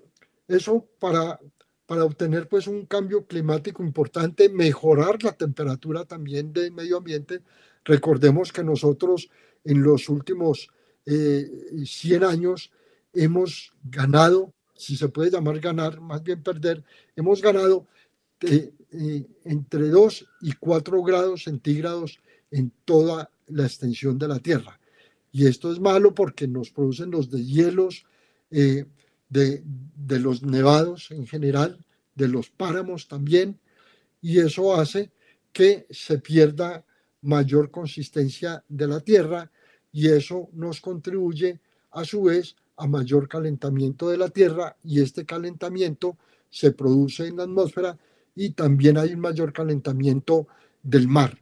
eso 0.48 0.86
para, 0.98 1.40
para 1.86 2.04
obtener 2.04 2.48
pues 2.48 2.66
un 2.66 2.86
cambio 2.86 3.26
climático 3.26 3.82
importante, 3.82 4.48
mejorar 4.48 5.22
la 5.22 5.32
temperatura 5.32 6.04
también 6.04 6.52
del 6.52 6.72
medio 6.72 6.98
ambiente. 6.98 7.40
Recordemos 7.86 8.52
que 8.52 8.64
nosotros 8.64 9.30
en 9.64 9.82
los 9.82 10.08
últimos 10.08 10.68
100 11.04 12.22
eh, 12.22 12.26
años 12.26 12.72
hemos 13.12 13.72
ganado, 13.84 14.52
si 14.74 14.96
se 14.96 15.08
puede 15.08 15.30
llamar 15.30 15.60
ganar, 15.60 16.00
más 16.00 16.22
bien 16.22 16.42
perder, 16.42 16.82
hemos 17.14 17.40
ganado 17.40 17.86
eh, 18.40 18.72
eh, 18.90 19.24
entre 19.44 19.88
2 19.88 20.26
y 20.42 20.52
4 20.52 21.02
grados 21.04 21.44
centígrados 21.44 22.18
en 22.50 22.72
toda 22.84 23.30
la 23.46 23.64
extensión 23.64 24.18
de 24.18 24.28
la 24.28 24.40
Tierra. 24.40 24.80
Y 25.30 25.46
esto 25.46 25.72
es 25.72 25.78
malo 25.78 26.12
porque 26.12 26.48
nos 26.48 26.70
producen 26.70 27.10
los 27.10 27.30
deshielos, 27.30 28.04
de, 28.48 28.86
de 29.28 30.20
los 30.20 30.42
nevados 30.44 31.10
en 31.10 31.26
general, 31.26 31.84
de 32.14 32.28
los 32.28 32.48
páramos 32.48 33.08
también, 33.08 33.58
y 34.22 34.38
eso 34.38 34.74
hace 34.76 35.10
que 35.52 35.86
se 35.90 36.18
pierda 36.18 36.85
mayor 37.26 37.70
consistencia 37.70 38.64
de 38.68 38.86
la 38.86 39.00
tierra 39.00 39.50
y 39.92 40.08
eso 40.08 40.48
nos 40.52 40.80
contribuye 40.80 41.60
a 41.90 42.04
su 42.04 42.22
vez 42.22 42.54
a 42.76 42.86
mayor 42.86 43.28
calentamiento 43.28 44.08
de 44.08 44.16
la 44.16 44.28
tierra 44.28 44.76
y 44.84 45.00
este 45.00 45.26
calentamiento 45.26 46.16
se 46.50 46.70
produce 46.70 47.26
en 47.26 47.38
la 47.38 47.42
atmósfera 47.42 47.98
y 48.34 48.50
también 48.50 48.96
hay 48.96 49.14
un 49.14 49.20
mayor 49.20 49.52
calentamiento 49.52 50.46
del 50.82 51.08
mar. 51.08 51.36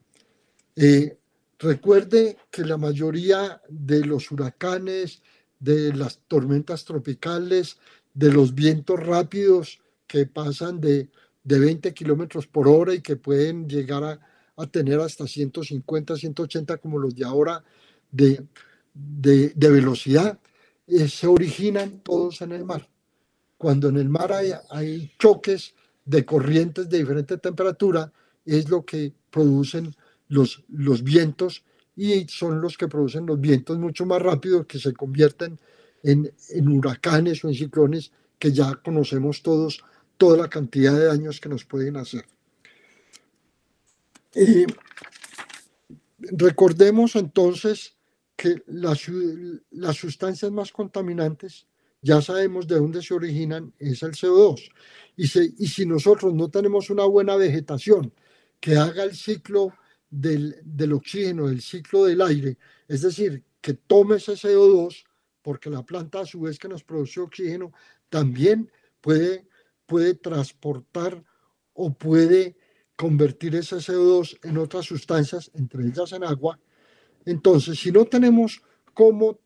Eh, 0.74 1.18
recuerde 1.58 2.38
que 2.50 2.64
la 2.64 2.78
mayoría 2.78 3.60
de 3.68 4.06
los 4.06 4.30
huracanes, 4.30 5.22
de 5.58 5.92
las 5.92 6.20
tormentas 6.28 6.84
tropicales, 6.84 7.78
de 8.14 8.32
los 8.32 8.54
vientos 8.54 9.00
rápidos 9.00 9.80
que 10.06 10.24
pasan 10.24 10.80
de, 10.80 11.10
de 11.42 11.58
20 11.58 11.92
kilómetros 11.92 12.46
por 12.46 12.68
hora 12.68 12.94
y 12.94 13.02
que 13.02 13.16
pueden 13.16 13.68
llegar 13.68 14.04
a, 14.04 14.33
a, 14.56 14.66
tener 14.66 15.00
hasta 15.00 15.26
150, 15.26 16.16
180 16.16 16.78
como 16.78 16.98
los 16.98 17.14
de 17.14 17.24
ahora 17.24 17.64
de, 18.10 18.44
de, 18.94 19.70
velocidad, 19.70 20.38
eh, 20.86 21.08
se 21.08 21.26
originan 21.26 22.00
todos 22.00 22.40
en 22.42 22.52
el 22.52 22.64
mar. 22.64 22.88
Cuando 23.58 23.88
en 23.88 23.96
el 23.96 24.08
mar 24.08 24.32
hay, 24.32 24.52
hay 24.70 25.12
choques 25.18 25.74
de 26.04 26.24
corrientes 26.24 26.88
de 26.88 26.98
diferente 26.98 27.38
temperatura, 27.38 28.12
es 28.44 28.68
lo 28.68 28.84
que 28.84 29.12
producen 29.30 29.94
los, 30.28 30.64
los 30.68 31.02
vientos 31.02 31.64
y 31.96 32.26
son 32.28 32.60
los 32.60 32.76
que 32.76 32.88
producen 32.88 33.26
los 33.26 33.40
vientos 33.40 33.78
mucho 33.78 34.04
más 34.04 34.20
rápido 34.20 34.66
que 34.66 34.78
se 34.78 34.92
convierten 34.92 35.58
en, 36.02 36.32
en, 36.50 36.68
huracanes 36.68 37.44
o 37.44 37.48
en 37.48 37.54
ciclones 37.54 38.12
que 38.38 38.52
ya 38.52 38.74
conocemos 38.74 39.42
todos 39.42 39.82
toda 40.16 40.36
la 40.36 40.48
cantidad 40.48 40.92
de 40.92 41.06
daños 41.06 41.40
que 41.40 41.48
nos 41.48 41.64
pueden 41.64 41.96
hacer. 41.96 42.24
Eh, 44.34 44.66
recordemos 46.18 47.16
entonces 47.16 47.96
que 48.36 48.62
las, 48.66 49.02
las 49.70 49.96
sustancias 49.96 50.50
más 50.50 50.72
contaminantes, 50.72 51.66
ya 52.02 52.20
sabemos 52.20 52.66
de 52.66 52.76
dónde 52.76 53.02
se 53.02 53.14
originan, 53.14 53.72
es 53.78 54.02
el 54.02 54.12
CO2. 54.12 54.70
Y, 55.16 55.24
y 55.24 55.68
si 55.68 55.86
nosotros 55.86 56.34
no 56.34 56.50
tenemos 56.50 56.90
una 56.90 57.04
buena 57.04 57.36
vegetación 57.36 58.12
que 58.60 58.76
haga 58.76 59.04
el 59.04 59.14
ciclo 59.14 59.72
del, 60.10 60.56
del 60.64 60.92
oxígeno, 60.92 61.48
el 61.48 61.62
ciclo 61.62 62.04
del 62.04 62.20
aire, 62.22 62.58
es 62.88 63.02
decir, 63.02 63.42
que 63.60 63.74
tome 63.74 64.16
ese 64.16 64.32
CO2, 64.32 65.04
porque 65.42 65.70
la 65.70 65.84
planta 65.84 66.20
a 66.20 66.26
su 66.26 66.40
vez 66.40 66.58
que 66.58 66.68
nos 66.68 66.84
produce 66.84 67.20
oxígeno, 67.20 67.72
también 68.08 68.70
puede, 69.00 69.46
puede 69.86 70.14
transportar 70.14 71.24
o 71.72 71.92
puede 71.94 72.56
convertir 72.96 73.54
ese 73.56 73.76
CO2 73.76 74.38
en 74.42 74.58
otras 74.58 74.86
sustancias, 74.86 75.50
entre 75.54 75.86
ellas 75.86 76.12
en 76.12 76.24
agua. 76.24 76.58
Entonces, 77.24 77.78
si 77.78 77.90
no 77.90 78.04
tenemos 78.04 78.62
cómo 78.92 79.38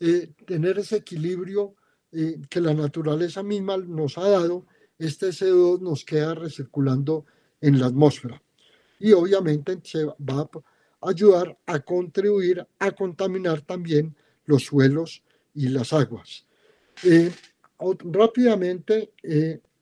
eh, 0.00 0.32
tener 0.46 0.78
ese 0.78 0.96
equilibrio 0.96 1.74
eh, 2.12 2.40
que 2.48 2.60
la 2.60 2.74
naturaleza 2.74 3.42
misma 3.42 3.76
nos 3.76 4.18
ha 4.18 4.28
dado, 4.28 4.66
este 4.98 5.28
CO2 5.28 5.80
nos 5.80 6.04
queda 6.04 6.34
recirculando 6.34 7.26
en 7.60 7.80
la 7.80 7.86
atmósfera 7.86 8.40
y 8.98 9.12
obviamente 9.12 9.78
se 9.82 10.04
va 10.04 10.16
a 11.00 11.08
ayudar 11.08 11.58
a 11.66 11.80
contribuir 11.80 12.66
a 12.78 12.90
contaminar 12.92 13.60
también 13.62 14.16
los 14.46 14.64
suelos 14.64 15.22
y 15.52 15.68
las 15.68 15.92
aguas. 15.92 16.46
Eh, 17.02 17.32
rápidamente, 17.78 19.12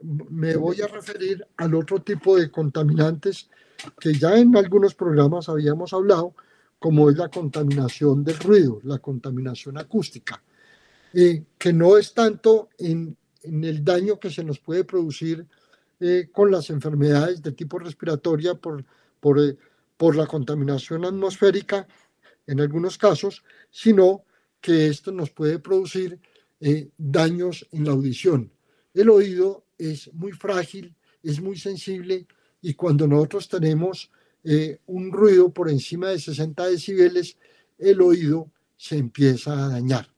me 0.02 0.56
voy 0.56 0.80
a 0.80 0.88
referir 0.88 1.46
al 1.56 1.74
otro 1.74 2.00
tipo 2.00 2.36
de 2.36 2.50
contaminantes 2.50 3.48
que 4.00 4.14
ya 4.14 4.36
en 4.36 4.56
algunos 4.56 4.94
programas 4.94 5.48
habíamos 5.48 5.92
hablado, 5.92 6.34
como 6.78 7.10
es 7.10 7.16
la 7.16 7.28
contaminación 7.28 8.24
del 8.24 8.38
ruido, 8.38 8.80
la 8.84 8.98
contaminación 8.98 9.78
acústica, 9.78 10.42
eh, 11.14 11.44
que 11.58 11.72
no 11.72 11.96
es 11.96 12.12
tanto 12.14 12.70
en, 12.78 13.16
el 13.44 13.84
daño 13.84 14.18
que 14.20 14.30
se 14.30 14.44
nos 14.44 14.60
puede 14.60 14.84
producir 14.84 15.46
eh, 16.00 16.28
con 16.32 16.50
las 16.50 16.70
enfermedades 16.70 17.42
de 17.42 17.52
tipo 17.52 17.78
respiratoria 17.78 18.52
eh, 18.52 19.56
por 19.96 20.16
la 20.16 20.26
contaminación 20.26 21.04
atmosférica 21.04 21.86
en 22.46 22.60
algunos 22.60 22.98
casos, 22.98 23.44
sino 23.70 24.24
que 24.60 24.88
esto 24.88 25.10
nos 25.12 25.30
puede 25.30 25.58
producir 25.58 26.20
daños 26.96 27.66
en 27.72 27.84
la 27.84 27.90
audición. 27.90 28.52
El 28.94 29.10
oído 29.10 29.61
es 29.78 30.12
muy 30.12 30.32
frágil, 30.32 30.94
es 31.22 31.40
muy 31.40 31.56
sensible 31.56 32.26
y 32.60 32.74
cuando 32.74 33.06
nosotros 33.06 33.48
tenemos 33.48 34.10
eh, 34.44 34.78
un 34.86 35.12
ruido 35.12 35.52
por 35.52 35.70
encima 35.70 36.08
de 36.08 36.18
60 36.18 36.66
decibeles, 36.66 37.36
el 37.78 38.00
oído 38.00 38.50
se 38.76 38.96
empieza 38.96 39.52
a 39.52 39.68
dañar. 39.68 40.08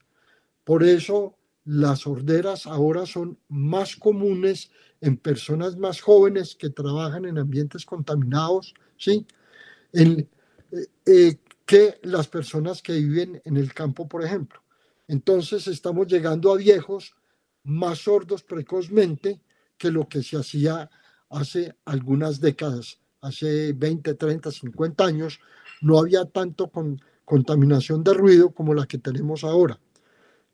Por 0.65 0.83
eso 0.83 1.37
las 1.65 2.01
sorderas 2.01 2.67
ahora 2.67 3.07
son 3.07 3.39
más 3.49 3.97
comunes 3.97 4.71
en 5.01 5.17
personas 5.17 5.77
más 5.77 6.01
jóvenes 6.01 6.55
que 6.55 6.71
trabajan 6.71 7.25
en 7.25 7.39
ambientes 7.39 7.85
contaminados, 7.85 8.75
¿sí? 8.97 9.27
En, 9.93 10.29
eh, 10.73 10.87
eh, 11.07 11.37
que 11.67 11.99
las 12.03 12.29
personas 12.29 12.83
que 12.83 12.93
viven 12.93 13.41
en 13.45 13.57
el 13.57 13.73
campo, 13.73 14.09
por 14.09 14.23
ejemplo. 14.25 14.63
Entonces 15.09 15.67
estamos 15.67 16.07
llegando 16.07 16.53
a 16.53 16.57
viejos 16.57 17.15
más 17.63 18.01
sordos 18.01 18.43
precozmente 18.43 19.41
lo 19.91 20.09
que 20.09 20.23
se 20.23 20.37
hacía 20.37 20.91
hace 21.31 21.75
algunas 21.85 22.41
décadas, 22.41 23.01
hace 23.21 23.73
20, 23.73 24.15
30, 24.15 24.51
50 24.51 25.05
años, 25.05 25.41
no 25.81 25.99
había 25.99 26.25
tanto 26.25 26.71
con, 26.71 27.01
contaminación 27.25 28.05
de 28.05 28.15
ruido 28.15 28.51
como 28.51 28.75
la 28.75 28.87
que 28.87 28.99
tenemos 28.99 29.45
ahora. 29.45 29.79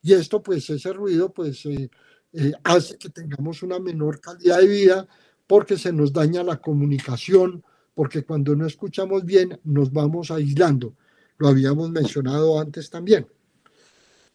Y 0.02 0.14
esto, 0.14 0.42
pues, 0.42 0.68
ese 0.70 0.92
ruido, 0.92 1.32
pues, 1.32 1.66
eh, 1.66 1.90
eh, 2.32 2.52
hace 2.64 2.96
que 2.96 3.10
tengamos 3.10 3.62
una 3.62 3.78
menor 3.78 4.20
calidad 4.20 4.58
de 4.60 4.68
vida 4.68 5.08
porque 5.46 5.76
se 5.76 5.92
nos 5.92 6.12
daña 6.12 6.44
la 6.44 6.58
comunicación, 6.58 7.64
porque 7.94 8.22
cuando 8.22 8.54
no 8.54 8.66
escuchamos 8.66 9.24
bien 9.24 9.58
nos 9.64 9.92
vamos 9.92 10.30
aislando. 10.30 10.94
Lo 11.38 11.48
habíamos 11.48 11.90
mencionado 11.90 12.60
antes 12.60 12.88
también. 12.88 13.26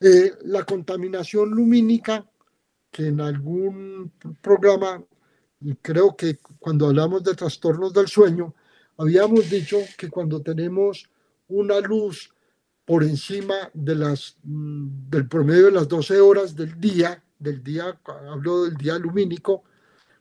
Eh, 0.01 0.33
la 0.43 0.65
contaminación 0.65 1.51
lumínica, 1.51 2.25
que 2.95 3.07
en 3.07 3.19
algún 3.19 4.13
programa 4.41 5.03
creo 5.81 6.15
que 6.15 6.37
cuando 6.59 6.87
hablamos 6.87 7.25
de 7.25 7.35
trastornos 7.35 7.91
del 7.91 8.07
sueño, 8.07 8.55
habíamos 8.97 9.49
dicho 9.49 9.79
que 9.97 10.09
cuando 10.09 10.41
tenemos 10.41 11.03
una 11.49 11.81
luz 11.81 12.33
por 12.85 13.03
encima 13.03 13.69
de 13.73 13.95
las, 13.95 14.37
mm, 14.43 15.09
del 15.09 15.27
promedio 15.27 15.65
de 15.65 15.71
las 15.73 15.89
12 15.89 16.21
horas 16.21 16.55
del 16.55 16.79
día, 16.79 17.21
del 17.37 17.61
día, 17.61 17.99
hablo 18.31 18.63
del 18.63 18.77
día 18.77 18.97
lumínico, 18.97 19.65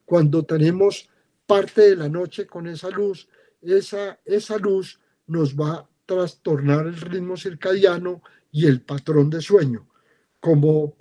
cuando 0.05 0.45
tenemos 0.45 1.09
parte 1.47 1.83
de 1.91 1.97
la 1.97 2.09
noche 2.09 2.45
con 2.45 2.67
esa 2.67 2.91
luz, 2.91 3.29
esa, 3.63 4.19
esa 4.25 4.59
luz 4.59 4.99
nos 5.29 5.55
va 5.55 5.75
a 5.75 5.89
trastornar 6.07 6.89
el 6.89 7.01
ritmo 7.01 7.37
circadiano 7.37 8.21
y 8.51 8.67
el 8.67 8.81
patrón 8.81 9.31
de 9.31 9.41
sueño, 9.41 9.87
como, 10.41 10.97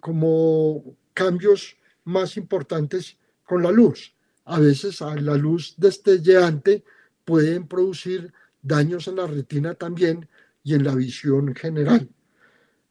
como 0.00 0.96
cambios 1.14 1.76
más 2.04 2.36
importantes 2.36 3.16
con 3.44 3.62
la 3.62 3.70
luz. 3.70 4.14
A 4.44 4.60
veces 4.60 5.00
la 5.00 5.36
luz 5.36 5.74
destelleante 5.76 6.84
pueden 7.24 7.66
producir 7.66 8.32
daños 8.62 9.08
en 9.08 9.16
la 9.16 9.26
retina 9.26 9.74
también 9.74 10.28
y 10.62 10.74
en 10.74 10.84
la 10.84 10.94
visión 10.94 11.54
general. 11.54 12.08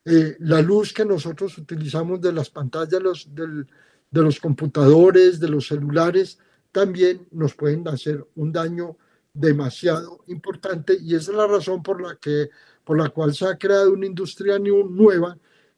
Eh, 0.05 0.37
la 0.39 0.61
luz 0.61 0.93
que 0.93 1.03
nosotros 1.03 1.57
utilizamos 1.57 2.21
de 2.21 2.31
las 2.31 2.49
pantallas 2.49 3.01
los, 3.01 3.29
de 3.33 4.21
los 4.21 4.39
computadores, 4.39 5.39
de 5.39 5.49
los 5.49 5.67
celulares, 5.67 6.37
también 6.71 7.27
nos 7.31 7.55
pueden 7.55 7.87
hacer 7.87 8.25
un 8.35 8.51
daño 8.51 8.97
demasiado 9.33 10.23
importante 10.27 10.97
y 10.99 11.15
es 11.15 11.27
la 11.27 11.45
razón 11.45 11.83
por 11.83 12.01
la, 12.01 12.15
que, 12.15 12.49
por 12.83 12.97
la 12.97 13.09
cual 13.09 13.33
se 13.33 13.45
ha 13.45 13.57
creado 13.57 13.93
una 13.93 14.05
industria 14.05 14.57
nueva, 14.59 15.37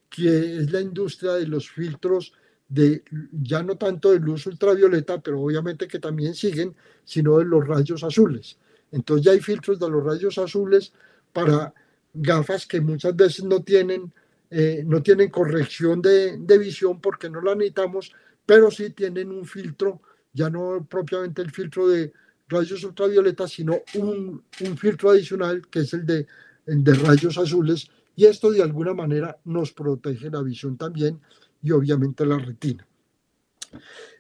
que 0.10 0.58
es 0.58 0.72
la 0.72 0.82
industria 0.82 1.34
de 1.34 1.48
los 1.48 1.70
filtros 1.70 2.34
de 2.68 3.04
ya 3.32 3.64
no 3.64 3.78
tanto 3.78 4.12
de 4.12 4.20
luz 4.20 4.46
ultravioleta, 4.46 5.20
pero 5.20 5.42
obviamente 5.42 5.88
que 5.88 6.00
también 6.00 6.36
siguen, 6.36 6.76
sino 7.04 7.40
de 7.40 7.46
los 7.46 7.68
rayos 7.68 8.04
azules. 8.04 8.58
Entonces 8.92 9.26
ya 9.26 9.32
hay 9.32 9.40
filtros 9.40 9.80
de 9.80 9.90
los 9.90 10.04
rayos 10.04 10.38
azules 10.38 10.94
para 11.34 11.74
gafas 12.14 12.66
que 12.66 12.82
muchas 12.82 13.16
veces 13.16 13.46
no 13.46 13.62
tienen, 13.64 14.12
eh, 14.52 14.84
no 14.86 15.02
tienen 15.02 15.30
corrección 15.30 16.02
de, 16.02 16.38
de, 16.38 16.58
visión 16.58 17.00
porque 17.02 17.30
no 17.30 17.42
la 17.42 17.56
necesitamos, 17.56 18.12
pero 18.46 18.72
sí 18.72 18.92
tienen 18.92 19.32
un 19.32 19.46
filtro, 19.46 20.02
ya 20.34 20.50
no 20.50 20.86
propiamente 20.90 21.42
el 21.42 21.52
filtro 21.52 21.88
de 21.88 22.14
rayos 22.48 22.84
ultravioleta, 22.84 23.48
sino 23.48 23.82
un, 23.96 24.44
un 24.62 24.78
filtro 24.78 25.12
adicional 25.12 25.68
que 25.68 25.80
es 25.82 25.94
el 25.94 26.06
de, 26.06 26.28
el 26.66 26.84
de 26.84 26.94
rayos 26.94 27.38
azules 27.38 27.90
y 28.16 28.26
esto 28.26 28.52
de 28.52 28.62
alguna 28.62 28.94
manera 28.94 29.38
nos 29.46 29.72
protege 29.72 30.30
la 30.30 30.42
visión 30.42 30.78
también 30.78 31.20
y 31.62 31.72
obviamente 31.72 32.26
la 32.26 32.38
retina. 32.38 32.86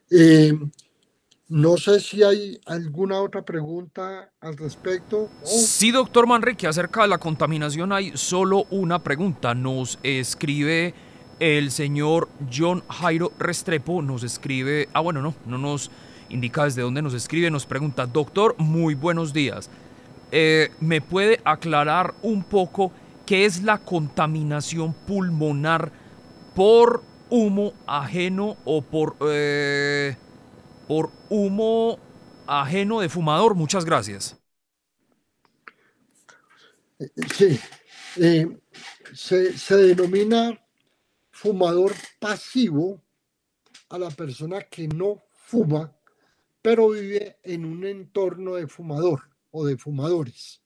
Eh, 0.10 0.54
no 1.50 1.78
sé 1.78 2.00
si 2.00 2.22
hay 2.22 2.60
alguna 2.66 3.22
otra 3.22 3.44
pregunta 3.44 4.32
al 4.40 4.56
respecto. 4.56 5.30
Sí, 5.44 5.92
doctor 5.92 6.28
Manrique, 6.28 6.68
acerca 6.68 7.02
de 7.02 7.08
la 7.08 7.18
contaminación 7.18 7.92
hay 7.92 8.12
solo 8.16 8.66
una 8.70 9.00
pregunta. 9.00 9.56
Nos 9.56 9.98
escribe 10.04 10.94
el 11.40 11.72
señor 11.72 12.30
John 12.54 12.84
Jairo 12.88 13.32
Restrepo, 13.40 14.02
nos 14.02 14.24
escribe, 14.24 14.90
ah 14.94 15.00
bueno, 15.00 15.22
no, 15.22 15.34
no 15.46 15.58
nos 15.58 15.90
indica 16.30 16.66
desde 16.66 16.84
dónde 16.84 17.02
nos 17.02 17.14
escribe, 17.14 17.50
nos 17.50 17.66
pregunta, 17.66 18.06
doctor, 18.06 18.56
muy 18.60 18.94
buenos 18.94 19.34
días. 19.34 19.70
Eh, 20.32 20.70
¿Me 20.80 21.02
puede 21.02 21.42
aclarar 21.44 22.14
un 22.22 22.44
poco 22.44 22.92
qué 23.30 23.46
es 23.46 23.62
la 23.62 23.78
contaminación 23.78 24.92
pulmonar 24.92 25.92
por 26.56 27.04
humo 27.30 27.76
ajeno 27.86 28.58
o 28.66 28.82
por, 28.82 29.18
eh, 29.22 30.18
por 30.88 31.12
humo 31.30 32.00
ajeno 32.48 33.02
de 33.02 33.08
fumador. 33.08 33.54
Muchas 33.54 33.86
gracias. 33.86 34.36
Sí, 37.36 37.60
eh, 38.16 38.48
se 39.14 39.76
denomina 39.76 40.60
fumador 41.30 41.94
pasivo 42.20 43.00
a 43.90 44.00
la 44.00 44.10
persona 44.10 44.64
que 44.64 44.88
no 44.88 45.22
fuma, 45.30 45.96
pero 46.64 46.90
vive 46.90 47.38
en 47.44 47.64
un 47.66 47.86
entorno 47.86 48.56
de 48.56 48.66
fumador 48.66 49.30
o 49.52 49.68
de 49.68 49.78
fumadores 49.78 50.64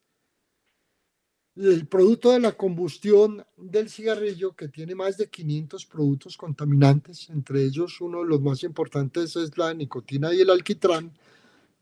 el 1.56 1.86
producto 1.88 2.32
de 2.32 2.40
la 2.40 2.54
combustión 2.54 3.46
del 3.58 3.90
cigarrillo, 3.90 4.56
que 4.56 4.70
tiene 4.70 4.96
más 4.96 5.18
de 5.18 5.30
500 5.30 5.86
productos 5.86 6.36
contaminantes, 6.36 7.30
entre 7.30 7.64
ellos 7.64 8.02
uno 8.02 8.22
de 8.24 8.28
los 8.28 8.42
más 8.42 8.64
importantes 8.64 9.36
es 9.36 9.56
la 9.58 9.74
nicotina 9.74 10.34
y 10.34 10.42
el 10.42 10.50
alquitrán, 10.50 11.12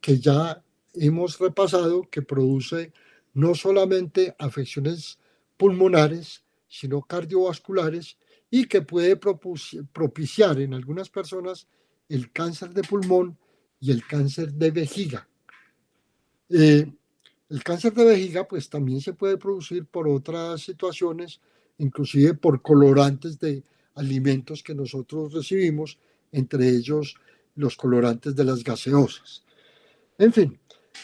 que 0.02 0.20
ya 0.20 0.62
hemos 0.94 1.40
repasado, 1.40 2.08
que 2.10 2.22
produce 2.22 2.92
no 3.34 3.56
solamente 3.56 4.36
afecciones 4.40 5.18
pulmonares, 5.56 6.44
sino 6.68 7.02
cardiovasculares 7.02 8.18
y 8.50 8.66
que 8.66 8.82
puede 8.82 9.16
propiciar 9.16 10.60
en 10.60 10.74
algunas 10.74 11.10
personas 11.10 11.68
el 12.10 12.32
cáncer 12.32 12.74
de 12.74 12.84
pulmón 12.84 13.38
y 13.80 13.92
el 13.92 14.06
cáncer 14.06 14.52
de 14.54 14.72
vejiga. 14.72 15.28
Eh, 16.50 16.92
el 17.52 17.64
cáncer 17.66 17.94
de 17.94 18.06
vejiga 18.06 18.48
pues 18.48 18.70
también 18.70 19.02
se 19.02 19.12
puede 19.12 19.38
producir 19.38 19.86
por 19.86 20.08
otras 20.08 20.62
situaciones, 20.62 21.42
inclusive 21.80 22.34
por 22.34 22.62
colorantes 22.62 23.38
de 23.40 23.62
alimentos 23.96 24.64
que 24.64 24.74
nosotros 24.74 25.34
recibimos, 25.34 26.00
entre 26.32 26.70
ellos 26.70 27.18
los 27.56 27.76
colorantes 27.76 28.38
de 28.38 28.46
las 28.46 28.64
gaseosas. 28.64 29.44
En 30.18 30.32
fin, 30.32 30.58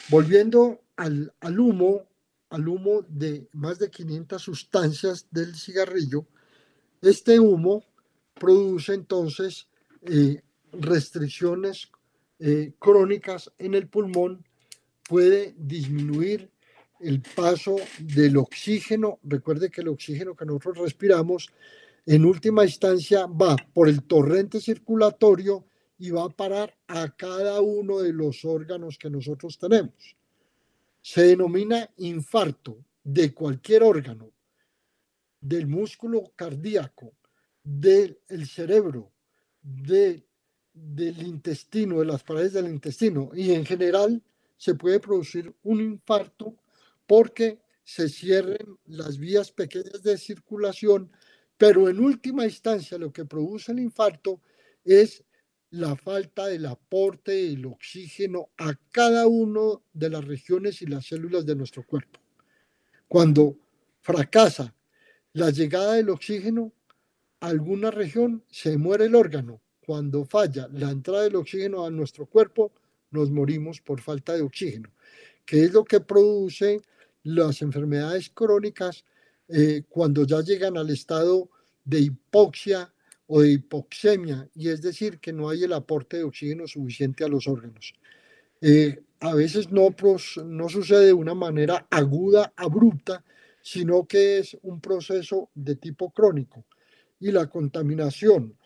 volviendo 0.07 0.79
al, 0.95 1.33
humo, 1.59 2.07
al 2.49 2.65
humo 2.69 3.01
de 3.09 3.49
más 3.51 3.77
de 3.77 3.91
500 3.91 4.41
sustancias 4.41 5.27
del 5.29 5.53
cigarrillo, 5.53 6.25
este 7.01 7.41
humo 7.41 7.83
produce 8.35 8.93
entonces 8.93 9.67
eh, 10.03 10.41
restricciones 10.71 11.91
eh, 12.39 12.71
crónicas 12.79 13.51
en 13.57 13.73
el 13.73 13.89
pulmón 13.89 14.46
puede 15.07 15.55
disminuir 15.57 16.49
el 16.99 17.21
paso 17.21 17.75
del 17.99 18.37
oxígeno. 18.37 19.19
Recuerde 19.23 19.69
que 19.69 19.81
el 19.81 19.89
oxígeno 19.89 20.35
que 20.35 20.45
nosotros 20.45 20.77
respiramos 20.79 21.49
en 22.05 22.25
última 22.25 22.63
instancia 22.63 23.25
va 23.25 23.55
por 23.73 23.89
el 23.89 24.03
torrente 24.03 24.59
circulatorio 24.59 25.65
y 25.99 26.11
va 26.11 26.25
a 26.25 26.29
parar 26.29 26.75
a 26.87 27.09
cada 27.15 27.61
uno 27.61 27.99
de 27.99 28.13
los 28.13 28.45
órganos 28.45 28.97
que 28.97 29.09
nosotros 29.09 29.57
tenemos. 29.57 30.15
Se 31.01 31.23
denomina 31.23 31.89
infarto 31.97 32.77
de 33.03 33.33
cualquier 33.33 33.83
órgano, 33.83 34.31
del 35.39 35.67
músculo 35.67 36.31
cardíaco, 36.35 37.13
del 37.63 38.17
cerebro, 38.45 39.11
del 39.61 40.23
intestino, 40.73 41.99
de 41.99 42.05
las 42.05 42.23
paredes 42.23 42.53
del 42.53 42.67
intestino 42.67 43.31
y 43.33 43.51
en 43.51 43.65
general 43.65 44.21
se 44.57 44.75
puede 44.75 44.99
producir 44.99 45.53
un 45.63 45.81
infarto 45.81 46.55
porque 47.05 47.59
se 47.83 48.09
cierren 48.09 48.77
las 48.85 49.17
vías 49.17 49.51
pequeñas 49.51 50.03
de 50.03 50.17
circulación, 50.17 51.09
pero 51.57 51.87
en 51.89 51.99
última 51.99 52.43
instancia 52.43 52.97
lo 52.97 53.13
que 53.13 53.25
produce 53.25 53.71
el 53.71 53.79
infarto 53.79 54.41
es 54.83 55.23
la 55.69 55.95
falta 55.95 56.47
del 56.47 56.65
aporte 56.65 57.31
del 57.31 57.65
oxígeno 57.65 58.49
a 58.57 58.73
cada 58.91 59.27
una 59.27 59.79
de 59.93 60.09
las 60.09 60.25
regiones 60.25 60.81
y 60.81 60.85
las 60.85 61.05
células 61.05 61.45
de 61.45 61.55
nuestro 61.55 61.85
cuerpo. 61.85 62.19
Cuando 63.07 63.57
fracasa 64.01 64.73
la 65.33 65.49
llegada 65.49 65.93
del 65.93 66.09
oxígeno 66.09 66.73
a 67.39 67.47
alguna 67.47 67.91
región, 67.91 68.43
se 68.49 68.77
muere 68.77 69.05
el 69.05 69.15
órgano. 69.15 69.61
Cuando 69.85 70.25
falla 70.25 70.67
la 70.73 70.91
entrada 70.91 71.23
del 71.23 71.35
oxígeno 71.35 71.85
a 71.85 71.91
nuestro 71.91 72.25
cuerpo, 72.25 72.73
nos 73.11 73.31
morimos 73.31 73.81
por 73.81 74.01
falta 74.01 74.33
de 74.33 74.41
oxígeno, 74.41 74.89
que 75.45 75.63
es 75.63 75.73
lo 75.73 75.83
que 75.85 75.99
produce 75.99 76.81
las 77.23 77.61
enfermedades 77.61 78.29
crónicas 78.29 79.05
eh, 79.49 79.83
cuando 79.89 80.25
ya 80.25 80.41
llegan 80.41 80.77
al 80.77 80.89
estado 80.89 81.49
de 81.85 81.99
hipoxia 82.01 82.93
o 83.27 83.41
de 83.41 83.51
hipoxemia, 83.51 84.49
y 84.55 84.69
es 84.69 84.81
decir, 84.81 85.19
que 85.19 85.33
no 85.33 85.49
hay 85.49 85.63
el 85.63 85.73
aporte 85.73 86.17
de 86.17 86.23
oxígeno 86.23 86.67
suficiente 86.67 87.23
a 87.23 87.27
los 87.27 87.47
órganos. 87.47 87.93
Eh, 88.61 89.03
a 89.19 89.33
veces 89.33 89.71
no, 89.71 89.95
no 90.45 90.69
sucede 90.69 91.07
de 91.07 91.13
una 91.13 91.33
manera 91.33 91.87
aguda, 91.89 92.53
abrupta, 92.55 93.23
sino 93.61 94.07
que 94.07 94.39
es 94.39 94.57
un 94.61 94.79
proceso 94.79 95.49
de 95.53 95.75
tipo 95.75 96.11
crónico. 96.11 96.65
Y 97.19 97.31
la 97.31 97.49
contaminación 97.49 98.57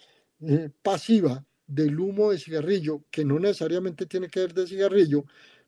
eh, 0.42 0.70
pasiva 0.82 1.44
del 1.74 2.00
humo 2.00 2.32
de 2.32 2.40
cigarrillo, 2.40 3.04
que 3.12 3.26
no 3.26 3.40
necesariamente 3.40 4.06
tiene 4.06 4.28
que 4.28 4.42
ver 4.42 4.54
de 4.54 4.68
cigarrillo, 4.68 5.26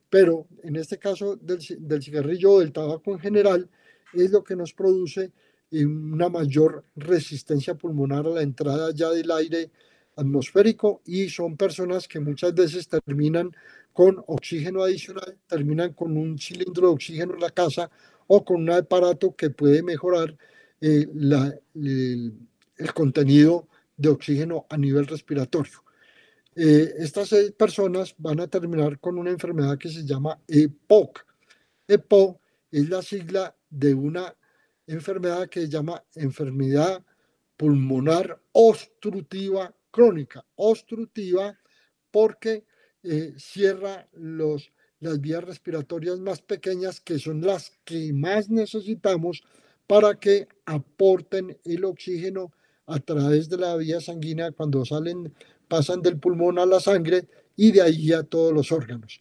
pero 0.09 0.47
en 0.63 0.75
este 0.75 0.99
caso 0.99 1.35
del, 1.35 1.59
del 1.79 2.03
cigarrillo 2.03 2.53
o 2.53 2.59
del 2.59 2.71
tabaco 2.71 3.11
en 3.11 3.19
general, 3.19 3.69
es 4.13 4.31
lo 4.31 4.43
que 4.43 4.55
nos 4.55 4.73
produce 4.73 5.31
una 5.71 6.29
mayor 6.29 6.85
resistencia 6.95 7.75
pulmonar 7.75 8.27
a 8.27 8.29
la 8.29 8.41
entrada 8.43 8.91
ya 8.93 9.09
del 9.09 9.31
aire 9.31 9.71
atmosférico 10.15 11.01
y 11.05 11.29
son 11.29 11.57
personas 11.57 12.07
que 12.07 12.19
muchas 12.19 12.53
veces 12.53 12.87
terminan 12.87 13.51
con 13.91 14.23
oxígeno 14.27 14.83
adicional, 14.83 15.37
terminan 15.47 15.93
con 15.93 16.17
un 16.17 16.37
cilindro 16.37 16.87
de 16.87 16.93
oxígeno 16.93 17.33
en 17.33 17.39
la 17.39 17.49
casa 17.49 17.89
o 18.27 18.43
con 18.43 18.61
un 18.61 18.71
aparato 18.71 19.35
que 19.35 19.49
puede 19.49 19.83
mejorar 19.83 20.35
eh, 20.81 21.07
el, 21.75 22.93
contenido 22.93 23.67
de 23.97 24.09
oxígeno 24.09 24.65
a 24.69 24.77
nivel 24.77 25.07
respiratorio. 25.07 25.82
Eh, 26.55 26.93
estas 26.99 27.33
personas 27.57 28.13
van 28.17 28.39
a 28.39 28.47
terminar 28.47 28.99
con 28.99 29.17
una 29.17 29.31
enfermedad 29.31 29.77
que 29.77 29.89
se 29.89 30.05
llama 30.05 30.39
EPOC. 30.47 31.25
EPOC 31.87 32.39
es 32.71 32.89
la 32.89 33.01
sigla 33.01 33.55
de 33.69 33.93
una 33.93 34.35
enfermedad 34.87 35.49
que 35.49 35.61
se 35.61 35.69
llama 35.69 36.03
enfermedad 36.15 37.03
pulmonar 37.57 38.39
obstructiva 38.51 39.73
crónica. 39.89 40.45
Obstructiva 40.55 41.57
porque 42.11 42.65
eh, 43.03 43.33
cierra 43.37 44.07
los, 44.13 44.71
las 44.99 45.19
vías 45.19 45.43
respiratorias 45.43 46.19
más 46.19 46.41
pequeñas, 46.41 46.99
que 46.99 47.19
son 47.19 47.41
las 47.41 47.71
que 47.83 48.13
más 48.13 48.49
necesitamos 48.49 49.43
para 49.87 50.19
que 50.19 50.47
aporten 50.65 51.57
el 51.65 51.85
oxígeno 51.85 52.51
a 52.85 52.99
través 52.99 53.49
de 53.49 53.57
la 53.57 53.75
vía 53.77 54.01
sanguínea 54.01 54.51
cuando 54.51 54.85
salen, 54.85 55.33
pasan 55.73 56.03
del 56.03 56.19
pulmón 56.19 56.59
a 56.59 56.67
la 56.67 56.79
sangre 56.79 57.27
y 57.55 57.71
de 57.71 57.81
ahí 57.81 58.13
a 58.13 58.21
todos 58.21 58.53
los 58.53 58.71
órganos. 58.71 59.19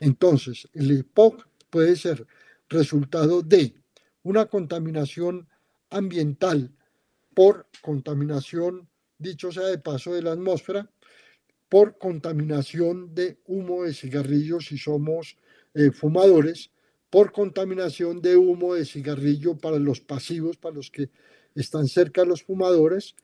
Entonces, 0.00 0.66
el 0.72 0.90
EPOC 0.90 1.46
puede 1.68 1.94
ser 1.94 2.26
resultado 2.70 3.42
de 3.42 3.74
una 4.22 4.46
contaminación 4.46 5.46
ambiental 5.90 6.72
por 7.34 7.66
contaminación, 7.82 8.88
dicho 9.18 9.52
sea 9.52 9.66
de 9.66 9.76
paso, 9.76 10.14
de 10.14 10.22
la 10.22 10.32
atmósfera, 10.32 10.90
por 11.68 11.98
contaminación 11.98 13.14
de 13.14 13.38
humo 13.44 13.84
de 13.84 13.92
cigarrillos 13.92 14.68
si 14.68 14.78
somos 14.78 15.36
eh, 15.74 15.90
fumadores, 15.90 16.70
por 17.10 17.30
contaminación 17.30 18.22
de 18.22 18.38
humo 18.38 18.72
de 18.72 18.86
cigarrillo 18.86 19.58
para 19.58 19.78
los 19.78 20.00
pasivos, 20.00 20.56
para 20.56 20.76
los 20.76 20.90
que 20.90 21.10
están 21.54 21.88
cerca 21.88 22.22
de 22.22 22.28
los 22.28 22.42
fumadores, 22.42 23.16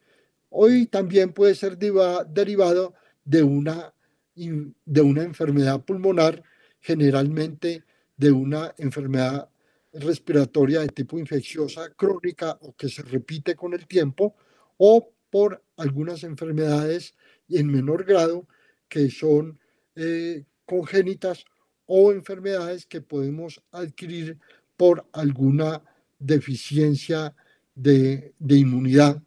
hoy 0.50 0.86
también 0.86 1.32
puede 1.32 1.54
ser 1.54 1.78
derivado 1.78 2.94
de 3.24 3.42
una, 3.42 3.92
de 4.34 5.00
una 5.00 5.22
enfermedad 5.22 5.84
pulmonar, 5.84 6.42
generalmente 6.80 7.84
de 8.16 8.30
una 8.30 8.74
enfermedad 8.78 9.48
respiratoria 9.92 10.80
de 10.80 10.88
tipo 10.88 11.18
infecciosa 11.18 11.90
crónica 11.90 12.58
o 12.60 12.74
que 12.74 12.88
se 12.88 13.02
repite 13.02 13.56
con 13.56 13.72
el 13.74 13.86
tiempo, 13.86 14.34
o 14.76 15.12
por 15.30 15.62
algunas 15.76 16.22
enfermedades 16.22 17.14
en 17.48 17.66
menor 17.68 18.04
grado 18.04 18.46
que 18.88 19.10
son 19.10 19.58
eh, 19.94 20.44
congénitas 20.64 21.44
o 21.86 22.12
enfermedades 22.12 22.86
que 22.86 23.00
podemos 23.00 23.62
adquirir 23.70 24.38
por 24.76 25.06
alguna 25.12 25.82
deficiencia 26.18 27.34
de, 27.74 28.34
inmunidad 28.48 29.22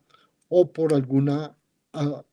o 0.49 0.71
por 0.71 0.93
alguna 0.93 1.55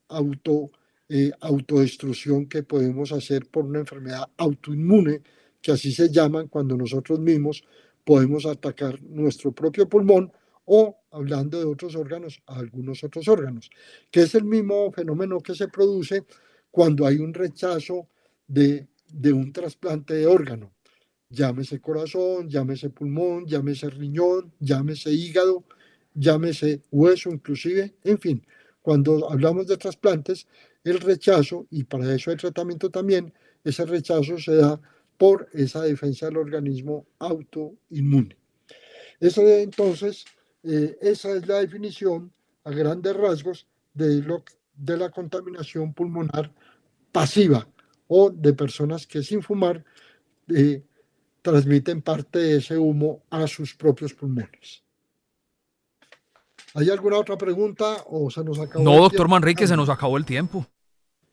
auto, 0.09 0.71
eh, 1.09 1.31
autodestrucción 1.41 2.47
que 2.47 2.63
podemos 2.63 3.13
hacer 3.13 3.47
por 3.47 3.65
una 3.65 3.81
enfermedad 3.81 4.25
autoinmune, 4.37 5.23
que 5.63 5.73
así 5.73 5.93
se 5.93 6.11
llaman 6.11 6.49
cuando 6.49 6.77
nosotros 6.77 7.21
mismos 7.21 7.65
podemos 8.05 8.47
atacar 8.47 9.03
nuestro 9.03 9.53
propio 9.53 9.89
pulmón 9.89 10.33
o, 10.65 10.99
hablando 11.11 11.59
de 11.59 11.65
otros 11.65 11.95
órganos, 11.97 12.43
a 12.47 12.59
algunos 12.59 13.03
otros 13.05 13.29
órganos, 13.29 13.71
que 14.11 14.23
es 14.23 14.35
el 14.35 14.45
mismo 14.45 14.91
fenómeno 14.93 15.41
que 15.41 15.55
se 15.55 15.69
produce 15.69 16.25
cuando 16.71 17.07
hay 17.07 17.19
un 17.19 17.33
rechazo 17.33 18.09
de, 18.47 18.89
de 19.13 19.33
un 19.33 19.53
trasplante 19.53 20.15
de 20.15 20.27
órgano. 20.27 20.73
Llámese 21.29 21.81
corazón, 21.81 22.49
llámese 22.49 22.91
pulmón, 22.91 23.47
llámese 23.47 23.91
riñón, 23.91 24.53
llámese 24.61 25.13
hígado, 25.13 25.65
llámese 26.17 26.83
hueso 26.91 27.31
inclusive, 27.31 27.95
en 28.03 28.19
fin, 28.19 28.47
cuando 28.83 29.31
hablamos 29.31 29.67
de 29.67 29.77
trasplantes, 29.77 30.47
el 30.85 31.01
rechazo, 31.01 31.67
y 31.71 31.85
para 31.85 32.15
eso 32.15 32.31
hay 32.31 32.37
tratamiento 32.37 32.91
también, 32.91 33.33
ese 33.65 33.85
rechazo 33.85 34.39
se 34.39 34.55
da 34.57 34.81
por 35.19 35.49
esa 35.53 35.83
defensa 35.83 36.27
del 36.27 36.37
organismo 36.37 37.07
autoinmune. 37.19 38.37
Eso 39.19 39.43
entonces, 39.49 40.25
eh, 40.63 40.97
esa 41.01 41.33
es 41.33 41.47
la 41.47 41.61
definición 41.61 42.33
a 42.65 42.71
grandes 42.71 43.17
rasgos 43.17 43.67
de, 43.95 44.23
lo, 44.23 44.45
de 44.77 44.97
la 44.97 45.11
contaminación 45.11 45.95
pulmonar 45.95 46.53
pasiva 47.13 47.67
o 48.09 48.31
de 48.31 48.53
personas 48.53 49.07
que 49.07 49.23
sin 49.23 49.43
fumar 49.43 49.85
eh, 50.49 50.83
transmiten 51.43 52.03
parte 52.03 52.39
de 52.39 52.57
ese 52.59 52.77
humo 52.77 53.23
a 53.31 53.47
sus 53.47 53.75
propios 53.75 54.13
pulmones. 54.15 54.86
¿Hay 56.77 56.91
alguna 56.91 57.19
otra 57.19 57.39
pregunta 57.39 58.05
o 58.07 58.31
se 58.31 58.45
nos 58.45 58.59
acabó? 58.59 58.85
No, 58.85 58.99
doctor 58.99 59.29
Manrique, 59.29 59.67
se 59.67 59.77
nos 59.77 59.89
acabó 59.89 60.19
el 60.19 60.27
tiempo. 60.27 60.67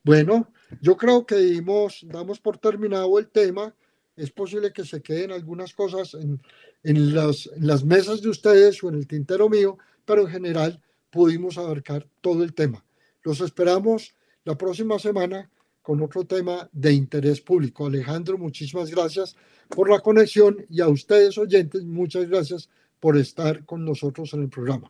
Bueno, 0.01 0.47
yo 0.81 0.95
creo 0.95 1.25
que 1.25 1.35
dimos, 1.35 2.05
damos 2.07 2.39
por 2.39 2.57
terminado 2.57 3.19
el 3.19 3.27
tema. 3.27 3.75
Es 4.15 4.31
posible 4.31 4.71
que 4.71 4.85
se 4.85 5.01
queden 5.01 5.33
algunas 5.33 5.73
cosas 5.73 6.13
en, 6.13 6.41
en, 6.83 7.13
las, 7.13 7.49
las 7.57 7.83
mesas 7.83 8.21
de 8.21 8.29
ustedes 8.29 8.81
o 8.85 8.89
en 8.89 8.95
el 8.95 9.05
tintero 9.05 9.49
mío, 9.49 9.77
pero 10.05 10.21
en 10.21 10.29
general 10.29 10.81
pudimos 11.09 11.57
abarcar 11.57 12.07
todo 12.21 12.41
el 12.41 12.53
tema. 12.53 12.85
Los 13.21 13.41
esperamos 13.41 14.15
la 14.45 14.57
próxima 14.57 14.97
semana 14.97 15.51
con 15.81 16.01
otro 16.01 16.23
tema 16.23 16.69
de 16.71 16.93
interés 16.93 17.41
público. 17.41 17.85
Alejandro, 17.85 18.37
muchísimas 18.37 18.89
gracias 18.89 19.35
por 19.67 19.89
la 19.89 19.99
conexión 19.99 20.65
y 20.69 20.79
a 20.79 20.87
ustedes 20.87 21.37
oyentes, 21.37 21.83
muchas 21.83 22.29
gracias 22.29 22.69
por 23.01 23.17
estar 23.17 23.65
con 23.65 23.83
nosotros 23.83 24.33
en 24.33 24.43
el 24.43 24.49
programa. 24.49 24.89